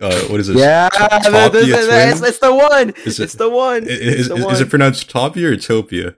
uh, 0.00 0.20
what 0.28 0.40
is 0.40 0.46
this? 0.48 0.56
Yeah, 0.56 0.88
Top- 0.92 1.22
the- 1.22 1.30
the- 1.30 1.36
Topia 1.60 1.86
the- 1.86 2.08
it's, 2.10 2.22
it's 2.22 2.38
the 2.38 2.54
one. 2.54 2.90
Is 3.04 3.20
it- 3.20 3.24
it's 3.24 3.34
the 3.34 3.50
one. 3.50 3.84
Is, 3.86 4.28
the 4.28 4.34
is, 4.36 4.44
one. 4.44 4.54
is 4.54 4.60
it 4.60 4.70
pronounced 4.70 5.10
Topia 5.10 5.52
or 5.52 5.56
Topia? 5.56 6.16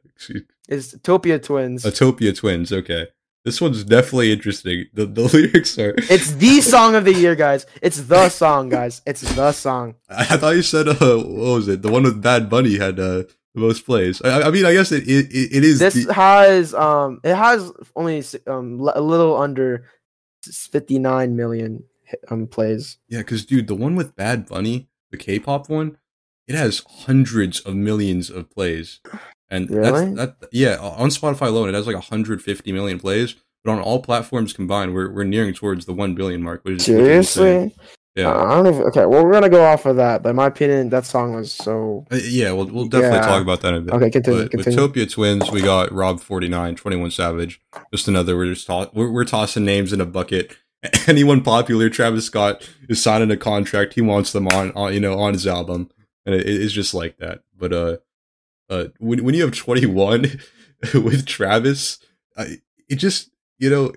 It's 0.68 0.94
Topia 0.98 1.42
Twins. 1.42 1.84
Atopia 1.84 2.34
Twins. 2.36 2.72
Okay, 2.72 3.08
this 3.44 3.60
one's 3.60 3.84
definitely 3.84 4.32
interesting. 4.32 4.86
The 4.94 5.06
the 5.06 5.22
lyrics 5.32 5.78
are. 5.78 5.94
It's 5.98 6.32
the 6.34 6.60
song 6.60 6.94
of 6.94 7.04
the 7.04 7.12
year, 7.14 7.34
guys. 7.34 7.66
It's 7.82 8.00
the 8.02 8.28
song, 8.28 8.68
guys. 8.68 9.02
It's 9.04 9.20
the 9.34 9.52
song. 9.52 9.96
I 10.08 10.24
thought 10.36 10.54
you 10.56 10.62
said 10.62 10.88
uh, 10.88 10.94
what 11.18 11.54
was 11.56 11.68
it? 11.68 11.82
The 11.82 11.90
one 11.90 12.04
with 12.04 12.22
Bad 12.22 12.48
Bunny 12.48 12.78
had 12.78 12.98
uh, 13.00 13.24
the 13.54 13.60
most 13.60 13.84
plays. 13.84 14.22
I, 14.22 14.42
I 14.42 14.50
mean, 14.50 14.64
I 14.64 14.72
guess 14.72 14.92
it 14.92 15.08
it, 15.08 15.26
it 15.32 15.64
is. 15.64 15.78
This 15.80 16.06
the- 16.06 16.14
has 16.14 16.72
um, 16.72 17.20
it 17.24 17.34
has 17.34 17.70
only 17.96 18.22
um 18.46 18.80
a 18.94 19.00
little 19.00 19.36
under 19.36 19.84
fifty 20.44 20.98
nine 20.98 21.36
million 21.36 21.84
um 22.30 22.46
plays. 22.46 22.98
yeah, 23.08 23.18
because 23.18 23.44
dude, 23.44 23.66
the 23.66 23.74
one 23.74 23.94
with 23.96 24.16
Bad 24.16 24.46
Bunny, 24.46 24.88
the 25.10 25.16
K-pop 25.16 25.68
one, 25.68 25.96
it 26.48 26.54
has 26.54 26.82
hundreds 27.06 27.60
of 27.60 27.74
millions 27.74 28.30
of 28.30 28.50
plays, 28.50 29.00
and 29.50 29.70
Really? 29.70 30.14
that's 30.14 30.38
that. 30.40 30.48
Yeah, 30.52 30.78
on 30.78 31.08
Spotify 31.10 31.48
alone, 31.48 31.68
it 31.68 31.74
has 31.74 31.86
like 31.86 31.96
150 31.96 32.72
million 32.72 32.98
plays. 32.98 33.34
But 33.64 33.72
on 33.72 33.80
all 33.80 34.02
platforms 34.02 34.52
combined, 34.52 34.92
we're 34.92 35.10
we're 35.12 35.22
nearing 35.24 35.54
towards 35.54 35.86
the 35.86 35.92
one 35.92 36.14
billion 36.16 36.42
mark. 36.42 36.64
Which 36.64 36.74
is, 36.74 36.88
which. 36.88 36.96
Seriously, 37.28 37.74
Yeah, 38.16 38.28
Uh, 38.32 38.44
I 38.44 38.54
don't 38.56 38.66
even. 38.74 38.82
Okay, 38.88 39.06
well, 39.06 39.24
we're 39.24 39.32
gonna 39.32 39.48
go 39.48 39.64
off 39.64 39.86
of 39.86 39.94
that. 39.96 40.24
But 40.24 40.30
in 40.30 40.36
my 40.36 40.46
opinion, 40.48 40.88
that 40.90 41.06
song 41.06 41.34
was 41.36 41.52
so. 41.52 42.04
Uh, 42.10 42.16
yeah, 42.24 42.50
we'll 42.50 42.66
we'll 42.66 42.88
definitely 42.88 43.18
Yeah. 43.18 43.26
talk 43.26 43.40
about 43.40 43.60
that 43.60 43.68
in 43.68 43.74
a 43.74 43.80
bit. 43.82 43.94
Okay, 43.94 44.10
continue. 44.10 44.42
But 44.42 44.50
continue. 44.50 44.82
with 44.82 44.94
Topia 44.94 45.08
Twins, 45.10 45.50
we 45.52 45.62
got 45.62 45.92
Rob 45.92 46.18
49, 46.20 46.74
21 46.74 47.10
Savage. 47.12 47.60
Just 47.92 48.08
another, 48.08 48.36
we're 48.36 48.52
just 48.52 48.66
toss, 48.66 48.88
we're, 48.92 49.10
we're 49.12 49.24
tossing 49.24 49.64
names 49.64 49.92
in 49.92 50.00
a 50.00 50.06
bucket. 50.06 50.56
Anyone 51.06 51.42
popular, 51.42 51.88
Travis 51.88 52.26
Scott 52.26 52.68
is 52.88 53.02
signing 53.02 53.30
a 53.30 53.36
contract. 53.36 53.94
He 53.94 54.00
wants 54.00 54.32
them 54.32 54.48
on, 54.48 54.72
on 54.72 54.92
you 54.92 55.00
know, 55.00 55.18
on 55.18 55.32
his 55.32 55.46
album, 55.46 55.90
and 56.26 56.34
it, 56.34 56.46
it's 56.46 56.72
just 56.72 56.92
like 56.94 57.18
that. 57.18 57.42
But 57.56 57.72
uh, 57.72 57.96
uh, 58.68 58.86
when 58.98 59.22
when 59.24 59.34
you 59.34 59.42
have 59.42 59.54
21 59.54 60.40
with 60.94 61.26
Travis, 61.26 61.98
I, 62.36 62.58
it 62.88 62.96
just 62.96 63.30
you 63.58 63.70
know 63.70 63.92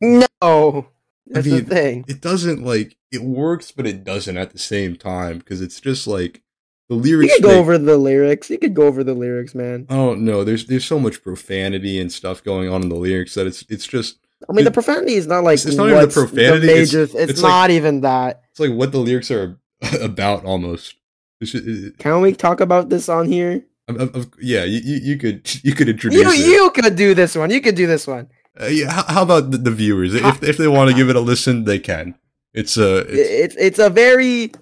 no, 0.00 0.88
that's 1.26 1.46
mean, 1.46 1.56
the 1.56 1.62
thing. 1.74 2.04
it 2.08 2.20
doesn't 2.20 2.62
like 2.62 2.96
it 3.10 3.22
works, 3.22 3.72
but 3.72 3.86
it 3.86 4.04
doesn't 4.04 4.36
at 4.36 4.52
the 4.52 4.58
same 4.58 4.96
time 4.96 5.38
because 5.38 5.60
it's 5.60 5.80
just 5.80 6.06
like 6.06 6.42
the 6.88 6.94
lyrics. 6.94 7.32
You 7.32 7.38
could 7.38 7.44
go 7.44 7.48
make- 7.50 7.60
over 7.60 7.78
the 7.78 7.96
lyrics. 7.96 8.50
You 8.50 8.58
could 8.58 8.74
go 8.74 8.86
over 8.86 9.02
the 9.02 9.14
lyrics, 9.14 9.54
man. 9.54 9.86
I 9.88 9.96
don't 9.96 10.24
know. 10.24 10.44
There's 10.44 10.66
there's 10.66 10.84
so 10.84 11.00
much 11.00 11.22
profanity 11.22 11.98
and 11.98 12.12
stuff 12.12 12.44
going 12.44 12.68
on 12.68 12.82
in 12.82 12.88
the 12.88 12.96
lyrics 12.96 13.34
that 13.34 13.46
it's 13.46 13.64
it's 13.68 13.86
just 13.86 14.18
I 14.48 14.52
mean, 14.52 14.64
the 14.64 14.70
It- 14.70 14.74
profanity 14.74 15.14
is 15.14 15.26
not 15.26 15.42
like 15.44 15.54
it's- 15.54 15.66
it's 15.66 15.76
not 15.76 15.88
even 15.88 16.00
the 16.08 16.08
profanity, 16.08 16.66
major. 16.66 17.02
it's- 17.02 17.14
It's, 17.22 17.32
it's 17.32 17.42
like- 17.42 17.50
not 17.50 17.70
even 17.70 18.00
that. 18.02 18.42
it's 18.50 18.60
like 18.60 18.72
what 18.72 18.92
the 18.92 18.98
lyrics 18.98 19.30
are 19.30 19.58
about 20.00 20.44
almost. 20.44 20.94
Just, 21.42 21.54
it, 21.56 21.98
Can 21.98 22.20
we 22.20 22.32
talk 22.34 22.60
about 22.60 22.88
this 22.88 23.08
on 23.08 23.26
here? 23.26 23.64
of- 23.88 24.00
of- 24.00 24.14
of- 24.14 24.30
yeah, 24.40 24.64
you, 24.64 24.80
you 25.02 25.16
could 25.16 25.48
you 25.64 25.74
could 25.74 25.88
introduce 25.88 26.20
You 26.22 26.30
it. 26.30 26.38
you 26.48 26.70
could 26.70 26.94
do 26.96 27.14
this 27.14 27.34
one. 27.34 27.50
You 27.50 27.60
could 27.60 27.74
do 27.74 27.86
this 27.86 28.06
one. 28.06 28.28
Uh, 28.60 28.66
yeah, 28.66 28.90
how, 28.90 29.04
how 29.14 29.22
about 29.22 29.50
the, 29.52 29.58
the 29.58 29.70
viewers? 29.70 30.14
If 30.14 30.42
if 30.42 30.56
they 30.56 30.68
want 30.68 30.90
to 30.90 30.96
give 30.96 31.08
it 31.10 31.16
a 31.16 31.20
listen, 31.20 31.64
they 31.64 31.78
can. 31.78 32.14
It's 32.54 32.76
a 32.76 32.98
It- 32.98 33.14
it's 33.14 33.54
It's 33.54 33.56
it's 33.56 33.78
a 33.78 33.88
very 33.90 34.52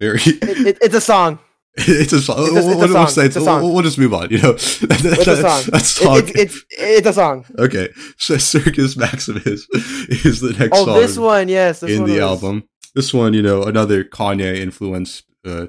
very 0.00 0.20
it- 0.24 0.78
it's 0.82 0.94
a 0.94 1.00
song. 1.00 1.38
it's 1.76 2.12
a 2.12 2.20
song. 2.20 2.36
It's 2.40 2.48
a- 2.50 2.52
We'll- 2.52 2.58
it's 2.58 2.74
a 2.74 2.94
we'll, 2.94 3.06
song. 3.06 3.24
It's 3.24 3.36
a 3.36 3.40
song. 3.40 3.62
We'll, 3.62 3.72
we'll 3.74 3.82
just 3.82 3.98
move 3.98 4.12
on. 4.14 4.30
You 4.30 4.38
know, 4.42 4.50
It's 4.56 4.82
a 4.82 5.36
song. 5.36 5.62
That 5.70 5.82
It- 5.82 5.84
song. 5.84 6.22
it's 6.34 6.64
it's 6.70 7.06
a 7.06 7.12
song. 7.12 7.44
okay, 7.58 7.88
so 8.18 8.36
Circus 8.54 8.96
Maximus 8.96 9.66
is 10.08 10.40
the 10.40 10.54
next 10.58 10.76
Oh, 10.76 10.84
song. 10.86 10.96
this 10.96 11.16
one, 11.18 11.48
yes, 11.48 11.80
this 11.80 11.92
in 11.92 12.00
one 12.02 12.08
the 12.10 12.16
was- 12.16 12.22
album. 12.42 12.64
This 12.94 13.14
one, 13.14 13.34
you 13.34 13.42
know, 13.42 13.62
another 13.62 14.02
Kanye 14.02 14.56
influence. 14.56 15.22
Uh, 15.46 15.66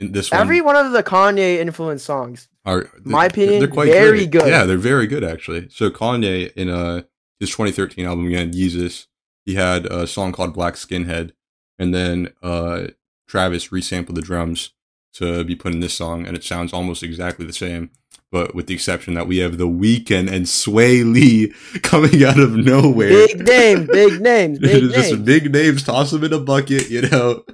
in 0.00 0.12
this 0.12 0.30
one, 0.32 0.40
Every 0.40 0.60
one 0.62 0.74
of 0.74 0.90
the 0.92 1.02
Kanye 1.02 1.58
influenced 1.58 2.06
songs. 2.06 2.48
are 2.64 2.88
my 3.04 3.26
opinion, 3.26 3.58
they're 3.60 3.68
quite 3.68 3.88
very 3.92 4.26
great. 4.26 4.30
good. 4.44 4.48
Yeah, 4.48 4.64
they're 4.64 4.78
very 4.78 5.06
good 5.06 5.22
actually. 5.22 5.68
So 5.70 5.90
Kanye 5.90 6.50
in 6.54 6.70
uh 6.70 7.02
his 7.38 7.50
2013 7.50 8.06
album 8.06 8.26
again, 8.26 8.52
Yeezus, 8.52 9.06
he 9.44 9.54
had 9.54 9.84
a 9.86 10.06
song 10.06 10.32
called 10.32 10.54
Black 10.54 10.74
Skinhead, 10.74 11.32
and 11.78 11.94
then 11.94 12.30
uh 12.42 12.86
Travis 13.28 13.68
resampled 13.68 14.14
the 14.14 14.22
drums 14.22 14.70
to 15.14 15.44
be 15.44 15.54
put 15.54 15.72
in 15.72 15.80
this 15.80 15.94
song, 15.94 16.26
and 16.26 16.36
it 16.36 16.44
sounds 16.44 16.72
almost 16.72 17.02
exactly 17.02 17.46
the 17.46 17.52
same. 17.52 17.90
But 18.30 18.54
with 18.54 18.66
the 18.66 18.74
exception 18.74 19.12
that 19.14 19.26
we 19.26 19.38
have 19.38 19.58
The 19.58 19.68
Weeknd 19.68 20.32
and 20.32 20.46
Swae 20.46 21.04
Lee 21.04 21.52
coming 21.82 22.24
out 22.24 22.40
of 22.40 22.56
nowhere. 22.56 23.10
Big 23.10 23.46
names, 23.46 23.88
big 23.88 24.22
names, 24.22 24.58
big 24.60 24.90
just 24.90 25.12
names. 25.12 25.22
big 25.22 25.52
names, 25.52 25.82
toss 25.82 26.10
them 26.10 26.24
in 26.24 26.32
a 26.32 26.40
bucket. 26.40 26.88
You 26.88 27.02
know, 27.02 27.44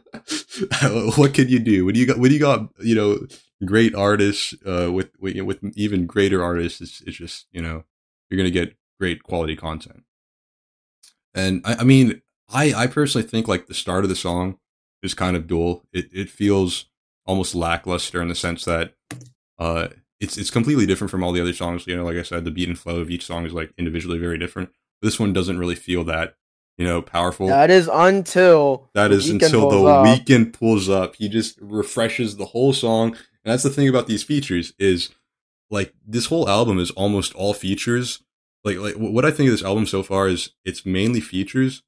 what 1.16 1.34
can 1.34 1.48
you 1.48 1.59
do 1.59 1.84
when 1.84 1.96
you 1.96 2.06
got 2.06 2.18
when 2.18 2.32
you 2.32 2.38
got 2.38 2.68
you 2.80 2.94
know 2.94 3.18
great 3.64 3.94
artists 3.94 4.54
uh, 4.64 4.92
with 4.92 5.11
with, 5.18 5.40
with 5.40 5.59
even 5.76 6.06
greater 6.06 6.44
artists? 6.44 6.80
It's, 6.80 7.00
it's 7.02 7.16
just 7.16 7.46
you 7.50 7.61
know 7.61 7.82
you're 8.30 8.38
gonna 8.38 8.50
get 8.50 8.76
great 9.00 9.24
quality 9.24 9.56
content. 9.56 10.04
And 11.34 11.61
I, 11.64 11.76
I 11.80 11.84
mean, 11.84 12.22
I 12.48 12.72
I 12.72 12.86
personally 12.86 13.26
think 13.26 13.48
like 13.48 13.66
the 13.66 13.74
start 13.74 14.04
of 14.04 14.11
the 14.11 14.16
song 14.16 14.59
is 15.02 15.14
kind 15.14 15.36
of 15.36 15.48
dual. 15.48 15.84
It 15.92 16.09
it 16.12 16.30
feels 16.30 16.86
almost 17.29 17.55
lackluster 17.55 18.20
in 18.20 18.29
the 18.29 18.35
sense 18.35 18.64
that 18.64 18.95
uh 19.59 19.89
it's 20.20 20.37
it's 20.37 20.51
completely 20.51 20.87
different 20.87 21.11
from 21.11 21.22
all 21.22 21.33
the 21.33 21.41
other 21.41 21.53
songs. 21.53 21.87
You 21.87 21.97
know, 21.97 22.05
like 22.05 22.16
I 22.16 22.22
said, 22.22 22.45
the 22.45 22.51
beat 22.51 22.68
and 22.68 22.79
flow 22.79 22.99
of 22.99 23.11
each 23.11 23.24
song 23.24 23.47
is 23.47 23.53
like 23.53 23.72
individually 23.79 24.18
very 24.18 24.39
different. 24.39 24.70
This 25.01 25.20
one 25.20 25.33
doesn't 25.33 25.59
really 25.59 25.76
feel 25.76 26.03
that 26.05 26.35
you 26.76 26.85
know 26.85 27.03
powerful. 27.03 27.47
That 27.47 27.70
is 27.70 27.89
until 27.93 28.91
That 28.95 29.12
is 29.12 29.29
until 29.29 29.70
the 29.70 29.85
up. 29.85 30.07
Weeknd 30.07 30.53
pulls 30.53 30.89
up. 30.89 31.16
He 31.16 31.29
just 31.29 31.59
refreshes 31.61 32.37
the 32.37 32.47
whole 32.47 32.72
song. 32.72 33.11
And 33.45 33.53
that's 33.53 33.62
the 33.62 33.70
thing 33.70 33.89
about 33.89 34.09
these 34.09 34.24
features 34.24 34.72
is 34.79 35.11
like 35.70 35.95
this 36.07 36.26
whole 36.26 36.49
album 36.49 36.79
is 36.79 36.91
almost 36.93 37.35
all 37.35 37.55
features. 37.55 38.22
Like 38.64 38.79
like 38.79 38.95
what 38.97 39.24
I 39.24 39.31
think 39.31 39.49
of 39.49 39.53
this 39.53 39.64
album 39.64 39.87
so 39.87 40.03
far 40.03 40.26
is 40.26 40.51
it's 40.64 40.85
mainly 40.85 41.20
features 41.20 41.83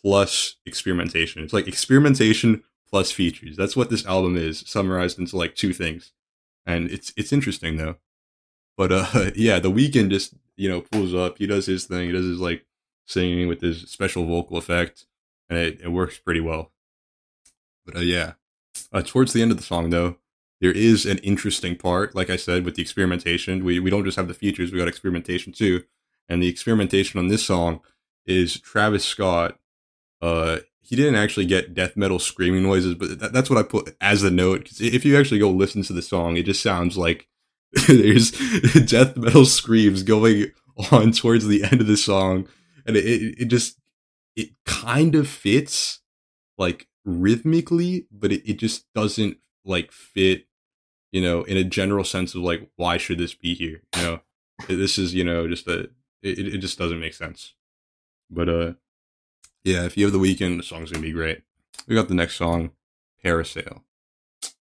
plus 0.00 0.56
experimentation. 0.64 1.42
It's 1.42 1.52
like 1.52 1.68
experimentation 1.68 2.62
plus 2.88 3.10
features. 3.12 3.56
That's 3.56 3.76
what 3.76 3.90
this 3.90 4.06
album 4.06 4.36
is, 4.36 4.60
summarized 4.66 5.18
into 5.18 5.36
like 5.36 5.54
two 5.54 5.72
things. 5.72 6.12
And 6.64 6.90
it's 6.90 7.12
it's 7.16 7.32
interesting 7.32 7.76
though. 7.76 7.96
But 8.76 8.92
uh 8.92 9.30
yeah, 9.34 9.58
the 9.58 9.70
Weeknd 9.70 10.10
just, 10.10 10.34
you 10.56 10.68
know, 10.68 10.80
pulls 10.80 11.14
up, 11.14 11.38
he 11.38 11.46
does 11.46 11.66
his 11.66 11.84
thing, 11.86 12.06
he 12.06 12.12
does 12.12 12.26
his 12.26 12.40
like 12.40 12.64
singing 13.06 13.48
with 13.48 13.60
his 13.60 13.82
special 13.82 14.26
vocal 14.26 14.56
effect 14.56 15.06
and 15.48 15.58
it, 15.58 15.80
it 15.82 15.88
works 15.88 16.18
pretty 16.18 16.40
well. 16.40 16.72
But 17.84 17.96
uh, 17.96 18.00
yeah, 18.00 18.32
uh, 18.92 19.02
towards 19.02 19.32
the 19.32 19.42
end 19.42 19.52
of 19.52 19.56
the 19.56 19.62
song, 19.62 19.90
though, 19.90 20.16
there 20.60 20.72
is 20.72 21.06
an 21.06 21.18
interesting 21.18 21.76
part. 21.76 22.14
Like 22.14 22.30
I 22.30 22.36
said, 22.36 22.64
with 22.64 22.74
the 22.74 22.82
experimentation, 22.82 23.64
we 23.64 23.78
we 23.78 23.90
don't 23.90 24.04
just 24.04 24.16
have 24.16 24.28
the 24.28 24.34
features; 24.34 24.72
we 24.72 24.78
got 24.78 24.88
experimentation 24.88 25.52
too. 25.52 25.84
And 26.28 26.42
the 26.42 26.48
experimentation 26.48 27.20
on 27.20 27.28
this 27.28 27.44
song 27.44 27.80
is 28.26 28.58
Travis 28.60 29.04
Scott. 29.04 29.58
Uh, 30.20 30.58
he 30.86 30.94
didn't 30.94 31.16
actually 31.16 31.46
get 31.46 31.74
death 31.74 31.96
metal 31.96 32.20
screaming 32.20 32.62
noises, 32.62 32.94
but 32.94 33.18
that, 33.18 33.32
that's 33.32 33.50
what 33.50 33.58
I 33.58 33.64
put 33.64 33.96
as 34.00 34.22
a 34.22 34.30
note. 34.30 34.62
Because 34.62 34.80
if 34.80 35.04
you 35.04 35.18
actually 35.18 35.40
go 35.40 35.50
listen 35.50 35.82
to 35.82 35.92
the 35.92 36.02
song, 36.02 36.36
it 36.36 36.44
just 36.44 36.62
sounds 36.62 36.96
like 36.96 37.26
there's 37.88 38.30
death 38.86 39.16
metal 39.16 39.44
screams 39.44 40.04
going 40.04 40.52
on 40.92 41.10
towards 41.10 41.46
the 41.46 41.64
end 41.64 41.80
of 41.80 41.88
the 41.88 41.96
song, 41.96 42.48
and 42.86 42.96
it 42.96 43.04
it, 43.04 43.34
it 43.42 43.44
just 43.46 43.80
it 44.36 44.50
kind 44.64 45.16
of 45.16 45.28
fits 45.28 46.00
like 46.56 46.86
rhythmically, 47.04 48.06
but 48.12 48.30
it, 48.30 48.48
it 48.48 48.58
just 48.58 48.84
doesn't 48.94 49.38
like 49.64 49.90
fit, 49.90 50.46
you 51.10 51.20
know, 51.20 51.42
in 51.42 51.56
a 51.56 51.64
general 51.64 52.04
sense 52.04 52.34
of 52.34 52.42
like 52.42 52.70
why 52.76 52.96
should 52.96 53.18
this 53.18 53.34
be 53.34 53.54
here? 53.54 53.82
You 53.96 54.02
know, 54.02 54.20
this 54.68 54.98
is 54.98 55.14
you 55.14 55.24
know 55.24 55.48
just 55.48 55.66
a 55.66 55.90
it, 56.22 56.38
it 56.38 56.58
just 56.58 56.78
doesn't 56.78 57.00
make 57.00 57.14
sense. 57.14 57.54
But 58.30 58.48
uh, 58.48 58.72
yeah, 59.66 59.84
if 59.84 59.96
you 59.96 60.04
have 60.04 60.12
the 60.12 60.20
Weeknd, 60.20 60.56
the 60.56 60.62
song's 60.62 60.92
gonna 60.92 61.02
be 61.02 61.10
great. 61.10 61.42
We 61.88 61.96
got 61.96 62.06
the 62.06 62.14
next 62.14 62.36
song, 62.36 62.70
Parasail. 63.24 63.82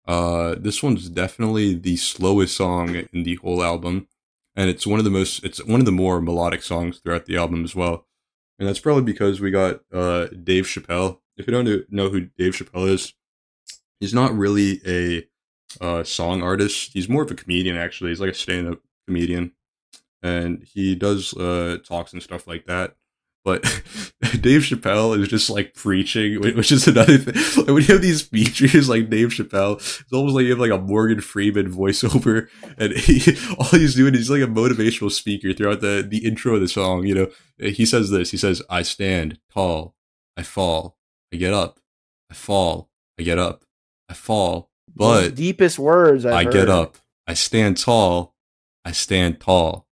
Uh, 0.07 0.55
this 0.57 0.81
one's 0.81 1.09
definitely 1.09 1.75
the 1.75 1.95
slowest 1.95 2.57
song 2.57 2.95
in 3.13 3.23
the 3.23 3.35
whole 3.35 3.63
album, 3.63 4.07
and 4.55 4.67
it's 4.67 4.87
one 4.87 4.97
of 4.99 5.05
the 5.05 5.11
most 5.11 5.43
it's 5.43 5.63
one 5.63 5.79
of 5.79 5.85
the 5.85 5.91
more 5.91 6.19
melodic 6.19 6.63
songs 6.63 6.97
throughout 6.97 7.27
the 7.27 7.37
album 7.37 7.63
as 7.63 7.75
well. 7.75 8.07
And 8.57 8.67
that's 8.67 8.79
probably 8.79 9.03
because 9.03 9.39
we 9.39 9.51
got 9.51 9.81
uh 9.93 10.25
Dave 10.27 10.65
Chappelle. 10.65 11.19
If 11.37 11.45
you 11.45 11.53
don't 11.53 11.91
know- 11.91 12.09
who 12.09 12.21
Dave 12.21 12.53
Chappelle 12.53 12.89
is, 12.89 13.13
he's 13.99 14.13
not 14.13 14.35
really 14.35 14.81
a 14.87 15.27
uh, 15.81 16.03
song 16.03 16.41
artist. 16.41 16.93
He's 16.93 17.09
more 17.09 17.23
of 17.23 17.31
a 17.31 17.35
comedian 17.35 17.77
actually. 17.77 18.09
He's 18.09 18.21
like 18.21 18.31
a 18.31 18.33
stand-up 18.33 18.79
comedian, 19.05 19.51
and 20.23 20.63
he 20.63 20.95
does 20.95 21.33
uh, 21.35 21.77
talks 21.85 22.13
and 22.13 22.23
stuff 22.23 22.47
like 22.47 22.65
that. 22.65 22.95
But 23.45 23.61
Dave 24.41 24.61
Chappelle 24.61 25.21
is 25.21 25.27
just 25.27 25.51
like 25.51 25.75
preaching, 25.75 26.41
which 26.41 26.71
is 26.71 26.87
another 26.87 27.19
thing. 27.19 27.35
Like 27.57 27.67
when 27.67 27.83
you 27.83 27.93
have 27.93 28.01
these 28.01 28.23
features 28.23 28.89
like 28.89 29.09
Dave 29.11 29.29
Chappelle, 29.29 29.75
it's 29.75 30.11
almost 30.11 30.35
like 30.35 30.45
you 30.45 30.49
have 30.49 30.59
like 30.59 30.71
a 30.71 30.79
Morgan 30.79 31.21
Freeman 31.21 31.71
voiceover, 31.71 32.47
and 32.77 32.93
he, 32.93 33.37
all 33.57 33.79
he's 33.79 33.93
doing 33.93 34.15
is 34.15 34.31
like 34.31 34.41
a 34.41 34.47
motivational 34.47 35.11
speaker 35.11 35.53
throughout 35.53 35.81
the 35.81 36.05
the 36.05 36.25
intro 36.25 36.55
of 36.55 36.61
the 36.61 36.67
song. 36.67 37.05
You 37.05 37.15
know, 37.15 37.27
he 37.59 37.85
says 37.85 38.09
this. 38.09 38.31
He 38.31 38.37
says, 38.37 38.63
"I 38.67 38.81
stand 38.81 39.39
tall, 39.53 39.95
I 40.35 40.41
fall, 40.41 40.97
I 41.31 41.37
get 41.37 41.53
up, 41.53 41.79
I 42.31 42.33
fall, 42.33 42.89
I 43.19 43.23
get 43.23 43.37
up, 43.37 43.63
I 44.09 44.15
fall, 44.15 44.71
Those 44.95 45.27
but 45.27 45.35
deepest 45.35 45.77
words. 45.77 46.25
I've 46.25 46.33
I 46.33 46.43
get 46.45 46.67
up. 46.67 46.97
I 47.27 47.35
stand 47.35 47.77
tall. 47.77 48.35
I 48.83 48.91
stand 48.91 49.39
tall. 49.39 49.87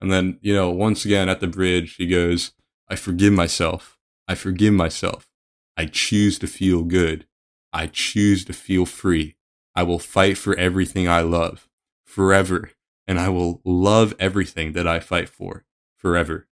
And 0.00 0.12
then, 0.12 0.38
you 0.42 0.54
know, 0.54 0.70
once 0.70 1.04
again 1.04 1.28
at 1.28 1.40
the 1.40 1.46
bridge, 1.46 1.96
he 1.96 2.06
goes, 2.06 2.52
I 2.88 2.96
forgive 2.96 3.32
myself. 3.32 3.98
I 4.28 4.34
forgive 4.34 4.74
myself. 4.74 5.28
I 5.76 5.86
choose 5.86 6.38
to 6.38 6.46
feel 6.46 6.82
good. 6.82 7.26
I 7.72 7.86
choose 7.86 8.44
to 8.46 8.52
feel 8.52 8.86
free. 8.86 9.36
I 9.74 9.82
will 9.82 9.98
fight 9.98 10.38
for 10.38 10.56
everything 10.56 11.08
I 11.08 11.20
love 11.20 11.68
forever. 12.04 12.70
And 13.06 13.20
I 13.20 13.28
will 13.28 13.60
love 13.64 14.14
everything 14.18 14.72
that 14.72 14.86
I 14.86 15.00
fight 15.00 15.28
for 15.28 15.64
forever. 15.96 16.48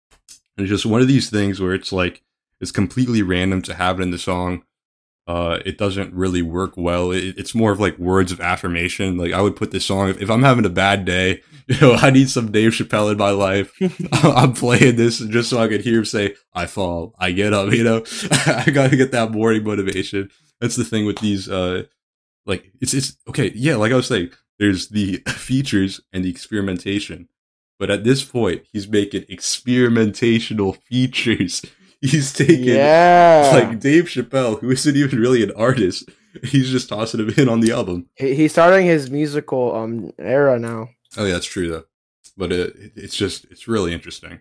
And 0.56 0.64
it's 0.64 0.70
just 0.70 0.86
one 0.86 1.00
of 1.00 1.08
these 1.08 1.30
things 1.30 1.60
where 1.60 1.74
it's 1.74 1.92
like, 1.92 2.22
it's 2.60 2.72
completely 2.72 3.22
random 3.22 3.62
to 3.62 3.74
have 3.74 4.00
it 4.00 4.02
in 4.02 4.10
the 4.10 4.18
song. 4.18 4.64
Uh, 5.28 5.60
it 5.66 5.76
doesn't 5.76 6.14
really 6.14 6.40
work 6.40 6.72
well. 6.78 7.10
It, 7.12 7.34
it's 7.36 7.54
more 7.54 7.70
of 7.70 7.78
like 7.78 7.98
words 7.98 8.32
of 8.32 8.40
affirmation. 8.40 9.18
Like 9.18 9.34
I 9.34 9.42
would 9.42 9.56
put 9.56 9.72
this 9.72 9.84
song 9.84 10.08
if, 10.08 10.22
if 10.22 10.30
I'm 10.30 10.42
having 10.42 10.64
a 10.64 10.70
bad 10.70 11.04
day, 11.04 11.42
you 11.66 11.78
know, 11.80 11.92
I 11.92 12.08
need 12.08 12.30
some 12.30 12.50
Dave 12.50 12.72
Chappelle 12.72 13.12
in 13.12 13.18
my 13.18 13.30
life. 13.30 13.70
I'm 14.24 14.54
playing 14.54 14.96
this 14.96 15.18
just 15.18 15.50
so 15.50 15.58
I 15.58 15.68
could 15.68 15.82
hear 15.82 15.98
him 15.98 16.06
say, 16.06 16.34
"I 16.54 16.64
fall, 16.64 17.14
I 17.18 17.32
get 17.32 17.52
up." 17.52 17.70
You 17.72 17.84
know, 17.84 18.04
I 18.46 18.70
got 18.72 18.90
to 18.90 18.96
get 18.96 19.12
that 19.12 19.30
morning 19.30 19.64
motivation. 19.64 20.30
That's 20.62 20.76
the 20.76 20.84
thing 20.84 21.04
with 21.04 21.18
these. 21.18 21.46
Uh, 21.46 21.84
like 22.46 22.72
it's 22.80 22.94
it's 22.94 23.18
okay. 23.28 23.52
Yeah, 23.54 23.76
like 23.76 23.92
I 23.92 23.96
was 23.96 24.06
saying, 24.06 24.30
there's 24.58 24.88
the 24.88 25.18
features 25.28 26.00
and 26.10 26.24
the 26.24 26.30
experimentation. 26.30 27.28
But 27.78 27.90
at 27.90 28.02
this 28.02 28.24
point, 28.24 28.62
he's 28.72 28.88
making 28.88 29.22
experimentational 29.24 30.82
features 30.84 31.62
he's 32.00 32.32
taking 32.32 32.64
Yeah. 32.64 33.50
like 33.52 33.80
Dave 33.80 34.04
Chappelle, 34.04 34.60
who 34.60 34.70
isn't 34.70 34.96
even 34.96 35.18
really 35.18 35.42
an 35.42 35.52
artist. 35.56 36.08
He's 36.44 36.70
just 36.70 36.88
tossing 36.88 37.20
him 37.20 37.30
in 37.36 37.48
on 37.48 37.60
the 37.60 37.72
album. 37.72 38.08
He- 38.16 38.34
he's 38.34 38.52
starting 38.52 38.86
his 38.86 39.10
musical 39.10 39.74
um 39.74 40.12
era 40.18 40.58
now. 40.58 40.90
Oh 41.16 41.24
yeah, 41.24 41.32
that's 41.32 41.46
true 41.46 41.68
though. 41.68 41.84
But 42.36 42.52
it, 42.52 42.92
it's 42.94 43.16
just 43.16 43.46
it's 43.50 43.66
really 43.66 43.92
interesting. 43.92 44.40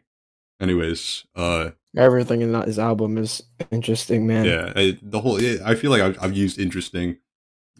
Anyways, 0.59 1.23
uh, 1.35 1.71
Everything 1.95 2.41
in 2.41 2.51
that 2.51 2.67
his 2.67 2.77
album 2.79 3.17
is 3.17 3.41
interesting, 3.71 4.27
man. 4.27 4.45
yeah, 4.45 4.73
I, 4.75 4.97
the 5.01 5.21
whole 5.21 5.37
I 5.65 5.75
feel 5.75 5.89
like 5.91 6.01
I've, 6.01 6.17
I've 6.21 6.37
used 6.37 6.59
interesting 6.59 7.17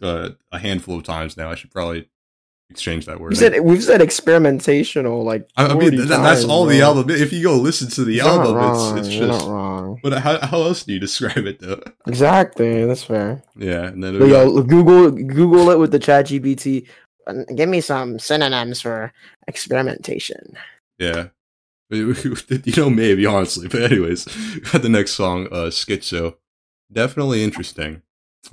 uh, 0.02 0.30
a 0.52 0.58
handful 0.58 0.96
of 0.96 1.02
times 1.04 1.36
now. 1.36 1.50
I 1.50 1.54
should 1.54 1.70
probably 1.70 2.08
exchange 2.70 3.06
that 3.06 3.20
word. 3.20 3.30
We 3.30 3.36
said 3.36 3.60
we've 3.60 3.82
said 3.82 4.00
experimentational 4.00 5.24
like. 5.24 5.48
I, 5.56 5.66
I 5.66 5.68
40 5.70 5.78
mean, 5.78 5.90
th- 5.98 6.08
that's 6.08 6.40
times, 6.40 6.44
all 6.44 6.66
the 6.66 6.80
album. 6.82 7.10
If 7.10 7.32
you 7.32 7.42
go 7.42 7.56
listen 7.56 7.88
to 7.90 8.04
the 8.04 8.14
You're 8.14 8.26
album, 8.26 8.54
wrong, 8.56 8.98
it's 8.98 9.06
it's 9.08 9.16
you're 9.16 9.28
just. 9.28 9.46
not 9.46 9.50
wrong. 9.52 10.00
But 10.02 10.18
how, 10.22 10.38
how 10.46 10.62
else 10.62 10.84
do 10.84 10.92
you 10.92 10.98
describe 11.00 11.46
it 11.46 11.60
though? 11.60 11.80
Exactly, 12.06 12.84
that's 12.84 13.04
fair. 13.04 13.42
Yeah, 13.56 13.86
and 13.86 14.02
then 14.02 14.18
But 14.18 14.22
we 14.26 14.30
got- 14.32 14.44
yo, 14.46 14.62
Google 14.62 15.10
Google 15.10 15.70
it 15.70 15.78
with 15.78 15.90
the 15.92 15.98
Chat 15.98 16.26
GPT. 16.26 16.86
Give 17.54 17.68
me 17.68 17.80
some 17.82 18.18
synonyms 18.18 18.80
for 18.80 19.12
experimentation. 19.46 20.56
Yeah. 20.98 21.28
you 21.90 22.14
know, 22.76 22.90
maybe, 22.90 23.26
honestly. 23.26 23.68
But, 23.68 23.82
anyways, 23.82 24.24
got 24.72 24.82
the 24.82 24.88
next 24.88 25.12
song, 25.12 25.46
uh, 25.46 25.66
Skitzo. 25.70 26.36
Definitely 26.92 27.44
interesting. 27.44 28.02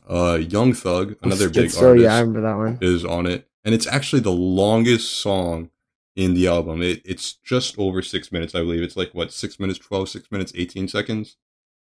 Uh, 0.10 0.36
Young 0.42 0.74
Thug, 0.74 1.16
another 1.22 1.50
big 1.50 1.74
artist, 1.76 1.82
yeah, 2.04 2.16
I 2.16 2.20
remember 2.20 2.42
that 2.42 2.58
one. 2.58 2.78
is 2.82 3.06
on 3.06 3.26
it. 3.28 3.48
And 3.66 3.74
it's 3.74 3.88
actually 3.88 4.22
the 4.22 4.32
longest 4.32 5.18
song 5.18 5.72
in 6.16 6.34
the 6.34 6.48
album. 6.48 6.82
It, 6.82 7.02
it's 7.04 7.34
just 7.34 7.78
over 7.78 8.02
six 8.02 8.32
minutes, 8.32 8.56
I 8.56 8.60
believe. 8.60 8.84
It's 8.84 8.96
like, 8.96 9.14
what, 9.14 9.34
six 9.34 9.60
minutes 9.60 9.80
12, 9.80 10.08
six 10.08 10.32
minutes 10.32 10.54
18 10.56 10.88
seconds? 10.88 11.36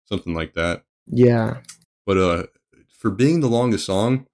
Something 0.05 0.33
like 0.33 0.53
that. 0.53 0.83
Yeah, 1.05 1.57
But 2.05 2.17
uh, 2.17 2.43
for 2.87 3.11
being 3.11 3.41
the 3.41 3.49
longest 3.49 3.85
song, 3.85 4.27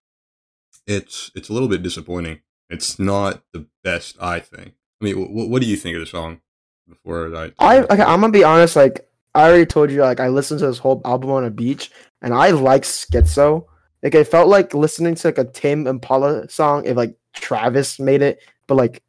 it's 0.86 1.32
it's 1.36 1.50
a 1.50 1.54
little 1.54 1.68
bit 1.68 1.84
disappointing. 1.84 2.42
It's 2.70 3.00
not 3.00 3.44
the 3.54 3.68
best, 3.84 4.18
I 4.22 4.40
think. 4.40 4.74
I 5.02 5.06
mean, 5.06 5.16
wh- 5.16 5.50
what 5.50 5.62
do 5.62 5.68
you 5.68 5.76
think 5.76 5.96
of 5.96 6.02
the 6.02 6.06
song? 6.06 6.42
Before 6.88 7.36
I, 7.36 7.52
I 7.60 7.80
okay, 7.84 8.02
I'm 8.02 8.22
gonna 8.22 8.32
be 8.32 8.44
honest. 8.44 8.76
Like 8.76 9.08
I 9.36 9.48
already 9.48 9.66
told 9.66 9.92
you, 9.92 10.02
like 10.02 10.20
I 10.20 10.30
listened 10.30 10.60
to 10.62 10.68
this 10.68 10.80
whole 10.80 11.02
album 11.06 11.30
on 11.32 11.46
a 11.46 11.52
beach, 11.52 11.92
and 12.22 12.34
I 12.34 12.50
like 12.50 12.82
Skitzo. 12.84 13.66
Like 14.02 14.16
I 14.16 14.24
felt 14.24 14.48
like 14.48 14.74
listening 14.74 15.16
to 15.16 15.28
like 15.28 15.38
a 15.38 15.46
Tame 15.46 15.86
Impala 15.86 16.50
song 16.50 16.86
if 16.86 16.98
like 16.98 17.16
Travis 17.34 18.00
made 18.00 18.22
it, 18.22 18.40
but 18.68 18.76
like 18.76 19.02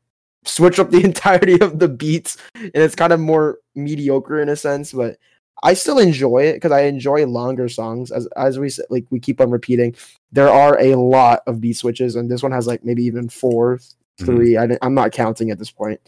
switch 0.44 0.78
up 0.78 0.90
the 0.90 1.04
entirety 1.04 1.60
of 1.60 1.78
the 1.78 1.88
beats, 1.88 2.36
and 2.54 2.70
it's 2.74 2.94
kind 2.94 3.12
of 3.12 3.20
more 3.20 3.58
mediocre 3.74 4.40
in 4.40 4.48
a 4.48 4.56
sense. 4.56 4.92
But 4.92 5.18
I 5.62 5.74
still 5.74 5.98
enjoy 5.98 6.44
it 6.44 6.54
because 6.54 6.72
I 6.72 6.82
enjoy 6.82 7.26
longer 7.26 7.68
songs. 7.68 8.10
As 8.10 8.26
as 8.36 8.58
we 8.58 8.70
like 8.88 9.06
we 9.10 9.20
keep 9.20 9.40
on 9.40 9.50
repeating, 9.50 9.94
there 10.32 10.48
are 10.48 10.78
a 10.80 10.94
lot 10.96 11.40
of 11.46 11.60
beat 11.60 11.76
switches, 11.76 12.16
and 12.16 12.30
this 12.30 12.42
one 12.42 12.52
has 12.52 12.66
like 12.66 12.84
maybe 12.84 13.04
even 13.04 13.28
four, 13.28 13.78
Mhm. 13.78 14.26
three. 14.26 14.56
I, 14.56 14.78
I'm 14.82 14.94
not 14.94 15.12
counting 15.12 15.50
at 15.50 15.58
this 15.58 15.70
point, 15.70 16.00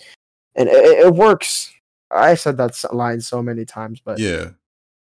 and 0.54 0.68
it, 0.68 0.74
it- 0.74 1.06
it 1.06 1.14
works. 1.14 1.72
I 2.10 2.34
said 2.34 2.58
that 2.58 2.78
line 2.92 3.20
so 3.22 3.42
many 3.42 3.64
times, 3.64 4.00
but 4.04 4.18
yeah, 4.18 4.50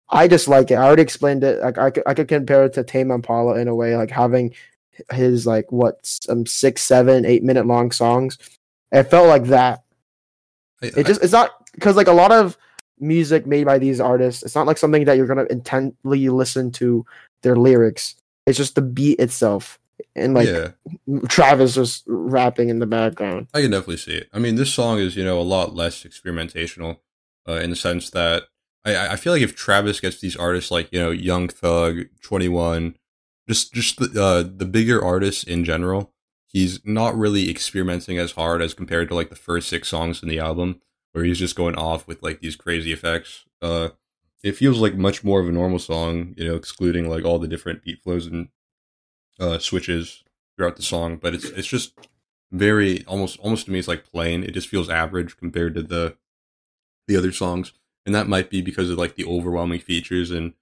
I 0.09 0.27
just 0.27 0.47
like 0.47 0.69
it. 0.69 0.75
I 0.75 0.83
already 0.85 1.01
explained 1.01 1.43
it. 1.43 1.59
Like 1.59 1.77
I 1.79 1.89
could, 1.89 2.03
I 2.05 2.13
could 2.13 2.27
compare 2.27 2.65
it 2.65 2.73
to 2.73 2.83
Tame 2.83 3.09
Impala 3.11 3.57
in 3.59 3.67
a 3.67 3.73
way, 3.75 3.95
like 3.95 4.11
having 4.11 4.53
his 5.11 5.45
like 5.45 5.71
what 5.71 5.99
some 6.03 6.45
six, 6.45 6.81
seven, 6.81 7.25
eight 7.25 7.43
minute 7.43 7.65
long 7.65 7.91
songs. 7.91 8.37
It 8.91 9.03
felt 9.03 9.27
like 9.27 9.45
that. 9.45 9.83
I, 10.81 10.87
It 10.87 11.05
just 11.05 11.23
it's 11.23 11.33
not 11.33 11.51
because 11.73 11.95
like 11.95 12.07
a 12.07 12.13
lot 12.13 12.31
of 12.31 12.57
music 12.99 13.45
made 13.45 13.65
by 13.65 13.79
these 13.79 13.99
artists, 13.99 14.43
it's 14.43 14.55
not 14.55 14.67
like 14.67 14.77
something 14.77 15.05
that 15.05 15.17
you're 15.17 15.27
gonna 15.27 15.47
intently 15.49 16.29
listen 16.29 16.71
to 16.71 17.05
their 17.43 17.55
lyrics. 17.55 18.15
It's 18.45 18.57
just 18.57 18.75
the 18.75 18.81
beat 18.81 19.19
itself, 19.19 19.79
and 20.15 20.33
like 20.33 20.47
yeah, 20.47 20.71
Travis 21.27 21.75
just 21.75 22.03
rapping 22.07 22.69
in 22.69 22.79
the 22.79 22.85
background. 22.85 23.47
I 23.53 23.61
can 23.61 23.71
definitely 23.71 23.97
see 23.97 24.15
it. 24.15 24.29
I 24.33 24.39
mean, 24.39 24.55
this 24.55 24.73
song 24.73 24.99
is 24.99 25.15
you 25.15 25.23
know 25.23 25.39
a 25.39 25.43
lot 25.43 25.75
less 25.75 26.03
experimentational, 26.03 26.97
uh, 27.47 27.53
in 27.53 27.69
the 27.69 27.75
sense 27.75 28.09
that 28.11 28.43
I 28.85 28.95
I 28.95 29.13
I 29.13 29.15
feel 29.15 29.33
like 29.33 29.41
if 29.41 29.55
Travis 29.55 29.99
gets 29.99 30.19
these 30.19 30.35
artists 30.35 30.71
like 30.71 30.89
you 30.91 30.99
know 30.99 31.11
Young 31.11 31.47
Thug, 31.47 32.05
Twenty 32.21 32.49
One, 32.49 32.95
just 33.49 33.73
just 33.73 33.97
the 33.99 34.23
uh, 34.23 34.43
the 34.43 34.65
bigger 34.65 35.03
artists 35.03 35.43
in 35.43 35.65
general, 35.65 36.13
he's 36.47 36.79
not 36.85 37.17
really 37.17 37.49
experimenting 37.49 38.19
as 38.19 38.33
hard 38.33 38.61
as 38.61 38.73
compared 38.75 39.09
to 39.09 39.15
like 39.15 39.29
the 39.29 39.35
first 39.35 39.67
six 39.67 39.89
songs 39.89 40.21
in 40.21 40.29
the 40.29 40.39
album, 40.39 40.81
where 41.11 41.25
he's 41.25 41.39
just 41.39 41.55
going 41.55 41.75
off 41.75 42.07
with 42.07 42.21
like 42.23 42.39
these 42.41 42.55
crazy 42.55 42.93
effects. 42.93 43.45
Uh, 43.61 43.89
it 44.43 44.55
feels 44.55 44.79
like 44.79 44.95
much 44.95 45.23
more 45.23 45.41
of 45.41 45.49
a 45.49 45.51
normal 45.51 45.79
song, 45.79 46.35
you 46.37 46.47
know, 46.47 46.55
excluding 46.55 47.09
like 47.09 47.25
all 47.25 47.39
the 47.39 47.47
different 47.47 47.83
beat 47.83 48.01
flows 48.01 48.27
and 48.27 48.49
uh, 49.39 49.59
switches 49.59 50.23
throughout 50.55 50.75
the 50.75 50.83
song. 50.83 51.17
But 51.17 51.33
it's 51.33 51.45
it's 51.45 51.67
just 51.67 51.93
very 52.51 53.03
almost 53.05 53.39
almost 53.39 53.65
to 53.65 53.71
me 53.71 53.79
it's 53.79 53.87
like 53.87 54.05
plain. 54.11 54.43
It 54.43 54.51
just 54.51 54.67
feels 54.69 54.89
average 54.89 55.37
compared 55.37 55.73
to 55.75 55.81
the 55.81 56.17
the 57.07 57.17
other 57.17 57.31
songs, 57.31 57.73
and 58.09 58.15
that 58.15 58.27
might 58.27 58.49
be 58.49 58.61
because 58.61 58.89
of 58.89 58.97
like 58.97 59.15
the 59.15 59.25
overwhelming 59.25 59.79
features 59.79 60.31
and 60.31 60.53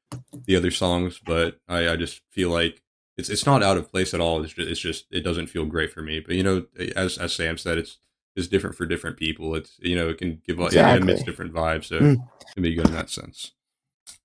the 0.46 0.58
other 0.58 0.70
songs. 0.72 1.20
But 1.26 1.60
I 1.68 1.90
I 1.90 1.96
just 1.96 2.22
feel 2.30 2.50
like 2.50 2.82
it's 3.18 3.30
it's 3.30 3.46
not 3.46 3.64
out 3.64 3.78
of 3.78 3.90
place 3.90 4.14
at 4.14 4.20
all. 4.20 4.44
It's 4.44 4.54
just, 4.54 4.70
it's 4.70 4.80
just 4.82 5.06
it 5.12 5.22
doesn't 5.22 5.48
feel 5.48 5.66
great 5.66 5.94
for 5.94 6.02
me. 6.02 6.20
But 6.20 6.36
you 6.36 6.44
know, 6.44 6.66
as 6.96 7.18
as 7.18 7.34
Sam 7.34 7.58
said, 7.58 7.78
it's 7.78 8.00
it's 8.36 8.48
different 8.48 8.76
for 8.76 8.86
different 8.86 9.18
people. 9.18 9.56
It's 9.56 9.78
you 9.80 9.96
know 9.96 10.10
it 10.10 10.18
can 10.18 10.42
give 10.46 10.60
it 10.60 10.66
Exactly. 10.66 11.02
emits 11.02 11.24
different 11.24 11.54
vibes, 11.54 11.86
so 11.86 12.00
Mm. 12.02 12.14
it 12.42 12.48
can 12.54 12.64
be 12.64 12.76
good 12.76 12.88
in 12.88 12.94
that 12.94 13.10
sense. 13.10 13.54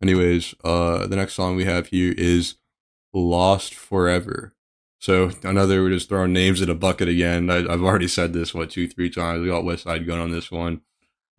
Anyways, 0.03 0.55
uh, 0.65 1.07
the 1.07 1.17
next 1.17 1.35
song 1.35 1.55
we 1.57 1.65
have 1.65 1.87
here 1.87 2.13
is 2.19 2.57
"Lost 3.13 3.73
Forever." 3.75 4.55
So 4.99 5.31
another 5.43 5.83
we're 5.83 5.91
just 5.91 6.09
throwing 6.09 6.33
names 6.33 6.61
in 6.63 6.71
a 6.71 6.75
bucket 6.75 7.09
again. 7.09 7.51
I, 7.51 7.59
I've 7.59 7.83
already 7.83 8.07
said 8.09 8.33
this 8.33 8.55
what 8.55 8.71
two 8.71 8.87
three 8.89 9.11
times. 9.11 9.41
We 9.43 9.49
got 9.49 9.65
Westside 9.65 10.07
Gunn 10.07 10.21
on 10.21 10.31
this 10.31 10.51
one. 10.51 10.83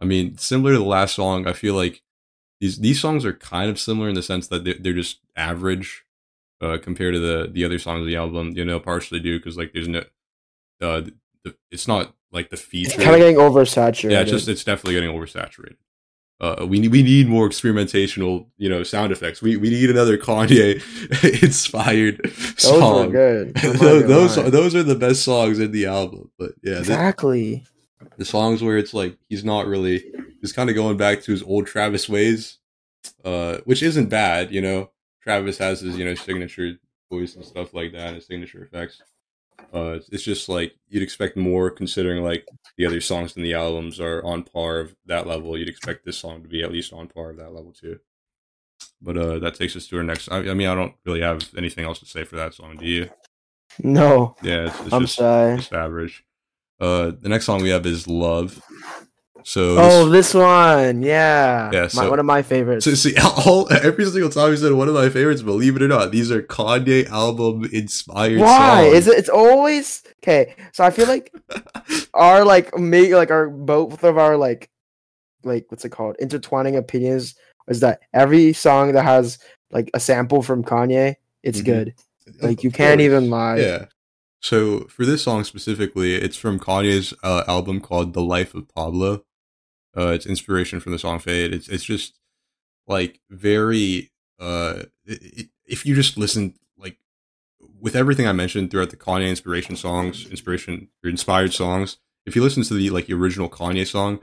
I 0.01 0.05
mean, 0.05 0.37
similar 0.37 0.73
to 0.73 0.77
the 0.79 0.83
last 0.85 1.15
song, 1.15 1.47
I 1.47 1.53
feel 1.53 1.75
like 1.75 2.01
these 2.59 2.79
these 2.79 2.99
songs 2.99 3.25
are 3.25 3.33
kind 3.33 3.69
of 3.69 3.79
similar 3.79 4.09
in 4.09 4.15
the 4.15 4.23
sense 4.23 4.47
that 4.47 4.63
they're, 4.63 4.75
they're 4.79 4.93
just 4.93 5.19
average 5.35 6.03
uh, 6.61 6.77
compared 6.81 7.13
to 7.13 7.19
the 7.19 7.49
the 7.51 7.63
other 7.65 7.79
songs 7.79 8.01
of 8.01 8.07
the 8.07 8.15
album. 8.15 8.51
You 8.55 8.65
know, 8.65 8.79
partially 8.79 9.19
due 9.19 9.37
because 9.39 9.57
like 9.57 9.73
there's 9.73 9.87
no, 9.87 9.99
uh, 10.81 11.01
the, 11.43 11.55
it's 11.71 11.87
not 11.87 12.13
like 12.31 12.49
the 12.49 12.55
It's 12.55 12.61
feature. 12.63 13.01
kind 13.01 13.11
of 13.15 13.19
getting 13.19 13.35
oversaturated. 13.37 14.11
yeah, 14.11 14.21
it's 14.21 14.31
just 14.31 14.47
it's 14.47 14.63
definitely 14.63 14.95
getting 14.95 15.11
oversaturated. 15.11 15.75
Uh, 16.41 16.65
we 16.67 16.79
need 16.79 16.91
we 16.91 17.03
need 17.03 17.27
more 17.29 17.47
experimentational, 17.47 18.47
you 18.57 18.67
know, 18.67 18.83
sound 18.83 19.11
effects. 19.13 19.41
We 19.41 19.55
we 19.55 19.69
need 19.69 19.89
another 19.89 20.17
Kanye 20.17 20.75
inspired 21.43 22.19
those 22.23 22.63
were 22.73 22.79
song. 22.79 23.11
good. 23.11 23.53
Those 23.55 24.07
those, 24.35 24.51
those 24.51 24.75
are 24.75 24.83
the 24.83 24.95
best 24.95 25.23
songs 25.23 25.59
in 25.59 25.71
the 25.71 25.85
album. 25.85 26.31
But 26.37 26.53
yeah, 26.61 26.79
exactly. 26.79 27.63
The 28.17 28.25
songs 28.25 28.61
where 28.61 28.77
it's 28.77 28.93
like 28.93 29.17
he's 29.29 29.43
not 29.43 29.67
really 29.67 30.03
he's 30.41 30.53
kind 30.53 30.69
of 30.69 30.75
going 30.75 30.97
back 30.97 31.21
to 31.23 31.31
his 31.31 31.43
old 31.43 31.67
Travis 31.67 32.07
ways, 32.09 32.57
uh, 33.23 33.57
which 33.65 33.83
isn't 33.83 34.09
bad. 34.09 34.51
You 34.51 34.61
know, 34.61 34.91
Travis 35.21 35.57
has 35.57 35.81
his 35.81 35.97
you 35.97 36.05
know 36.05 36.15
signature 36.15 36.73
voice 37.11 37.35
and 37.35 37.45
stuff 37.45 37.73
like 37.73 37.91
that, 37.93 38.07
and 38.07 38.15
his 38.15 38.27
signature 38.27 38.63
effects. 38.63 39.01
Uh, 39.73 39.93
it's, 39.97 40.09
it's 40.09 40.23
just 40.23 40.49
like 40.49 40.73
you'd 40.89 41.03
expect 41.03 41.37
more, 41.37 41.69
considering 41.69 42.23
like 42.23 42.47
the 42.77 42.85
other 42.85 43.01
songs 43.01 43.35
in 43.37 43.43
the 43.43 43.53
albums 43.53 43.99
are 43.99 44.23
on 44.23 44.43
par 44.43 44.79
of 44.79 44.95
that 45.05 45.25
level. 45.27 45.57
You'd 45.57 45.69
expect 45.69 46.05
this 46.05 46.17
song 46.17 46.41
to 46.43 46.47
be 46.49 46.63
at 46.63 46.71
least 46.71 46.93
on 46.93 47.07
par 47.07 47.31
of 47.31 47.37
that 47.37 47.53
level 47.53 47.71
too. 47.71 47.99
But 49.01 49.17
uh, 49.17 49.39
that 49.39 49.55
takes 49.55 49.75
us 49.75 49.87
to 49.87 49.97
our 49.97 50.03
next. 50.03 50.29
I, 50.31 50.37
I 50.37 50.53
mean, 50.53 50.67
I 50.67 50.75
don't 50.75 50.93
really 51.05 51.21
have 51.21 51.49
anything 51.57 51.85
else 51.85 51.99
to 51.99 52.05
say 52.05 52.23
for 52.23 52.35
that 52.35 52.53
song. 52.53 52.77
Do 52.77 52.85
you? 52.85 53.09
No, 53.79 54.35
Yeah, 54.43 54.67
it's, 54.67 54.79
it's 54.81 54.93
I'm 54.93 55.01
just 55.01 55.15
sorry. 55.15 55.57
just 55.57 55.73
average. 55.73 56.23
Uh, 56.79 57.11
the 57.21 57.29
next 57.29 57.45
song 57.45 57.61
we 57.61 57.69
have 57.69 57.85
is 57.85 58.07
"Love." 58.07 58.61
So 59.45 59.75
Oh, 59.77 60.05
this- 60.05 60.31
this 60.31 60.33
one, 60.35 61.01
yeah, 61.03 61.69
Yeah, 61.73 61.89
my, 61.95 62.07
one 62.09 62.19
of 62.19 62.25
my 62.25 62.41
favorites. 62.43 62.85
So 62.85 62.93
see, 62.93 63.13
all 63.45 63.67
every 63.73 64.05
single 64.05 64.29
time 64.29 64.51
he 64.51 64.57
said 64.57 64.71
one 64.71 64.87
of 64.87 64.93
my 64.93 65.09
favorites, 65.09 65.41
believe 65.41 65.75
it 65.75 65.81
or 65.81 65.87
not, 65.89 66.11
these 66.11 66.31
are 66.31 66.41
Kanye 66.41 67.09
album 67.09 67.67
inspired. 67.73 68.39
Why 68.39 68.83
songs. 68.85 68.95
is 68.95 69.07
it? 69.07 69.17
It's 69.19 69.29
always 69.29 70.01
okay. 70.23 70.55
So 70.71 70.83
I 70.85 70.91
feel 70.91 71.07
like 71.07 71.33
our 72.13 72.45
like 72.45 72.77
me 72.77 73.13
like 73.15 73.31
our 73.31 73.49
both 73.49 74.03
of 74.05 74.17
our 74.17 74.37
like 74.37 74.69
like 75.43 75.65
what's 75.67 75.83
it 75.83 75.89
called 75.89 76.15
intertwining 76.21 76.77
opinions 76.77 77.35
is 77.67 77.81
that 77.81 77.99
every 78.13 78.53
song 78.53 78.93
that 78.93 79.03
has 79.03 79.39
like 79.71 79.89
a 79.93 79.99
sample 79.99 80.41
from 80.41 80.63
Kanye 80.63 81.15
it's 81.43 81.59
Mhm. 81.61 81.65
good. 81.65 81.93
Like 82.41 82.63
you 82.63 82.71
can't 82.71 83.01
even 83.01 83.29
lie. 83.29 83.57
Yeah. 83.57 83.85
So 84.43 84.81
for 84.89 85.05
this 85.05 85.23
song 85.23 85.45
specifically, 85.45 86.15
it's 86.15 86.35
from 86.35 86.59
Kanye's 86.59 87.13
uh, 87.23 87.45
album 87.47 87.79
called 87.79 88.13
"The 88.13 88.21
Life 88.21 88.53
of 88.53 88.67
Pablo." 88.67 89.23
Uh, 89.95 90.09
it's 90.09 90.25
inspiration 90.25 90.81
from 90.81 90.91
the 90.91 90.99
song 90.99 91.19
"Fade." 91.19 91.53
It's 91.53 91.69
it's 91.69 91.85
just 91.85 92.19
like 92.85 93.21
very. 93.29 94.11
Uh, 94.39 94.83
it, 95.05 95.47
if 95.65 95.85
you 95.85 95.95
just 95.95 96.17
listen 96.17 96.55
like 96.77 96.97
with 97.79 97.95
everything 97.95 98.27
I 98.27 98.33
mentioned 98.33 98.69
throughout 98.69 98.89
the 98.89 98.97
Kanye 98.97 99.29
inspiration 99.29 99.77
songs, 99.77 100.27
inspiration 100.29 100.89
or 101.01 101.09
inspired 101.09 101.53
songs, 101.53 101.97
if 102.25 102.35
you 102.35 102.43
listen 102.43 102.63
to 102.63 102.73
the 102.73 102.89
like 102.89 103.05
the 103.05 103.13
original 103.13 103.49
Kanye 103.49 103.87
song, 103.87 104.19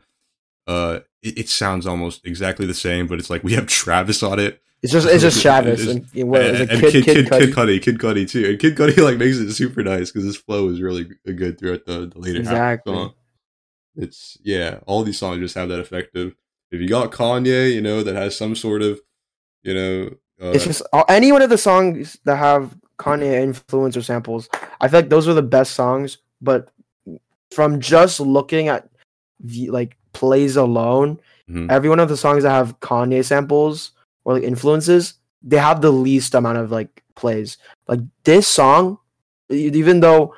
uh, 0.67 1.01
it, 1.23 1.39
it 1.39 1.49
sounds 1.49 1.87
almost 1.87 2.27
exactly 2.27 2.67
the 2.67 2.75
same, 2.75 3.07
but 3.07 3.19
it's 3.19 3.31
like 3.31 3.43
we 3.43 3.55
have 3.55 3.67
Travis 3.69 4.23
on 4.23 4.39
it. 4.39 4.63
It's 4.83 4.93
just 4.93 5.07
it's 5.07 5.23
just 5.23 5.45
It's- 5.45 5.87
and, 5.87 6.07
and 6.15 6.29
what 6.31 6.43
and, 6.43 6.71
and 6.71 6.81
Kid 6.81 6.93
Kid, 6.93 7.05
Kid, 7.05 7.31
Kid, 7.31 7.53
Cudi? 7.53 7.53
Kid 7.53 7.55
Cudi, 7.55 7.83
Kid 7.83 7.99
Cudi 7.99 8.29
too, 8.31 8.45
and 8.51 8.59
Kid 8.59 8.77
Cudi 8.77 8.97
like 9.03 9.19
makes 9.19 9.37
it 9.37 9.53
super 9.53 9.83
nice 9.83 10.11
because 10.11 10.25
his 10.25 10.37
flow 10.37 10.69
is 10.69 10.81
really 10.81 11.05
good 11.25 11.59
throughout 11.59 11.85
the, 11.85 12.07
the 12.07 12.19
later 12.19 12.39
half 12.43 12.49
Exactly. 12.53 12.95
of. 12.95 13.13
It's 13.97 14.39
yeah, 14.43 14.79
all 14.87 15.03
these 15.03 15.19
songs 15.19 15.41
just 15.41 15.55
have 15.55 15.69
that 15.69 15.81
effect 15.81 16.17
of 16.17 16.35
if 16.71 16.81
you 16.81 16.89
got 16.89 17.11
Kanye, 17.11 17.73
you 17.75 17.81
know, 17.83 18.03
that 18.03 18.15
has 18.15 18.37
some 18.37 18.55
sort 18.55 18.81
of, 18.83 19.01
you 19.63 19.75
know, 19.75 20.11
uh, 20.41 20.53
It's 20.53 20.65
just 20.65 20.83
any 21.09 21.33
one 21.33 21.43
of 21.43 21.51
the 21.51 21.59
songs 21.59 22.19
that 22.25 22.37
have 22.37 22.75
Kanye 22.99 23.43
influence 23.43 23.97
or 23.97 24.03
samples. 24.03 24.49
I 24.81 24.89
feel 24.89 25.01
like 25.01 25.09
those 25.11 25.27
are 25.29 25.35
the 25.35 25.43
best 25.43 25.75
songs. 25.75 26.19
But 26.41 26.71
from 27.51 27.81
just 27.81 28.21
looking 28.21 28.69
at 28.69 28.89
the, 29.41 29.69
like 29.71 29.97
plays 30.15 30.57
alone, 30.57 31.21
Mhm. 31.51 31.71
every 31.71 31.89
one 31.91 31.99
of 32.01 32.09
the 32.09 32.17
songs 32.17 32.45
that 32.45 32.51
have 32.51 32.79
Kanye 32.81 33.25
samples 33.25 33.91
or 34.25 34.35
like 34.35 34.43
influences, 34.43 35.15
they 35.43 35.57
have 35.57 35.81
the 35.81 35.91
least 35.91 36.35
amount 36.35 36.59
of 36.59 36.71
like 36.71 37.03
plays. 37.15 37.59
Like 37.89 38.01
this 38.25 38.47
song, 38.47 38.99
even 39.49 40.01
though, 40.01 40.35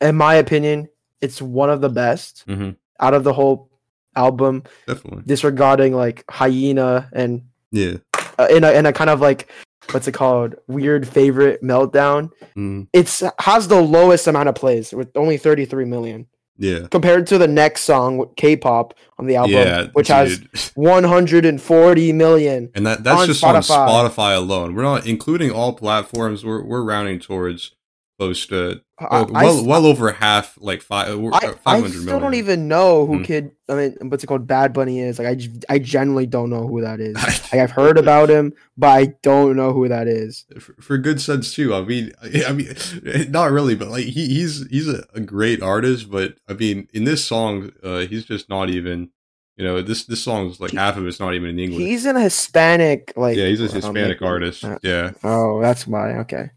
in 0.00 0.16
my 0.16 0.34
opinion, 0.34 0.88
it's 1.20 1.42
one 1.42 1.70
of 1.70 1.80
the 1.80 1.88
best 1.88 2.44
mhm, 2.46 2.76
out 3.00 3.14
of 3.14 3.24
the 3.24 3.32
whole 3.32 3.70
album, 4.14 4.62
definitely, 4.86 5.22
disregarding 5.26 5.94
like 5.94 6.24
Hyena 6.30 7.08
and 7.12 7.42
yeah, 7.70 7.96
uh, 8.38 8.46
in 8.50 8.64
a 8.64 8.72
in 8.72 8.86
a 8.86 8.92
kind 8.92 9.10
of 9.10 9.20
like 9.20 9.50
what's 9.90 10.06
it 10.06 10.12
called 10.12 10.54
weird 10.66 11.08
favorite 11.08 11.62
meltdown 11.62 12.30
mm, 12.54 12.86
it's 12.92 13.22
has 13.38 13.68
the 13.68 13.80
lowest 13.80 14.26
amount 14.26 14.48
of 14.48 14.54
plays 14.54 14.92
with 14.92 15.08
only 15.16 15.38
33 15.38 15.86
million 15.86 16.26
yeah, 16.58 16.86
compared 16.90 17.26
to 17.28 17.38
the 17.38 17.48
next 17.48 17.82
song 17.82 18.28
k-pop 18.36 18.94
on 19.18 19.26
the 19.26 19.36
album 19.36 19.52
yeah, 19.52 19.86
which 19.92 20.08
has 20.08 20.72
140 20.74 22.12
million 22.12 22.70
and 22.74 22.86
that 22.86 23.04
that's 23.04 23.20
on 23.20 23.26
just 23.26 23.44
on 23.44 23.54
Spotify. 23.54 23.88
Spotify 23.88 24.36
alone. 24.36 24.74
We're 24.74 24.82
not 24.82 25.06
including 25.06 25.50
all 25.50 25.72
platforms. 25.72 26.44
We're 26.44 26.62
we're 26.62 26.82
rounding 26.82 27.20
towards 27.20 27.72
close 28.18 28.46
to 28.46 28.80
I, 28.98 29.04
I 29.20 29.22
well 29.22 29.64
well 29.64 29.86
over 29.86 30.10
half, 30.10 30.58
like 30.60 30.82
five, 30.82 31.08
uh, 31.08 31.26
I, 31.28 31.36
I 31.36 31.52
five 31.52 31.82
hundred 31.82 32.02
still 32.02 32.18
don't 32.18 32.34
even 32.34 32.66
know 32.66 33.06
who 33.06 33.18
Hmm. 33.18 33.22
kid 33.24 33.50
I 33.68 33.74
mean 33.74 33.96
what's 34.10 34.24
it 34.24 34.26
called 34.26 34.46
Bad 34.46 34.72
Bunny 34.72 34.98
is 35.00 35.18
like 35.20 35.28
I. 35.28 35.74
I 35.74 35.78
generally 35.78 36.26
don't 36.26 36.50
know 36.50 36.66
who 36.66 36.80
that 36.80 36.98
is 37.00 37.14
like 37.52 37.54
I've 37.54 37.70
heard 37.70 37.96
about 37.96 38.28
him 38.28 38.52
but 38.76 38.88
I 38.88 39.04
don't 39.22 39.54
know 39.56 39.72
who 39.72 39.86
that 39.88 40.08
is 40.08 40.46
for, 40.58 40.74
for 40.80 40.98
good 40.98 41.20
sense 41.20 41.54
too. 41.54 41.74
I 41.74 41.82
mean, 41.82 42.12
I 42.46 42.52
mean, 42.52 42.74
not 43.30 43.52
really, 43.52 43.74
but 43.76 43.88
like 43.88 44.04
he, 44.06 44.26
he's 44.28 44.66
he's 44.68 44.88
a, 44.88 45.04
a 45.14 45.20
great 45.20 45.62
artist. 45.62 46.10
But 46.10 46.34
I 46.48 46.54
mean, 46.54 46.88
in 46.92 47.04
this 47.04 47.24
song, 47.24 47.70
uh, 47.84 48.00
he's 48.00 48.24
just 48.24 48.48
not 48.48 48.68
even. 48.70 49.10
You 49.56 49.64
know, 49.64 49.82
this 49.82 50.04
this 50.04 50.22
song's 50.22 50.60
like 50.60 50.70
He- 50.70 50.76
half 50.76 50.96
of 50.96 51.04
it's 51.06 51.18
not 51.18 51.34
even 51.34 51.50
in 51.50 51.58
English. 51.58 51.80
he's 51.80 52.04
an 52.06 52.14
Hispanic 52.14 53.12
like 53.16 53.36
yeah, 53.36 53.46
he's 53.46 53.60
a 53.60 53.64
um, 53.64 53.70
Hispanic 53.74 54.20
like- 54.20 54.28
artist. 54.30 54.64
uh, 54.64 54.78
yeah, 54.84 55.10
oh 55.24 55.60
that's 55.60 55.84
why 55.84 56.18
okay 56.18 56.50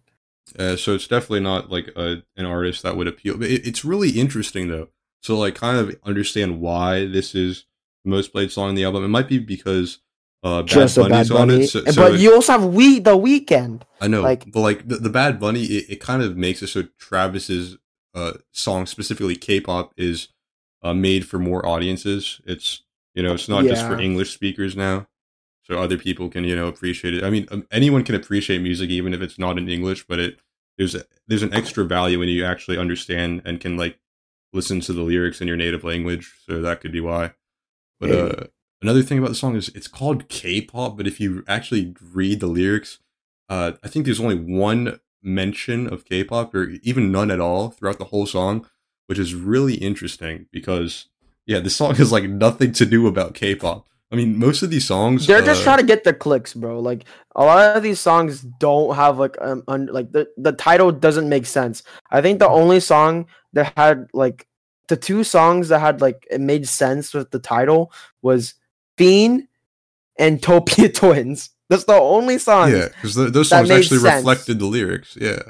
uh, 0.57 0.75
so 0.75 0.93
it's 0.93 1.07
definitely 1.07 1.39
not 1.41 1.69
like 1.71 1.89
a, 1.95 2.23
an 2.37 2.45
artist 2.45 2.83
that 2.83 2.95
would 2.97 3.07
appeal. 3.07 3.37
But 3.37 3.49
it, 3.49 3.65
it's 3.67 3.83
really 3.85 4.11
interesting 4.11 4.67
though. 4.69 4.89
So 5.21 5.37
like, 5.37 5.55
kind 5.55 5.77
of 5.77 5.95
understand 6.03 6.59
why 6.61 7.05
this 7.05 7.35
is 7.35 7.65
the 8.03 8.09
most 8.11 8.31
played 8.31 8.51
song 8.51 8.69
on 8.69 8.75
the 8.75 8.83
album. 8.83 9.03
It 9.03 9.09
might 9.09 9.27
be 9.27 9.39
because 9.39 9.99
uh, 10.43 10.61
Bad 10.63 10.67
just 10.67 10.97
a 10.97 11.03
Bad 11.03 11.29
Bunny's 11.29 11.31
on 11.31 11.49
it. 11.49 11.67
So, 11.67 11.83
but 11.83 11.93
so 11.93 12.07
you 12.13 12.33
also 12.33 12.53
have 12.53 12.65
we 12.65 12.99
the 12.99 13.15
Weeknd. 13.17 13.83
I 13.99 14.07
know, 14.07 14.21
Like- 14.23 14.51
but 14.51 14.61
like 14.61 14.87
the, 14.87 14.95
the 14.97 15.09
Bad 15.09 15.39
Bunny, 15.39 15.63
it, 15.63 15.85
it 15.89 15.95
kind 16.01 16.23
of 16.23 16.35
makes 16.37 16.61
it 16.63 16.67
so 16.67 16.83
Travis's 16.97 17.77
uh, 18.15 18.33
song, 18.51 18.87
specifically 18.87 19.35
K-pop, 19.35 19.93
is 19.97 20.29
uh, 20.83 20.93
made 20.93 21.27
for 21.27 21.37
more 21.39 21.65
audiences. 21.65 22.41
It's 22.45 22.81
you 23.13 23.21
know, 23.21 23.33
it's 23.33 23.47
not 23.49 23.63
just 23.65 23.85
for 23.85 23.99
English 24.01 24.33
speakers 24.33 24.75
now, 24.75 25.05
so 25.63 25.77
other 25.77 25.97
people 25.97 26.29
can 26.29 26.43
you 26.43 26.55
know 26.55 26.67
appreciate 26.67 27.13
it. 27.13 27.23
I 27.23 27.29
mean, 27.29 27.47
um, 27.51 27.67
anyone 27.71 28.03
can 28.03 28.15
appreciate 28.15 28.61
music 28.61 28.89
even 28.89 29.13
if 29.13 29.21
it's 29.21 29.39
not 29.39 29.57
in 29.57 29.69
English, 29.69 30.05
but 30.07 30.19
it 30.19 30.39
there's 30.77 30.95
a, 30.95 31.03
there's 31.27 31.43
an 31.43 31.53
extra 31.53 31.83
value 31.83 32.19
when 32.19 32.29
you 32.29 32.45
actually 32.45 32.77
understand 32.77 33.41
and 33.45 33.59
can 33.59 33.77
like 33.77 33.99
listen 34.53 34.79
to 34.81 34.93
the 34.93 35.01
lyrics 35.01 35.41
in 35.41 35.47
your 35.47 35.57
native 35.57 35.83
language. 35.83 36.33
So 36.45 36.61
that 36.61 36.81
could 36.81 36.91
be 36.91 37.01
why. 37.01 37.33
But 37.99 38.09
Maybe. 38.09 38.21
uh, 38.21 38.43
another 38.81 39.03
thing 39.03 39.19
about 39.19 39.29
the 39.29 39.35
song 39.35 39.55
is 39.55 39.69
it's 39.69 39.87
called 39.87 40.27
K-pop, 40.27 40.97
but 40.97 41.07
if 41.07 41.19
you 41.19 41.43
actually 41.47 41.95
read 42.13 42.39
the 42.39 42.47
lyrics, 42.47 42.99
uh, 43.49 43.73
I 43.83 43.87
think 43.87 44.05
there's 44.05 44.19
only 44.19 44.39
one 44.39 44.99
mention 45.21 45.91
of 45.91 46.05
K-pop, 46.05 46.53
or 46.55 46.69
even 46.81 47.11
none 47.11 47.29
at 47.31 47.39
all 47.39 47.69
throughout 47.69 47.99
the 47.99 48.05
whole 48.05 48.25
song, 48.25 48.67
which 49.07 49.19
is 49.19 49.35
really 49.35 49.75
interesting 49.75 50.47
because 50.51 51.09
yeah, 51.45 51.59
the 51.59 51.69
song 51.69 51.95
has 52.01 52.11
like 52.11 52.23
nothing 52.23 52.71
to 52.73 52.85
do 52.85 53.07
about 53.07 53.35
K-pop. 53.35 53.87
I 54.11 54.17
mean, 54.17 54.37
most 54.37 54.61
of 54.61 54.69
these 54.69 54.85
songs 54.85 55.25
They're 55.25 55.41
just 55.41 55.61
uh, 55.61 55.63
trying 55.63 55.77
to 55.77 55.85
get 55.85 56.03
the 56.03 56.13
clicks, 56.13 56.53
bro. 56.53 56.79
Like 56.79 57.05
a 57.35 57.43
lot 57.45 57.77
of 57.77 57.83
these 57.83 57.99
songs 57.99 58.41
don't 58.41 58.95
have 58.95 59.17
like 59.17 59.37
um 59.39 59.63
un- 59.67 59.89
like 59.91 60.11
the 60.11 60.27
the 60.37 60.51
title 60.51 60.91
doesn't 60.91 61.29
make 61.29 61.45
sense. 61.45 61.83
I 62.11 62.21
think 62.21 62.39
the 62.39 62.49
only 62.49 62.81
song 62.81 63.27
that 63.53 63.73
had 63.77 64.09
like 64.13 64.47
the 64.89 64.97
two 64.97 65.23
songs 65.23 65.69
that 65.69 65.79
had 65.79 66.01
like 66.01 66.27
it 66.29 66.41
made 66.41 66.67
sense 66.67 67.13
with 67.13 67.31
the 67.31 67.39
title 67.39 67.93
was 68.21 68.55
Fiend 68.97 69.47
and 70.19 70.41
Topia 70.41 70.93
Twins. 70.93 71.49
That's 71.69 71.85
the 71.85 71.93
only 71.93 72.37
song. 72.37 72.69
Yeah, 72.69 72.89
because 72.89 73.15
those 73.15 73.47
songs 73.47 73.71
actually 73.71 73.99
sense. 73.99 74.17
reflected 74.17 74.59
the 74.59 74.65
lyrics. 74.65 75.17
Yeah, 75.19 75.41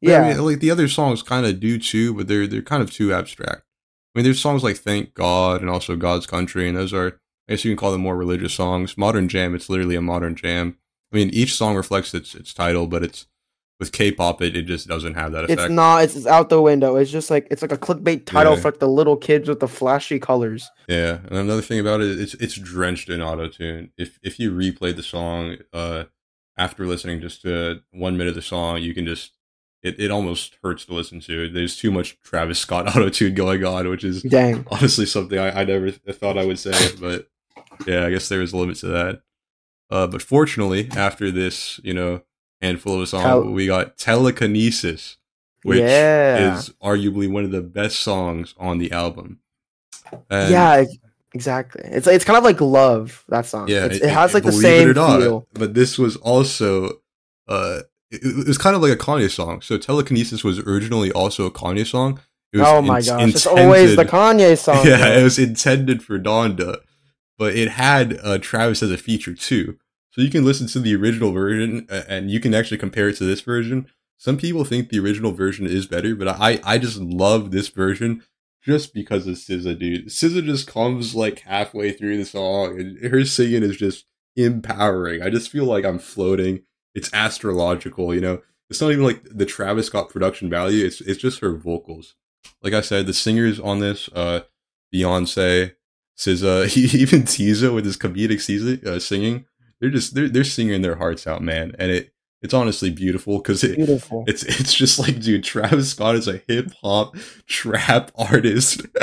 Yeah. 0.00 0.22
I 0.22 0.34
mean, 0.34 0.44
like 0.44 0.58
the 0.58 0.72
other 0.72 0.88
songs 0.88 1.22
kind 1.22 1.46
of 1.46 1.60
do 1.60 1.78
too, 1.78 2.14
but 2.14 2.26
they're 2.26 2.48
they're 2.48 2.62
kind 2.62 2.82
of 2.82 2.90
too 2.90 3.12
abstract. 3.14 3.62
I 3.62 4.18
mean, 4.18 4.24
there's 4.24 4.40
songs 4.40 4.64
like 4.64 4.76
"Thank 4.76 5.14
God" 5.14 5.60
and 5.60 5.70
also 5.70 5.94
"God's 5.94 6.26
Country," 6.26 6.66
and 6.66 6.76
those 6.76 6.92
are 6.92 7.20
I 7.48 7.52
guess 7.54 7.64
you 7.64 7.70
can 7.70 7.78
call 7.78 7.92
them 7.92 8.00
more 8.02 8.16
religious 8.16 8.52
songs. 8.54 8.98
Modern 8.98 9.28
jam, 9.28 9.54
it's 9.54 9.68
literally 9.70 9.94
a 9.96 10.02
modern 10.02 10.34
jam. 10.34 10.76
I 11.12 11.16
mean, 11.16 11.30
each 11.30 11.54
song 11.54 11.76
reflects 11.76 12.12
its 12.14 12.34
its 12.34 12.52
title, 12.52 12.86
but 12.86 13.02
it's 13.02 13.26
with 13.80 13.92
K-pop, 13.92 14.42
it, 14.42 14.56
it 14.56 14.62
just 14.62 14.88
doesn't 14.88 15.14
have 15.14 15.30
that 15.32 15.44
effect. 15.44 15.60
It's 15.60 15.70
not. 15.70 16.02
It's, 16.02 16.16
it's 16.16 16.26
out 16.26 16.48
the 16.48 16.60
window. 16.60 16.96
It's 16.96 17.12
just 17.12 17.30
like 17.30 17.46
it's 17.50 17.62
like 17.62 17.70
a 17.72 17.78
clickbait 17.78 18.26
title 18.26 18.54
Yeah. 18.54 18.60
for 18.60 18.70
like 18.72 18.80
the 18.80 18.88
little 18.88 19.16
kids 19.16 19.48
with 19.48 19.60
the 19.60 19.68
flashy 19.68 20.18
colors. 20.18 20.68
Yeah, 20.88 21.18
and 21.28 21.38
another 21.38 21.62
thing 21.62 21.78
about 21.78 22.00
it, 22.00 22.20
it's 22.20 22.34
it's 22.34 22.54
drenched 22.56 23.08
in 23.08 23.22
auto 23.22 23.48
tune. 23.48 23.92
If 23.96 24.18
if 24.22 24.38
you 24.40 24.50
replay 24.50 24.94
the 24.94 25.02
song, 25.04 25.58
uh, 25.72 26.04
after 26.56 26.86
listening 26.86 27.20
just 27.20 27.42
to 27.42 27.80
one 27.92 28.16
minute 28.16 28.30
of 28.30 28.34
the 28.34 28.42
song, 28.42 28.82
you 28.82 28.92
can 28.94 29.06
just 29.06 29.32
it, 29.82 29.98
it 30.00 30.10
almost 30.10 30.58
hurts 30.64 30.84
to 30.86 30.92
listen 30.94 31.20
to. 31.20 31.48
There's 31.48 31.76
too 31.76 31.92
much 31.92 32.18
Travis 32.20 32.58
Scott 32.58 32.88
auto 32.96 33.08
tune 33.10 33.34
going 33.34 33.64
on, 33.64 33.88
which 33.88 34.02
is 34.02 34.22
Dang. 34.24 34.66
honestly 34.72 35.06
something 35.06 35.38
I, 35.38 35.60
I 35.60 35.64
never 35.64 35.92
thought 35.92 36.36
I 36.36 36.44
would 36.44 36.58
say, 36.58 36.72
but 37.00 37.28
yeah, 37.86 38.04
I 38.06 38.10
guess 38.10 38.28
there 38.28 38.42
is 38.42 38.52
a 38.52 38.56
limit 38.56 38.76
to 38.78 38.86
that. 38.88 39.22
Uh, 39.90 40.06
but 40.06 40.20
fortunately, 40.22 40.88
after 40.96 41.30
this, 41.30 41.80
you 41.82 41.94
know, 41.94 42.22
handful 42.60 42.96
of 42.96 43.02
a 43.02 43.06
song, 43.06 43.22
Tel- 43.22 43.44
we 43.44 43.66
got 43.66 43.96
Telekinesis, 43.96 45.16
which 45.62 45.78
Yeah. 45.80 46.56
is 46.56 46.70
arguably 46.82 47.30
one 47.30 47.44
of 47.44 47.50
the 47.50 47.62
best 47.62 48.00
songs 48.00 48.54
on 48.58 48.78
the 48.78 48.92
album. 48.92 49.38
And 50.30 50.50
yeah, 50.52 50.84
exactly. 51.34 51.82
It's 51.84 52.06
it's 52.06 52.24
kind 52.24 52.36
of 52.38 52.44
like 52.44 52.60
love 52.60 53.24
that 53.28 53.46
song. 53.46 53.68
yeah, 53.68 53.84
It's- 53.86 54.00
it, 54.00 54.10
has 54.10 54.34
like 54.34 54.42
the 54.44 54.48
it 54.50 54.52
same 54.60 54.92
not, 54.92 55.20
feel. 55.20 55.46
But 55.54 55.74
this 55.74 55.98
was 55.98 56.16
also, 56.16 57.00
uh, 57.46 57.80
it, 58.10 58.20
it 58.24 58.46
was 58.46 58.58
kind 58.58 58.74
of 58.76 58.82
like 58.82 58.92
a 58.92 58.96
Kanye 58.96 59.30
song. 59.30 59.60
So 59.62 59.76
Telekinesis 59.78 60.42
was 60.44 60.58
originally 60.58 61.12
also 61.12 61.46
a 61.46 61.50
Kanye 61.50 61.86
song. 61.86 62.20
It 62.52 62.58
was 62.58 62.66
Oh 62.68 62.80
my 62.82 62.98
in- 62.98 63.04
gosh, 63.04 63.28
it's 63.34 63.46
always 63.46 63.96
the 63.96 64.04
Kanye 64.06 64.56
song. 64.62 64.86
yeah, 64.86 64.98
bro. 64.98 65.18
it 65.18 65.22
was 65.22 65.38
intended 65.38 66.02
for 66.02 66.18
Donda, 66.18 66.78
but 67.38 67.54
it 67.54 67.68
had 67.68 68.18
uh, 68.22 68.38
Travis 68.38 68.82
as 68.82 68.90
a 68.90 68.98
feature 68.98 69.34
too. 69.34 69.78
So 70.10 70.22
you 70.22 70.30
can 70.30 70.44
listen 70.44 70.66
to 70.68 70.80
the 70.80 70.96
original 70.96 71.32
version 71.32 71.86
and 71.90 72.30
you 72.30 72.40
can 72.40 72.52
actually 72.52 72.78
compare 72.78 73.08
it 73.08 73.16
to 73.16 73.24
this 73.24 73.40
version. 73.40 73.86
Some 74.16 74.36
people 74.36 74.64
think 74.64 74.88
the 74.88 74.98
original 74.98 75.30
version 75.30 75.66
is 75.66 75.86
better, 75.86 76.16
but 76.16 76.28
I 76.28 76.60
I 76.64 76.78
just 76.78 76.98
love 76.98 77.50
this 77.52 77.68
version 77.68 78.24
just 78.62 78.92
because 78.92 79.26
of 79.26 79.36
SZA, 79.36 79.78
dude. 79.78 80.08
SZA 80.08 80.44
just 80.44 80.66
comes 80.66 81.14
like 81.14 81.40
halfway 81.40 81.92
through 81.92 82.16
the 82.16 82.24
song 82.24 82.80
and 82.80 82.98
her 83.10 83.24
singing 83.24 83.62
is 83.62 83.76
just 83.76 84.06
empowering. 84.36 85.22
I 85.22 85.30
just 85.30 85.50
feel 85.50 85.64
like 85.64 85.84
I'm 85.84 86.00
floating. 86.00 86.62
It's 86.94 87.12
astrological, 87.14 88.12
you 88.12 88.20
know. 88.20 88.42
It's 88.70 88.80
not 88.80 88.90
even 88.90 89.04
like 89.04 89.22
the 89.24 89.46
Travis 89.46 89.86
Scott 89.86 90.10
production 90.10 90.50
value. 90.50 90.84
It's 90.84 91.00
it's 91.00 91.20
just 91.20 91.40
her 91.40 91.54
vocals. 91.54 92.16
Like 92.62 92.74
I 92.74 92.80
said, 92.80 93.06
the 93.06 93.14
singers 93.14 93.60
on 93.60 93.78
this, 93.78 94.08
uh, 94.14 94.40
Beyonce, 94.92 95.74
SZA, 96.18 96.76
even 96.94 97.22
Teezo 97.22 97.74
with 97.74 97.84
his 97.84 97.96
comedic 97.96 98.40
season, 98.40 98.80
uh, 98.86 98.98
singing, 98.98 99.44
they're 99.80 99.90
just 99.90 100.14
they're 100.14 100.28
they're 100.28 100.44
singing 100.44 100.82
their 100.82 100.96
hearts 100.96 101.26
out, 101.26 101.42
man. 101.42 101.72
And 101.78 101.90
it 101.90 102.12
it's 102.40 102.54
honestly 102.54 102.90
beautiful 102.90 103.38
because 103.38 103.64
it, 103.64 103.76
Beautiful. 103.76 104.22
it's 104.28 104.44
it's 104.44 104.72
just 104.72 104.98
like, 105.00 105.20
dude, 105.20 105.42
Travis 105.42 105.90
Scott 105.90 106.14
is 106.14 106.28
a 106.28 106.40
hip 106.46 106.72
hop 106.82 107.16
trap 107.46 108.12
artist, 108.16 108.82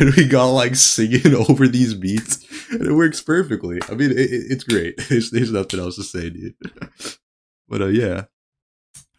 and 0.00 0.14
we 0.16 0.26
got 0.26 0.48
like 0.50 0.76
singing 0.76 1.34
over 1.34 1.66
these 1.66 1.94
beats, 1.94 2.44
and 2.70 2.82
it 2.86 2.92
works 2.92 3.22
perfectly. 3.22 3.78
I 3.88 3.94
mean, 3.94 4.10
it, 4.10 4.18
it- 4.18 4.46
it's 4.50 4.64
great. 4.64 4.96
There's, 5.08 5.30
there's 5.30 5.50
nothing 5.52 5.80
else 5.80 5.96
to 5.96 6.02
say, 6.02 6.28
dude. 6.30 6.54
but 7.68 7.80
uh, 7.82 7.86
yeah. 7.86 8.24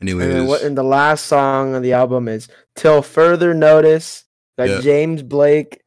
anyway 0.01 0.31
And 0.31 0.47
what? 0.47 0.61
And 0.61 0.77
the 0.77 0.83
last 0.83 1.25
song 1.25 1.73
on 1.75 1.81
the 1.81 1.93
album 1.93 2.27
is 2.27 2.47
"Till 2.75 3.01
Further 3.01 3.53
Notice." 3.53 4.25
Got 4.59 4.69
Yeah. 4.69 4.81
James 4.81 5.23
Blake 5.23 5.81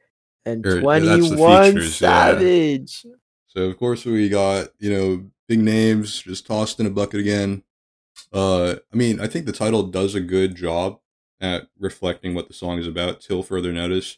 and 0.45 0.67
Or, 0.67 0.77
yeah, 0.77 0.81
Twenty 0.81 1.07
that's 1.07 1.31
the 1.31 1.37
One 1.37 1.73
features, 1.75 2.01
yeah. 2.01 2.09
Savage. 2.09 3.07
So 3.49 3.63
of 3.65 3.79
course 3.79 4.05
we 4.05 4.29
got 4.29 4.69
you 4.79 4.93
know 4.93 5.31
big 5.49 5.61
names 5.61 6.23
just 6.23 6.47
tossed 6.47 6.81
in 6.81 6.87
a 6.87 6.91
bucket 6.91 7.21
again. 7.21 7.63
Uh, 8.33 8.77
I 8.93 8.97
mean 8.97 9.21
I 9.21 9.27
think 9.27 9.47
the 9.47 9.53
title 9.53 9.85
does 9.85 10.15
a 10.15 10.21
good 10.21 10.55
job 10.55 10.99
at 11.43 11.67
reflecting 11.79 12.35
what 12.35 12.47
the 12.49 12.55
song 12.55 12.79
is 12.79 12.87
about 12.87 13.21
till 13.21 13.43
further 13.43 13.73
notice. 13.73 14.17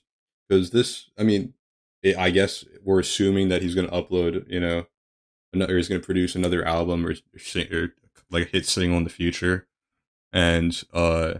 Because 0.49 0.71
this, 0.71 1.11
I 1.19 1.23
mean, 1.23 1.55
it, 2.03 2.17
I 2.19 2.29
guess 2.31 2.65
we're 2.85 3.01
assuming 3.01 3.49
that 3.49 3.63
he's 3.63 3.75
going 3.75 3.89
to 3.89 3.95
upload, 3.95 4.45
you 4.49 4.61
know, 4.61 4.87
another 5.55 5.77
he's 5.79 5.89
going 5.89 6.01
to 6.01 6.05
produce 6.05 6.35
another 6.35 6.65
album 6.65 7.07
or, 7.07 7.13
or, 7.13 7.61
or 7.73 7.95
like 8.31 8.49
a 8.49 8.51
hit 8.51 8.67
single 8.67 8.99
in 8.99 9.05
the 9.05 9.11
future. 9.11 9.67
And 10.33 10.81
uh, 10.93 11.35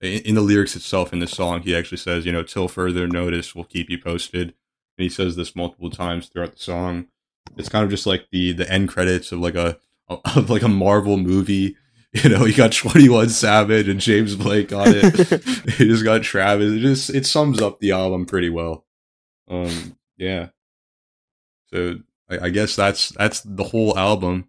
in, 0.00 0.22
in 0.22 0.34
the 0.34 0.40
lyrics 0.40 0.76
itself 0.76 1.12
in 1.12 1.18
the 1.18 1.26
song, 1.26 1.62
he 1.62 1.76
actually 1.76 1.98
says, 1.98 2.26
you 2.26 2.32
know, 2.32 2.42
till 2.42 2.68
further 2.68 3.06
notice, 3.06 3.54
we'll 3.54 3.64
keep 3.64 3.90
you 3.90 3.98
posted. 3.98 4.48
And 4.48 5.04
he 5.04 5.08
says 5.08 5.36
this 5.36 5.56
multiple 5.56 5.90
times 5.90 6.28
throughout 6.28 6.52
the 6.52 6.62
song. 6.62 7.06
It's 7.56 7.68
kind 7.68 7.84
of 7.84 7.90
just 7.90 8.06
like 8.06 8.26
the 8.30 8.52
the 8.52 8.70
end 8.70 8.88
credits 8.88 9.32
of 9.32 9.40
like 9.40 9.54
a 9.54 9.78
of 10.08 10.50
like 10.50 10.62
a 10.62 10.68
Marvel 10.68 11.16
movie. 11.16 11.76
You 12.12 12.28
know, 12.28 12.44
you 12.44 12.56
got 12.56 12.72
Twenty 12.72 13.08
One 13.08 13.28
Savage 13.28 13.86
and 13.86 14.00
James 14.00 14.34
Blake 14.34 14.72
on 14.72 14.88
it. 14.88 15.30
you 15.78 15.86
just 15.86 16.02
got 16.02 16.24
Travis. 16.24 16.72
It 16.72 16.80
just 16.80 17.10
it 17.10 17.24
sums 17.24 17.62
up 17.62 17.78
the 17.78 17.92
album 17.92 18.26
pretty 18.26 18.50
well. 18.50 18.84
Um, 19.48 19.96
yeah. 20.16 20.48
So 21.66 22.00
I, 22.28 22.46
I 22.46 22.48
guess 22.48 22.74
that's 22.74 23.10
that's 23.10 23.42
the 23.42 23.62
whole 23.62 23.96
album. 23.96 24.48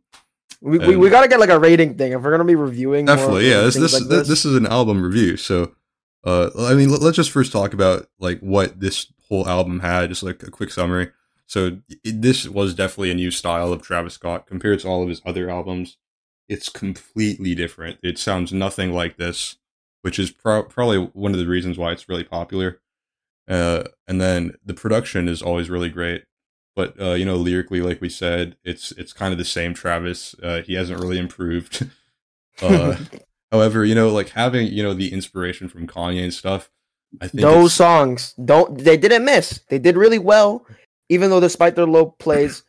We, 0.62 0.78
we, 0.78 0.95
we 0.95 1.09
gotta 1.09 1.28
get 1.28 1.39
like 1.39 1.49
a 1.49 1.59
rating 1.59 1.97
thing 1.97 2.12
if 2.12 2.22
we're 2.22 2.32
gonna 2.32 2.45
be 2.45 2.55
reviewing. 2.55 3.05
Definitely, 3.05 3.49
yeah. 3.49 3.62
This 3.62 3.76
this, 3.76 3.93
like 3.93 4.09
this 4.09 4.28
this 4.28 4.45
is 4.45 4.55
an 4.55 4.68
album 4.68 5.03
review. 5.03 5.36
So, 5.36 5.74
uh, 6.24 6.51
I 6.57 6.76
mean, 6.76 6.89
let, 6.89 7.01
us 7.01 7.16
just 7.16 7.32
first 7.32 7.51
talk 7.51 7.74
about 7.74 8.07
like 8.20 8.39
what 8.41 8.80
this 8.80 9.12
whole 9.28 9.47
album 9.47 9.80
had. 9.80 10.09
Just 10.09 10.24
like 10.24 10.43
a 10.43 10.51
quick 10.51 10.72
summary. 10.72 11.09
So 11.47 11.80
it, 12.03 12.22
this 12.22 12.47
was 12.47 12.76
definitely 12.76 13.12
a 13.12 13.16
new 13.16 13.32
style 13.32 13.74
of 13.74 13.82
Travis 13.82 14.14
Scott 14.14 14.45
compared 14.45 14.80
to 14.82 14.88
all 14.88 15.01
of 15.03 15.09
his 15.09 15.22
other 15.26 15.49
albums. 15.49 15.97
It's 16.47 16.70
completely 16.70 17.55
different. 17.55 17.99
It 18.03 18.18
sounds 18.18 18.53
nothing 18.53 18.93
like 18.93 19.18
this, 19.18 19.57
which 20.01 20.20
is 20.20 20.32
pro- 20.32 20.64
probably 20.64 20.99
one 20.99 21.34
of 21.34 21.39
the 21.39 21.47
reasons 21.47 21.78
why 21.78 21.91
it's 21.91 22.07
really 22.07 22.24
popular. 22.24 22.80
Uh, 23.49 23.84
and 24.07 24.22
then 24.22 24.55
the 24.64 24.74
production 24.74 25.28
is 25.28 25.41
always 25.41 25.70
really 25.70 25.89
great, 25.89 26.24
but 26.76 26.99
uh, 27.01 27.13
you 27.13 27.26
know, 27.26 27.36
lyrically, 27.36 27.82
like 27.82 28.01
we 28.01 28.09
said, 28.09 28.55
it's 28.63 28.91
it's 28.93 29.13
kind 29.13 29.32
of 29.32 29.38
the 29.38 29.45
same 29.45 29.74
Travis. 29.74 30.36
Uh, 30.41 30.61
he 30.61 30.76
hasn't 30.76 30.99
really 30.99 31.17
improved. 31.17 31.89
uh, 32.61 32.97
however, 33.51 33.84
you 33.84 33.95
know, 33.95 34.09
like 34.09 34.30
having 34.30 34.67
you 34.67 34.84
know 34.84 34.93
the 34.93 35.11
inspiration 35.11 35.67
from 35.67 35.88
Kanye 35.88 36.24
and 36.24 36.34
stuff. 36.34 36.69
I 37.22 37.28
think 37.28 37.41
those 37.41 37.74
songs 37.74 38.34
don't 38.34 38.78
they 38.78 38.97
didn't 38.97 39.26
miss. 39.26 39.59
They 39.67 39.80
did 39.80 39.97
really 39.97 40.19
well, 40.19 40.65
even 41.09 41.30
though 41.30 41.41
despite 41.41 41.76
their 41.76 41.86
low 41.86 42.07
plays. 42.07 42.63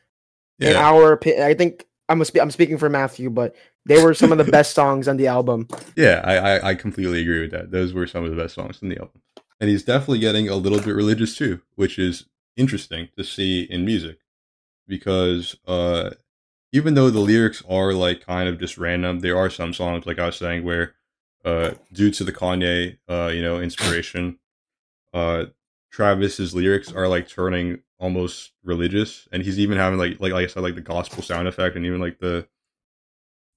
In 0.58 0.76
our 0.76 1.12
opinion, 1.12 1.42
I 1.42 1.54
think 1.54 1.86
I'm 2.08 2.20
a 2.20 2.24
spe- 2.24 2.38
I'm 2.40 2.50
speaking 2.52 2.78
for 2.78 2.88
Matthew, 2.88 3.30
but 3.30 3.56
they 3.84 4.02
were 4.02 4.14
some 4.14 4.30
of 4.30 4.38
the 4.38 4.44
best 4.44 4.74
songs 4.74 5.08
on 5.08 5.16
the 5.16 5.26
album. 5.26 5.66
yeah, 5.96 6.20
I, 6.24 6.36
I 6.36 6.68
I 6.70 6.74
completely 6.76 7.20
agree 7.20 7.40
with 7.40 7.50
that. 7.50 7.72
Those 7.72 7.92
were 7.92 8.06
some 8.06 8.24
of 8.24 8.30
the 8.30 8.36
best 8.36 8.54
songs 8.54 8.80
in 8.80 8.88
the 8.88 8.98
album, 8.98 9.22
and 9.60 9.70
he's 9.70 9.82
definitely 9.82 10.20
getting 10.20 10.48
a 10.48 10.54
little 10.54 10.80
bit 10.80 10.94
religious 10.94 11.36
too, 11.36 11.62
which 11.74 11.98
is 11.98 12.26
interesting 12.56 13.08
to 13.16 13.24
see 13.24 13.62
in 13.62 13.84
music, 13.84 14.18
because 14.86 15.56
uh, 15.66 16.10
even 16.72 16.94
though 16.94 17.10
the 17.10 17.20
lyrics 17.20 17.62
are 17.68 17.92
like 17.92 18.24
kind 18.24 18.48
of 18.48 18.58
just 18.58 18.78
random, 18.78 19.20
there 19.20 19.36
are 19.36 19.50
some 19.50 19.72
songs 19.74 20.06
like 20.06 20.18
I 20.18 20.26
was 20.26 20.36
saying 20.36 20.64
where, 20.64 20.94
uh, 21.44 21.72
due 21.92 22.10
to 22.12 22.24
the 22.24 22.32
Kanye 22.32 22.98
uh 23.08 23.30
you 23.32 23.42
know 23.42 23.60
inspiration, 23.60 24.38
uh, 25.12 25.46
Travis's 25.90 26.54
lyrics 26.54 26.92
are 26.92 27.08
like 27.08 27.28
turning 27.28 27.80
almost 27.98 28.52
religious, 28.64 29.28
and 29.32 29.42
he's 29.42 29.58
even 29.58 29.78
having 29.78 29.98
like 29.98 30.20
like 30.20 30.32
like 30.32 30.44
I 30.44 30.46
said 30.46 30.62
like 30.62 30.74
the 30.74 30.80
gospel 30.80 31.22
sound 31.22 31.48
effect 31.48 31.76
and 31.76 31.84
even 31.86 32.00
like 32.00 32.18
the 32.18 32.46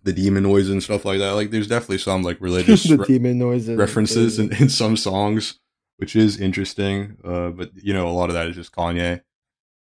the 0.03 0.13
demon 0.13 0.43
noise 0.43 0.69
and 0.69 0.81
stuff 0.81 1.03
like 1.03 1.19
that. 1.19 1.31
Like 1.31 1.51
there's 1.51 1.67
definitely 1.67 1.97
some 1.97 2.23
like 2.23 2.37
religious 2.39 2.83
the 2.83 2.97
re- 2.97 3.05
demon 3.05 3.39
noises, 3.39 3.77
references 3.77 4.39
in, 4.39 4.53
in 4.53 4.69
some 4.69 4.95
songs, 4.95 5.59
which 5.97 6.15
is 6.15 6.39
interesting. 6.39 7.17
Uh, 7.23 7.49
but 7.49 7.71
you 7.75 7.93
know, 7.93 8.07
a 8.07 8.11
lot 8.11 8.29
of 8.29 8.35
that 8.35 8.47
is 8.47 8.55
just 8.55 8.73
Kanye, 8.73 9.21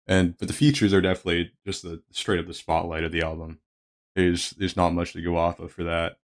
and 0.06 0.36
but 0.38 0.48
the 0.48 0.54
features 0.54 0.92
are 0.92 1.00
definitely 1.00 1.52
just 1.66 1.82
the 1.82 2.02
straight 2.10 2.40
up 2.40 2.46
the 2.46 2.54
spotlight 2.54 3.04
of 3.04 3.12
the 3.12 3.22
album. 3.22 3.60
There's 4.14 4.50
there's 4.50 4.76
not 4.76 4.94
much 4.94 5.12
to 5.12 5.22
go 5.22 5.36
off 5.36 5.60
of 5.60 5.72
for 5.72 5.84
that. 5.84 6.18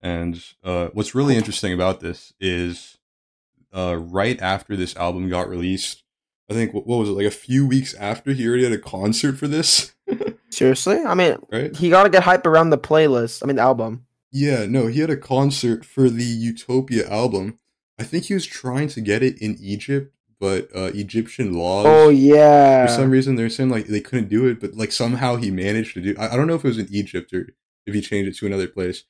And 0.00 0.42
uh, 0.62 0.88
what's 0.92 1.14
really 1.14 1.36
interesting 1.36 1.72
about 1.72 1.98
this 1.98 2.32
is, 2.40 2.98
uh, 3.74 3.96
right 3.98 4.40
after 4.40 4.76
this 4.76 4.94
album 4.96 5.28
got 5.28 5.48
released, 5.48 6.04
I 6.48 6.54
think 6.54 6.72
what, 6.72 6.86
what 6.86 6.98
was 6.98 7.08
it 7.08 7.12
like 7.12 7.26
a 7.26 7.32
few 7.32 7.66
weeks 7.66 7.94
after 7.94 8.32
he 8.32 8.46
already 8.46 8.62
had 8.62 8.72
a 8.72 8.78
concert 8.78 9.36
for 9.36 9.48
this, 9.48 9.94
Seriously, 10.50 11.00
I 11.04 11.14
mean, 11.14 11.36
right? 11.52 11.76
he 11.76 11.90
gotta 11.90 12.08
get 12.08 12.22
hype 12.22 12.46
around 12.46 12.70
the 12.70 12.78
playlist. 12.78 13.42
I 13.42 13.46
mean, 13.46 13.56
the 13.56 13.62
album. 13.62 14.06
Yeah, 14.32 14.66
no, 14.66 14.86
he 14.86 15.00
had 15.00 15.10
a 15.10 15.16
concert 15.16 15.84
for 15.84 16.08
the 16.08 16.24
Utopia 16.24 17.08
album. 17.08 17.58
I 17.98 18.04
think 18.04 18.24
he 18.24 18.34
was 18.34 18.46
trying 18.46 18.88
to 18.88 19.00
get 19.00 19.22
it 19.22 19.40
in 19.40 19.56
Egypt, 19.60 20.14
but 20.38 20.68
uh, 20.74 20.90
Egyptian 20.94 21.54
laws. 21.54 21.86
Oh 21.86 22.08
yeah, 22.08 22.86
For 22.86 22.92
some 22.92 23.10
reason, 23.10 23.36
they're 23.36 23.50
saying 23.50 23.70
like 23.70 23.86
they 23.86 24.00
couldn't 24.00 24.28
do 24.28 24.46
it, 24.46 24.60
but 24.60 24.74
like 24.74 24.92
somehow 24.92 25.36
he 25.36 25.50
managed 25.50 25.94
to 25.94 26.00
do. 26.00 26.14
I, 26.18 26.30
I 26.30 26.36
don't 26.36 26.46
know 26.46 26.54
if 26.54 26.64
it 26.64 26.68
was 26.68 26.78
in 26.78 26.88
Egypt 26.90 27.32
or 27.32 27.48
if 27.86 27.94
he 27.94 28.00
changed 28.00 28.30
it 28.30 28.38
to 28.38 28.46
another 28.46 28.68
place, 28.68 29.04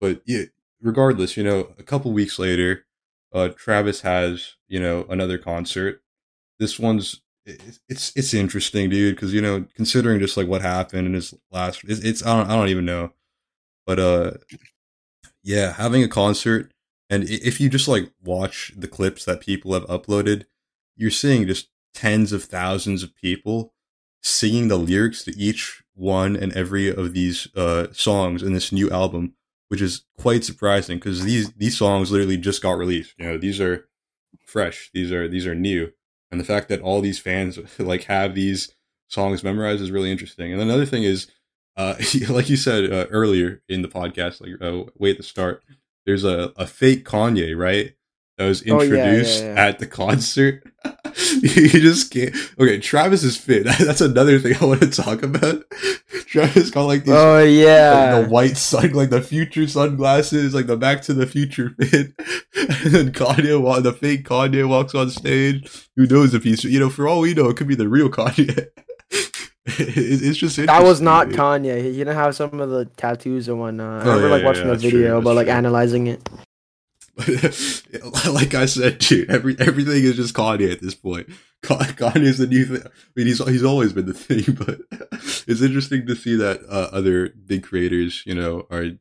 but 0.00 0.22
yeah. 0.26 0.44
Regardless, 0.80 1.36
you 1.36 1.42
know, 1.42 1.74
a 1.76 1.82
couple 1.82 2.12
weeks 2.12 2.38
later, 2.38 2.86
uh, 3.32 3.48
Travis 3.48 4.02
has 4.02 4.54
you 4.68 4.78
know 4.78 5.06
another 5.10 5.36
concert. 5.36 6.02
This 6.60 6.78
one's 6.78 7.20
it's 7.88 8.12
it's 8.14 8.34
interesting, 8.34 8.90
dude, 8.90 9.16
because 9.16 9.32
you 9.32 9.40
know 9.40 9.64
considering 9.74 10.20
just 10.20 10.36
like 10.36 10.46
what 10.46 10.62
happened 10.62 11.06
in 11.06 11.14
his 11.14 11.34
last, 11.50 11.82
it's, 11.84 12.00
it's 12.00 12.24
I 12.24 12.36
don't 12.36 12.50
I 12.50 12.56
don't 12.56 12.68
even 12.68 12.84
know, 12.84 13.12
but 13.86 13.98
uh, 13.98 14.30
yeah, 15.42 15.72
having 15.72 16.02
a 16.02 16.08
concert 16.08 16.72
and 17.10 17.24
if 17.24 17.60
you 17.60 17.68
just 17.68 17.88
like 17.88 18.12
watch 18.22 18.72
the 18.76 18.88
clips 18.88 19.24
that 19.24 19.40
people 19.40 19.72
have 19.72 19.86
uploaded, 19.86 20.44
you're 20.96 21.10
seeing 21.10 21.46
just 21.46 21.68
tens 21.94 22.32
of 22.32 22.44
thousands 22.44 23.02
of 23.02 23.14
people 23.16 23.72
singing 24.22 24.68
the 24.68 24.76
lyrics 24.76 25.24
to 25.24 25.36
each 25.38 25.82
one 25.94 26.36
and 26.36 26.52
every 26.52 26.88
of 26.88 27.14
these 27.14 27.48
uh, 27.56 27.86
songs 27.92 28.42
in 28.42 28.52
this 28.52 28.72
new 28.72 28.90
album, 28.90 29.34
which 29.68 29.80
is 29.80 30.04
quite 30.18 30.44
surprising 30.44 30.98
because 30.98 31.24
these 31.24 31.52
these 31.52 31.76
songs 31.76 32.10
literally 32.10 32.36
just 32.36 32.62
got 32.62 32.78
released. 32.78 33.14
You 33.18 33.26
know, 33.26 33.38
these 33.38 33.60
are 33.60 33.88
fresh. 34.44 34.90
These 34.92 35.12
are 35.12 35.28
these 35.28 35.46
are 35.46 35.54
new, 35.54 35.92
and 36.30 36.40
the 36.40 36.44
fact 36.44 36.68
that 36.68 36.80
all 36.80 37.00
these 37.00 37.18
fans 37.18 37.58
like 37.78 38.04
have 38.04 38.34
these 38.34 38.74
songs 39.08 39.42
memorized 39.42 39.82
is 39.82 39.90
really 39.90 40.12
interesting. 40.12 40.52
And 40.52 40.60
another 40.60 40.86
thing 40.86 41.02
is, 41.02 41.28
uh, 41.76 41.94
like 42.28 42.50
you 42.50 42.56
said 42.56 42.92
uh, 42.92 43.06
earlier 43.10 43.62
in 43.68 43.82
the 43.82 43.88
podcast, 43.88 44.40
like 44.40 44.60
uh, 44.60 44.90
way 44.98 45.10
at 45.10 45.16
the 45.16 45.22
start, 45.22 45.62
there's 46.08 46.24
a, 46.24 46.52
a 46.56 46.66
fake 46.66 47.04
Kanye, 47.04 47.54
right? 47.54 47.92
That 48.38 48.46
was 48.46 48.62
Oh, 48.62 48.80
yeah, 48.80 48.94
yeah, 48.94 49.04
introduced 49.04 49.42
yeah. 49.42 49.54
at 49.66 49.78
the 49.78 49.86
concert. 49.86 50.62
you 51.42 51.68
just 51.68 52.10
can't. 52.10 52.34
Okay, 52.58 52.78
Travis 52.78 53.22
is 53.24 53.36
fit. 53.36 53.64
That's 53.78 54.00
another 54.00 54.38
thing 54.38 54.54
I 54.58 54.64
want 54.64 54.80
to 54.80 54.90
talk 54.90 55.22
about. 55.22 55.64
Travis 56.26 56.70
got 56.70 56.84
like 56.84 57.04
these 57.04 57.12
Oh 57.14 57.40
like 57.42 57.50
yeah, 57.50 58.22
the 58.22 58.28
white 58.28 58.56
sun, 58.56 58.92
like 58.92 59.10
the 59.10 59.20
future 59.20 59.66
sunglasses, 59.66 60.54
like 60.54 60.66
the 60.66 60.78
Back 60.78 61.02
to 61.02 61.14
the 61.14 61.26
Future 61.26 61.74
fit. 61.78 62.14
and 62.56 62.94
then 62.94 63.12
Kanye, 63.12 63.82
the 63.82 63.92
fake 63.92 64.26
Kanye 64.26 64.66
walks 64.66 64.94
on 64.94 65.10
stage. 65.10 65.88
Who 65.96 66.06
knows 66.06 66.32
if 66.32 66.44
he's, 66.44 66.64
you 66.64 66.80
know, 66.80 66.88
for 66.88 67.06
all 67.06 67.20
we 67.20 67.34
know, 67.34 67.50
it 67.50 67.56
could 67.58 67.68
be 67.68 67.74
the 67.74 67.88
real 67.88 68.08
Kanye. 68.08 68.68
It- 69.78 70.22
it's 70.22 70.38
just 70.38 70.56
that 70.56 70.82
was 70.82 71.00
not 71.00 71.28
dude. 71.28 71.38
Kanye. 71.38 71.82
He 71.82 71.92
didn't 71.98 72.14
have 72.16 72.34
some 72.34 72.60
of 72.60 72.70
the 72.70 72.86
tattoos 72.96 73.48
and 73.48 73.58
whatnot. 73.60 74.06
Oh, 74.06 74.10
I 74.10 74.14
remember 74.14 74.28
yeah, 74.28 74.34
like 74.34 74.44
watching 74.44 74.62
yeah, 74.62 74.66
the 74.66 74.72
that's 74.72 74.82
true, 74.82 74.90
video, 74.90 75.20
but 75.20 75.34
like 75.34 75.46
true. 75.46 75.54
analyzing 75.54 76.06
it. 76.06 76.28
like 78.30 78.54
I 78.54 78.66
said, 78.66 78.98
dude, 78.98 79.30
every 79.30 79.56
everything 79.58 80.04
is 80.04 80.16
just 80.16 80.34
Kanye 80.34 80.70
at 80.72 80.80
this 80.80 80.94
point. 80.94 81.28
Ka- 81.62 81.78
Kanye's 81.78 82.38
the 82.38 82.46
new 82.46 82.64
thing. 82.64 82.82
I 82.86 82.90
mean, 83.16 83.26
he's 83.26 83.44
he's 83.46 83.64
always 83.64 83.92
been 83.92 84.06
the 84.06 84.14
thing, 84.14 84.54
but 84.54 84.80
it's 85.46 85.60
interesting 85.62 86.06
to 86.06 86.14
see 86.14 86.36
that 86.36 86.60
uh, 86.68 86.88
other 86.92 87.30
big 87.30 87.64
creators, 87.64 88.22
you 88.24 88.34
know, 88.34 88.66
are 88.70 88.92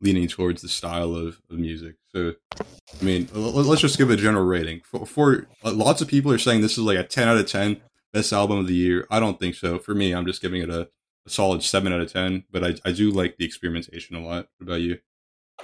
leaning 0.00 0.28
towards 0.28 0.62
the 0.62 0.68
style 0.68 1.14
of, 1.14 1.40
of 1.50 1.58
music. 1.58 1.96
So, 2.14 2.34
I 2.58 3.04
mean, 3.04 3.28
let's 3.34 3.80
just 3.82 3.98
give 3.98 4.10
a 4.10 4.16
general 4.16 4.44
rating. 4.44 4.80
For, 4.84 5.04
for 5.06 5.46
uh, 5.64 5.72
lots 5.72 6.00
of 6.00 6.08
people 6.08 6.32
are 6.32 6.38
saying 6.38 6.60
this 6.62 6.72
is 6.72 6.84
like 6.84 6.98
a 6.98 7.04
ten 7.04 7.28
out 7.28 7.36
of 7.36 7.46
ten 7.46 7.82
best 8.16 8.32
album 8.32 8.58
of 8.58 8.66
the 8.66 8.74
year. 8.74 9.06
I 9.10 9.20
don't 9.20 9.38
think 9.38 9.54
so. 9.54 9.78
For 9.78 9.94
me, 9.94 10.12
I'm 10.12 10.26
just 10.26 10.42
giving 10.42 10.62
it 10.62 10.70
a, 10.70 10.82
a 11.26 11.30
solid 11.30 11.62
seven 11.62 11.92
out 11.92 12.00
of 12.00 12.12
ten. 12.12 12.44
But 12.50 12.64
I 12.64 12.74
I 12.84 12.92
do 12.92 13.10
like 13.10 13.36
the 13.36 13.44
experimentation 13.44 14.16
a 14.16 14.20
lot. 14.20 14.48
What 14.58 14.68
about 14.68 14.80
you? 14.80 14.98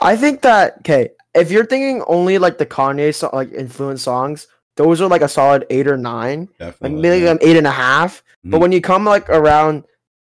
I 0.00 0.16
think 0.16 0.42
that 0.42 0.78
okay, 0.78 1.10
if 1.34 1.50
you're 1.50 1.66
thinking 1.66 2.02
only 2.06 2.38
like 2.38 2.58
the 2.58 2.66
Kanye 2.66 3.14
so, 3.14 3.30
like 3.32 3.52
influence 3.52 4.02
songs, 4.02 4.46
those 4.76 5.00
are 5.00 5.08
like 5.08 5.22
a 5.22 5.28
solid 5.28 5.66
eight 5.70 5.86
or 5.86 5.96
nine, 5.98 6.48
Definitely, 6.58 6.96
like 6.96 7.02
maybe 7.02 7.24
yeah. 7.24 7.30
an 7.32 7.38
eight 7.42 7.56
and 7.56 7.66
a 7.66 7.70
half. 7.72 8.22
But 8.44 8.58
Mhm. 8.58 8.60
when 8.60 8.72
you 8.72 8.80
come 8.80 9.04
like 9.04 9.28
around 9.28 9.84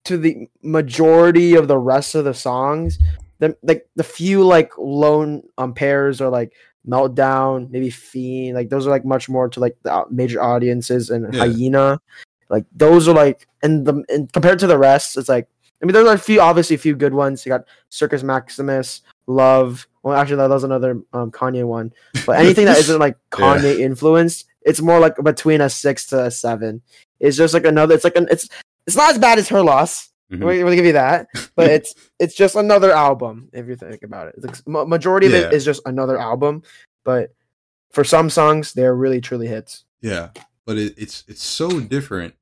to 0.07 0.17
the 0.19 0.49
majority 0.63 1.55
of 1.55 1.69
the 1.69 1.79
rest 1.79 2.15
of 2.15 2.25
the 2.25 2.35
songs, 2.35 2.99
the 3.39 3.57
like 3.63 3.87
the 3.97 4.05
few 4.05 4.45
like 4.45 4.73
lone 4.79 5.43
um 5.59 5.75
pairs 5.75 6.21
or 6.21 6.29
like 6.29 6.53
meltdown, 6.89 7.71
maybe 7.71 7.91
fiend, 7.91 8.55
like 8.57 8.69
those 8.69 8.87
are 8.87 8.91
like 8.91 9.05
much 9.05 9.29
more 9.29 9.49
to 9.49 9.61
like 9.61 9.77
the 9.83 10.05
major 10.11 10.43
audiences 10.43 11.11
and 11.11 11.33
Yeah. 11.35 11.47
hyena, 11.47 12.01
like 12.49 12.65
those 12.75 13.09
are 13.09 13.15
like 13.15 13.47
and 13.63 13.87
the 13.87 14.03
and 14.09 14.33
compared 14.33 14.59
to 14.61 14.67
the 14.67 14.79
rest, 14.79 15.17
it's 15.17 15.29
like 15.29 15.49
I 15.83 15.87
mean 15.87 15.95
there's 15.95 16.09
a 16.09 16.19
few 16.19 16.41
obviously 16.41 16.77
a 16.77 16.79
few 16.79 16.95
good 16.97 17.15
ones. 17.15 17.45
You 17.47 17.51
got 17.51 17.65
Circus 17.89 18.23
Maximus, 18.23 19.03
Love. 19.27 19.87
Well, 20.03 20.17
actually 20.17 20.37
that 20.37 20.51
was 20.51 20.65
another 20.65 21.01
um, 21.13 21.31
Kanye 21.31 21.65
one. 21.65 21.93
But 22.27 22.39
anything 22.41 22.67
that 22.67 22.79
isn't 22.85 22.99
like 22.99 23.17
Yeah. 23.39 23.57
Kanye 23.59 23.79
influenced, 23.81 24.47
it's 24.63 24.81
more 24.81 24.99
like 25.01 25.17
between 25.23 25.61
a 25.61 25.71
six 25.71 26.07
to 26.07 26.25
a 26.25 26.31
seven. 26.31 26.83
It's 27.21 27.37
just 27.37 27.55
like 27.55 27.65
another. 27.65 27.95
It's 27.95 28.05
like 28.05 28.17
an. 28.17 28.27
It's 28.31 28.49
it's 28.87 28.97
not 28.97 29.11
as 29.11 29.19
bad 29.19 29.39
as 29.39 29.49
her 29.49 29.63
loss. 29.63 30.09
Mhm. 30.33 30.45
We're 30.45 30.63
gonna 30.65 30.77
give 30.77 30.85
you 30.87 30.93
that, 30.93 31.29
but 31.57 31.71
it's 31.77 31.95
it's 32.19 32.35
just 32.35 32.57
another 32.57 32.91
album 32.93 33.49
if 33.53 33.67
you 33.67 33.77
think 33.77 34.03
about 34.03 34.29
it. 34.29 34.63
Ma- 34.67 34.85
majority 34.85 35.27
of 35.27 35.33
Yeah. 35.33 35.39
it 35.49 35.53
is 35.53 35.65
just 35.65 35.83
another 35.87 36.19
album, 36.19 36.63
but 37.05 37.35
for 37.91 38.05
some 38.05 38.31
songs 38.31 38.73
they're 38.73 38.95
really 38.95 39.21
truly 39.21 39.47
hits. 39.47 39.85
Yeah, 40.01 40.31
but 40.67 40.79
it, 40.79 40.95
it's 40.97 41.25
it's 41.29 41.43
so 41.43 41.81
different 41.81 42.35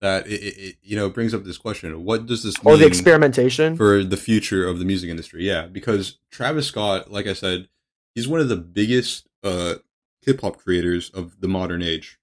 that 0.00 0.26
it, 0.28 0.40
it, 0.42 0.76
you 0.82 0.94
know 0.96 1.08
brings 1.08 1.32
up 1.34 1.44
this 1.44 1.58
question: 1.58 2.04
What 2.04 2.26
does 2.26 2.42
this 2.42 2.62
mean 2.62 2.74
Or 2.74 2.76
the 2.76 2.86
experimentation. 2.86 3.76
for 3.76 4.04
the 4.04 4.16
future 4.18 4.66
of 4.66 4.78
the 4.78 4.84
music 4.84 5.08
industry? 5.10 5.44
Yeah, 5.46 5.66
because 5.66 6.18
Travis 6.30 6.66
Scott, 6.66 7.10
like 7.10 7.26
I 7.26 7.32
said, 7.32 7.68
he's 8.14 8.28
one 8.28 8.40
of 8.40 8.48
the 8.48 8.56
biggest 8.56 9.26
uh, 9.42 9.76
hip 10.22 10.40
hop 10.42 10.58
creators 10.58 11.10
of 11.10 11.40
the 11.40 11.48
modern 11.48 11.82
age, 11.82 12.18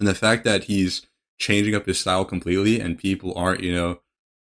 and 0.00 0.08
the 0.08 0.14
fact 0.14 0.44
that 0.44 0.64
he's 0.64 1.06
changing 1.38 1.74
up 1.76 1.86
his 1.86 1.98
style 2.00 2.24
completely, 2.24 2.80
and 2.80 2.98
people 2.98 3.32
aren't 3.38 3.62
you 3.62 3.72
know 3.72 4.00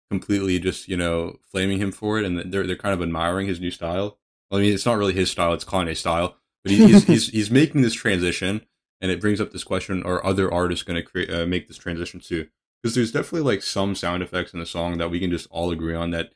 completely 0.09 0.59
just 0.59 0.87
you 0.87 0.97
know 0.97 1.37
flaming 1.51 1.79
him 1.79 1.91
for 1.91 2.19
it, 2.19 2.25
and 2.25 2.51
they're 2.51 2.65
they're 2.65 2.75
kind 2.75 2.93
of 2.93 3.01
admiring 3.01 3.47
his 3.47 3.59
new 3.59 3.71
style. 3.71 4.17
I 4.51 4.57
mean, 4.57 4.73
it's 4.73 4.85
not 4.85 4.97
really 4.97 5.13
his 5.13 5.31
style; 5.31 5.53
it's 5.53 5.65
Kanye's 5.65 5.99
style. 5.99 6.37
But 6.63 6.71
he, 6.71 6.87
he's 6.87 7.03
he's 7.03 7.27
he's 7.31 7.51
making 7.51 7.81
this 7.81 7.93
transition, 7.93 8.61
and 9.01 9.11
it 9.11 9.21
brings 9.21 9.41
up 9.41 9.51
this 9.51 9.63
question: 9.63 10.03
Are 10.03 10.25
other 10.25 10.51
artists 10.51 10.83
going 10.83 10.95
to 10.95 11.03
create 11.03 11.29
uh, 11.29 11.45
make 11.45 11.67
this 11.67 11.77
transition 11.77 12.19
too? 12.19 12.47
Because 12.81 12.95
there's 12.95 13.11
definitely 13.11 13.41
like 13.41 13.63
some 13.63 13.95
sound 13.95 14.21
effects 14.23 14.53
in 14.53 14.59
the 14.59 14.65
song 14.65 14.97
that 14.97 15.09
we 15.09 15.19
can 15.19 15.31
just 15.31 15.47
all 15.49 15.71
agree 15.71 15.95
on 15.95 16.11
that 16.11 16.31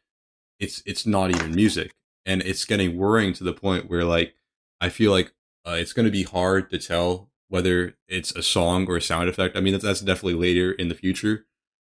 it's 0.60 0.82
it's 0.86 1.06
not 1.06 1.32
even 1.32 1.56
music, 1.56 1.92
and 2.26 2.42
it's 2.42 2.66
getting 2.66 2.98
worrying 2.98 3.34
to 3.34 3.44
the 3.44 3.54
point 3.54 3.90
where 3.90 4.06
like 4.06 4.36
I 4.80 4.90
feel 4.90 5.12
like 5.12 5.34
uh, 5.68 5.72
it's 5.72 5.94
going 5.94 6.06
to 6.06 6.12
be 6.12 6.24
hard 6.24 6.70
to 6.72 6.78
tell 6.78 7.30
whether 7.50 7.98
it's 8.08 8.32
a 8.32 8.42
song 8.42 8.88
or 8.88 8.98
a 8.98 9.02
sound 9.02 9.28
effect. 9.28 9.58
I 9.58 9.60
mean, 9.60 9.74
that's, 9.74 9.84
that's 9.84 10.02
definitely 10.02 10.36
later 10.36 10.72
in 10.72 10.88
the 10.88 10.96
future. 10.96 11.46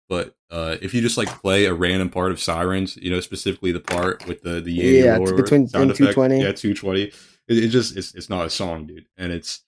But 0.10 0.36
uh, 0.50 0.76
if 0.82 0.94
you 0.94 1.02
just 1.02 1.18
like 1.18 1.30
play 1.42 1.66
a 1.66 1.74
random 1.74 2.10
part 2.10 2.32
of 2.32 2.40
Sirens, 2.40 2.98
you 2.98 3.10
know, 3.10 3.22
specifically 3.22 3.72
the 3.72 3.80
part 3.80 4.28
with 4.28 4.42
the 4.42 4.60
the 4.60 4.72
Yeah, 4.74 5.18
between- 5.20 5.68
sound 5.68 5.92
effect, 5.92 6.14
220. 6.16 6.42
yeah, 6.42 6.52
two 6.52 6.74
twenty. 6.74 7.04
It, 7.48 7.58
it 7.66 7.68
just 7.70 7.96
it's 7.98 8.14
it's 8.16 8.30
not 8.30 8.46
a 8.46 8.50
song, 8.50 8.86
dude, 8.88 9.06
and 9.18 9.32
it's 9.32 9.62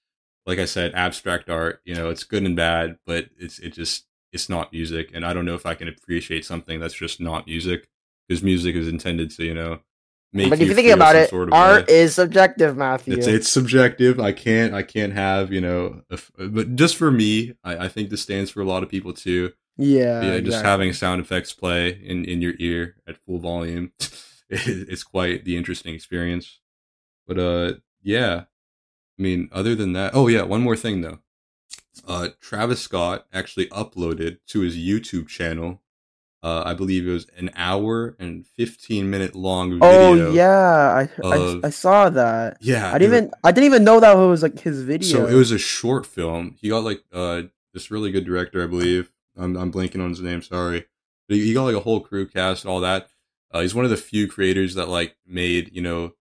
like 0.45 0.59
I 0.59 0.65
said, 0.65 0.93
abstract 0.95 1.49
art. 1.49 1.81
You 1.85 1.95
know, 1.95 2.09
it's 2.09 2.23
good 2.25 2.43
and 2.43 2.55
bad, 2.55 2.97
but 3.05 3.27
it's 3.39 3.59
it 3.59 3.73
just 3.73 4.05
it's 4.33 4.49
not 4.49 4.73
music, 4.73 5.11
and 5.13 5.25
I 5.25 5.31
don't 5.33 5.45
know 5.45 5.55
if 5.55 5.65
I 5.65 5.75
can 5.75 5.87
appreciate 5.87 6.43
something 6.45 6.79
that's 6.79 6.93
just 6.93 7.21
not 7.21 7.47
music 7.47 7.87
because 8.27 8.43
music 8.43 8.75
is 8.75 8.87
intended 8.89 9.31
to 9.31 9.45
you 9.45 9.53
know 9.53 9.79
make. 10.33 10.49
but 10.49 10.59
if 10.59 10.67
you 10.67 10.75
think 10.75 10.89
about 10.89 11.15
it, 11.15 11.29
sort 11.29 11.47
of 11.47 11.53
art 11.53 11.87
way. 11.87 11.93
is 11.99 12.15
subjective, 12.15 12.75
Matthew. 12.75 13.13
It's 13.15 13.27
it's 13.27 13.47
subjective. 13.49 14.19
I 14.19 14.33
can't 14.33 14.73
I 14.73 14.83
can't 14.83 15.13
have 15.13 15.53
you 15.53 15.61
know, 15.61 16.01
but 16.37 16.75
just 16.75 16.97
for 16.97 17.11
me, 17.11 17.53
I, 17.63 17.85
I 17.85 17.87
think 17.87 18.09
this 18.09 18.21
stands 18.21 18.51
for 18.51 18.59
a 18.61 18.65
lot 18.65 18.83
of 18.83 18.89
people 18.89 19.13
too. 19.13 19.53
Yeah, 19.77 20.21
yeah, 20.21 20.29
just 20.37 20.45
exactly. 20.47 20.69
having 20.69 20.93
sound 20.93 21.21
effects 21.21 21.53
play 21.53 21.99
in 22.03 22.25
in 22.25 22.41
your 22.41 22.53
ear 22.59 22.95
at 23.07 23.17
full 23.17 23.39
volume, 23.39 23.91
it- 24.49 24.89
it's 24.89 25.03
quite 25.03 25.45
the 25.45 25.57
interesting 25.57 25.93
experience. 25.95 26.59
But 27.27 27.39
uh, 27.39 27.73
yeah, 28.01 28.43
I 29.17 29.21
mean, 29.21 29.49
other 29.51 29.75
than 29.75 29.93
that, 29.93 30.11
oh 30.13 30.27
yeah, 30.27 30.43
one 30.43 30.61
more 30.61 30.75
thing 30.75 31.01
though. 31.01 31.19
Uh, 32.07 32.29
Travis 32.41 32.81
Scott 32.81 33.27
actually 33.31 33.67
uploaded 33.67 34.37
to 34.47 34.61
his 34.61 34.75
YouTube 34.75 35.27
channel. 35.27 35.81
Uh, 36.41 36.61
I 36.65 36.73
believe 36.73 37.07
it 37.07 37.11
was 37.11 37.27
an 37.37 37.49
hour 37.55 38.15
and 38.19 38.45
fifteen 38.45 39.09
minute 39.09 39.33
long 39.33 39.79
video. 39.79 39.87
Oh 39.87 40.31
yeah, 40.33 41.07
I, 41.23 41.25
of- 41.25 41.63
I 41.63 41.67
I 41.67 41.69
saw 41.69 42.09
that. 42.09 42.57
yeah. 42.59 42.91
I 42.93 42.97
didn't 42.97 43.15
even 43.15 43.31
I 43.45 43.51
didn't 43.53 43.65
even 43.67 43.83
know 43.85 43.99
that 44.01 44.13
was 44.15 44.43
like 44.43 44.59
his 44.59 44.81
video. 44.83 45.07
So 45.07 45.27
it 45.27 45.35
was 45.35 45.51
a 45.51 45.57
short 45.57 46.05
film. 46.05 46.57
He 46.59 46.67
got 46.69 46.83
like 46.83 47.01
uh 47.13 47.43
this 47.73 47.89
really 47.89 48.11
good 48.11 48.25
director, 48.25 48.61
I 48.61 48.67
believe. 48.67 49.09
I'm 49.37 49.55
I'm 49.57 49.71
blanking 49.71 50.01
on 50.03 50.09
his 50.09 50.21
name. 50.21 50.41
Sorry, 50.41 50.85
but 51.27 51.37
he, 51.37 51.45
he 51.45 51.53
got 51.53 51.63
like 51.65 51.75
a 51.75 51.79
whole 51.81 51.99
crew 51.99 52.27
cast 52.27 52.63
and 52.63 52.71
all 52.71 52.79
that. 52.81 53.07
Uh, 53.51 53.61
he's 53.61 53.75
one 53.75 53.85
of 53.85 53.91
the 53.91 53.97
few 53.97 54.27
creators 54.27 54.75
that 54.75 54.89
like 54.89 55.15
made 55.25 55.69
you 55.73 55.81
know, 55.81 56.13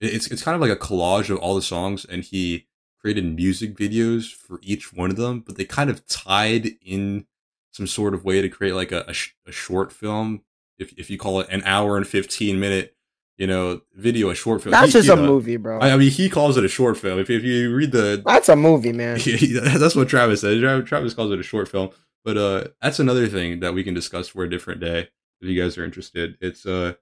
it's 0.00 0.26
it's 0.28 0.42
kind 0.42 0.54
of 0.54 0.60
like 0.60 0.70
a 0.70 0.76
collage 0.76 1.30
of 1.30 1.38
all 1.38 1.54
the 1.54 1.62
songs, 1.62 2.04
and 2.04 2.22
he 2.24 2.66
created 3.00 3.24
music 3.36 3.76
videos 3.76 4.32
for 4.32 4.58
each 4.62 4.92
one 4.92 5.10
of 5.10 5.16
them. 5.16 5.40
But 5.40 5.56
they 5.56 5.64
kind 5.64 5.90
of 5.90 6.06
tied 6.06 6.70
in 6.84 7.26
some 7.70 7.86
sort 7.86 8.14
of 8.14 8.24
way 8.24 8.40
to 8.40 8.48
create 8.48 8.74
like 8.74 8.92
a 8.92 9.04
a, 9.08 9.12
sh- 9.12 9.34
a 9.46 9.52
short 9.52 9.92
film. 9.92 10.42
If 10.78 10.92
if 10.98 11.10
you 11.10 11.18
call 11.18 11.40
it 11.40 11.48
an 11.50 11.62
hour 11.64 11.96
and 11.96 12.06
fifteen 12.06 12.58
minute, 12.60 12.94
you 13.38 13.46
know, 13.46 13.80
video, 13.94 14.30
a 14.30 14.34
short 14.34 14.62
film. 14.62 14.72
That's 14.72 14.86
He- 14.86 14.92
just 14.92 15.06
he, 15.08 15.12
a 15.12 15.16
movie, 15.16 15.56
bro. 15.56 15.78
I, 15.78 15.92
I 15.92 15.96
mean, 15.96 16.10
he 16.10 16.28
calls 16.28 16.56
it 16.56 16.64
a 16.64 16.68
short 16.68 16.96
film. 16.98 17.18
If, 17.18 17.30
if 17.30 17.42
you 17.44 17.74
read 17.74 17.92
the 17.92 18.22
That's 18.24 18.48
a 18.48 18.56
movie, 18.56 18.92
man. 18.92 19.18
yeah, 19.24 19.76
that's 19.78 19.94
what 19.96 20.08
Travis 20.08 20.40
said. 20.42 20.60
Tra- 20.60 20.82
Travis 20.84 21.14
calls 21.14 21.30
it 21.32 21.38
a 21.38 21.42
short 21.42 21.68
film, 21.68 21.90
but 22.24 22.36
uh, 22.36 22.64
that's 22.80 22.98
another 22.98 23.28
thing 23.28 23.60
that 23.60 23.74
we 23.74 23.84
can 23.84 23.94
discuss 23.94 24.28
for 24.28 24.44
a 24.44 24.50
different 24.50 24.80
day 24.80 25.08
if 25.40 25.48
you 25.48 25.60
guys 25.60 25.76
are 25.76 25.84
interested. 25.84 26.36
It's 26.40 26.64
uh, 26.64 26.94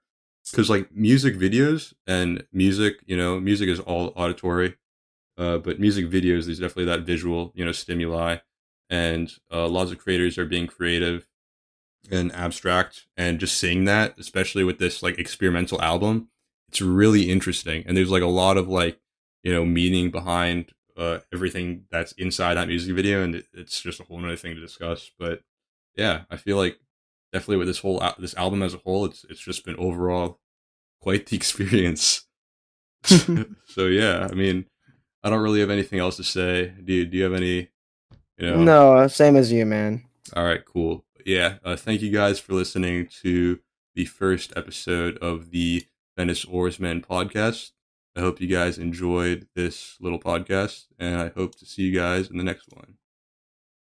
because 0.50 0.68
like 0.68 0.94
music 0.94 1.36
videos 1.36 1.94
and 2.06 2.44
music, 2.52 2.96
you 3.06 3.16
know, 3.16 3.38
music 3.38 3.68
is 3.68 3.80
all 3.80 4.12
auditory, 4.16 4.76
uh, 5.38 5.58
but 5.58 5.78
music 5.78 6.10
videos 6.10 6.46
there's 6.46 6.58
definitely 6.58 6.86
that 6.86 7.02
visual, 7.02 7.52
you 7.54 7.64
know, 7.64 7.72
stimuli, 7.72 8.38
and 8.90 9.32
uh, 9.52 9.68
lots 9.68 9.92
of 9.92 9.98
creators 9.98 10.38
are 10.38 10.46
being 10.46 10.66
creative 10.66 11.28
and 12.10 12.34
abstract 12.34 13.06
and 13.16 13.38
just 13.38 13.56
seeing 13.56 13.84
that, 13.84 14.18
especially 14.18 14.64
with 14.64 14.78
this 14.78 15.02
like 15.02 15.18
experimental 15.18 15.80
album, 15.80 16.28
it's 16.68 16.82
really 16.82 17.30
interesting, 17.30 17.84
and 17.86 17.96
there's 17.96 18.10
like 18.10 18.22
a 18.22 18.26
lot 18.26 18.56
of 18.56 18.68
like 18.68 18.98
you 19.44 19.52
know 19.52 19.64
meaning 19.64 20.10
behind 20.10 20.72
uh, 20.96 21.18
everything 21.32 21.84
that's 21.90 22.12
inside 22.12 22.54
that 22.54 22.68
music 22.68 22.94
video, 22.94 23.22
and 23.22 23.36
it, 23.36 23.46
it's 23.52 23.80
just 23.80 24.00
a 24.00 24.04
whole 24.04 24.22
other 24.24 24.36
thing 24.36 24.54
to 24.54 24.60
discuss. 24.60 25.10
But 25.18 25.40
yeah, 25.96 26.22
I 26.30 26.36
feel 26.36 26.56
like 26.56 26.78
definitely 27.32 27.56
with 27.58 27.68
this 27.68 27.78
whole 27.80 28.02
this 28.18 28.34
album 28.36 28.62
as 28.62 28.74
a 28.74 28.78
whole, 28.78 29.04
it's 29.04 29.24
it's 29.28 29.40
just 29.40 29.64
been 29.64 29.76
overall 29.76 30.40
quite 31.00 31.26
the 31.26 31.36
experience. 31.42 32.26
so 33.04 33.86
yeah, 33.86 34.28
I 34.30 34.34
mean, 34.34 34.66
I 35.22 35.30
don't 35.30 35.42
really 35.42 35.60
have 35.60 35.70
anything 35.70 35.98
else 35.98 36.16
to 36.16 36.24
say. 36.24 36.72
Do 36.84 36.92
you, 36.92 37.04
do 37.06 37.16
you 37.16 37.24
have 37.24 37.34
any? 37.34 37.70
You 38.38 38.50
know, 38.50 38.62
No, 38.62 39.06
same 39.08 39.36
as 39.36 39.52
you, 39.52 39.66
man. 39.66 40.04
all 40.34 40.44
right, 40.44 40.64
cool. 40.64 41.04
Yeah, 41.24 41.58
uh, 41.64 41.76
thank 41.76 42.00
you 42.02 42.10
guys 42.10 42.38
for 42.40 42.54
listening 42.54 43.08
to 43.22 43.60
the 43.94 44.04
first 44.06 44.52
episode 44.56 45.18
of 45.18 45.50
the 45.50 45.84
Venice 46.16 46.44
Oarsmen 46.46 47.02
podcast. 47.02 47.70
I 48.16 48.20
hope 48.20 48.40
you 48.40 48.46
guys 48.48 48.78
enjoyed 48.78 49.46
this 49.54 49.96
little 50.00 50.18
podcast, 50.20 50.84
and 50.98 51.16
I 51.20 51.28
hope 51.34 51.54
to 51.56 51.66
see 51.66 51.82
you 51.82 51.92
guys 51.98 52.28
in 52.28 52.36
the 52.36 52.44
next 52.44 52.66
one. 52.72 52.94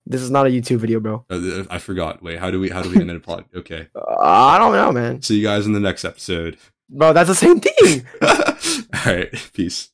This 0.06 0.20
is 0.22 0.30
not 0.30 0.46
a 0.46 0.50
YouTube 0.50 0.78
video, 0.78 1.00
bro. 1.00 1.24
Uh, 1.30 1.64
I 1.70 1.78
forgot. 1.78 2.22
Wait, 2.22 2.38
how 2.38 2.50
do 2.50 2.60
we 2.60 2.68
how 2.70 2.82
do 2.82 2.90
we 2.90 3.00
end 3.00 3.10
a 3.10 3.20
pod? 3.20 3.44
Okay, 3.54 3.88
Uh, 3.94 4.16
I 4.20 4.58
don't 4.58 4.72
know, 4.72 4.92
man. 4.92 5.22
see 5.22 5.36
you 5.38 5.42
guys 5.44 5.66
in 5.66 5.72
the 5.72 5.80
next 5.80 6.04
episode. 6.04 6.56
Bro, 6.90 7.12
that's 7.14 7.28
the 7.28 7.34
same 7.34 7.60
thing. 7.60 8.06
All 8.22 9.12
right, 9.14 9.30
peace. 9.52 9.90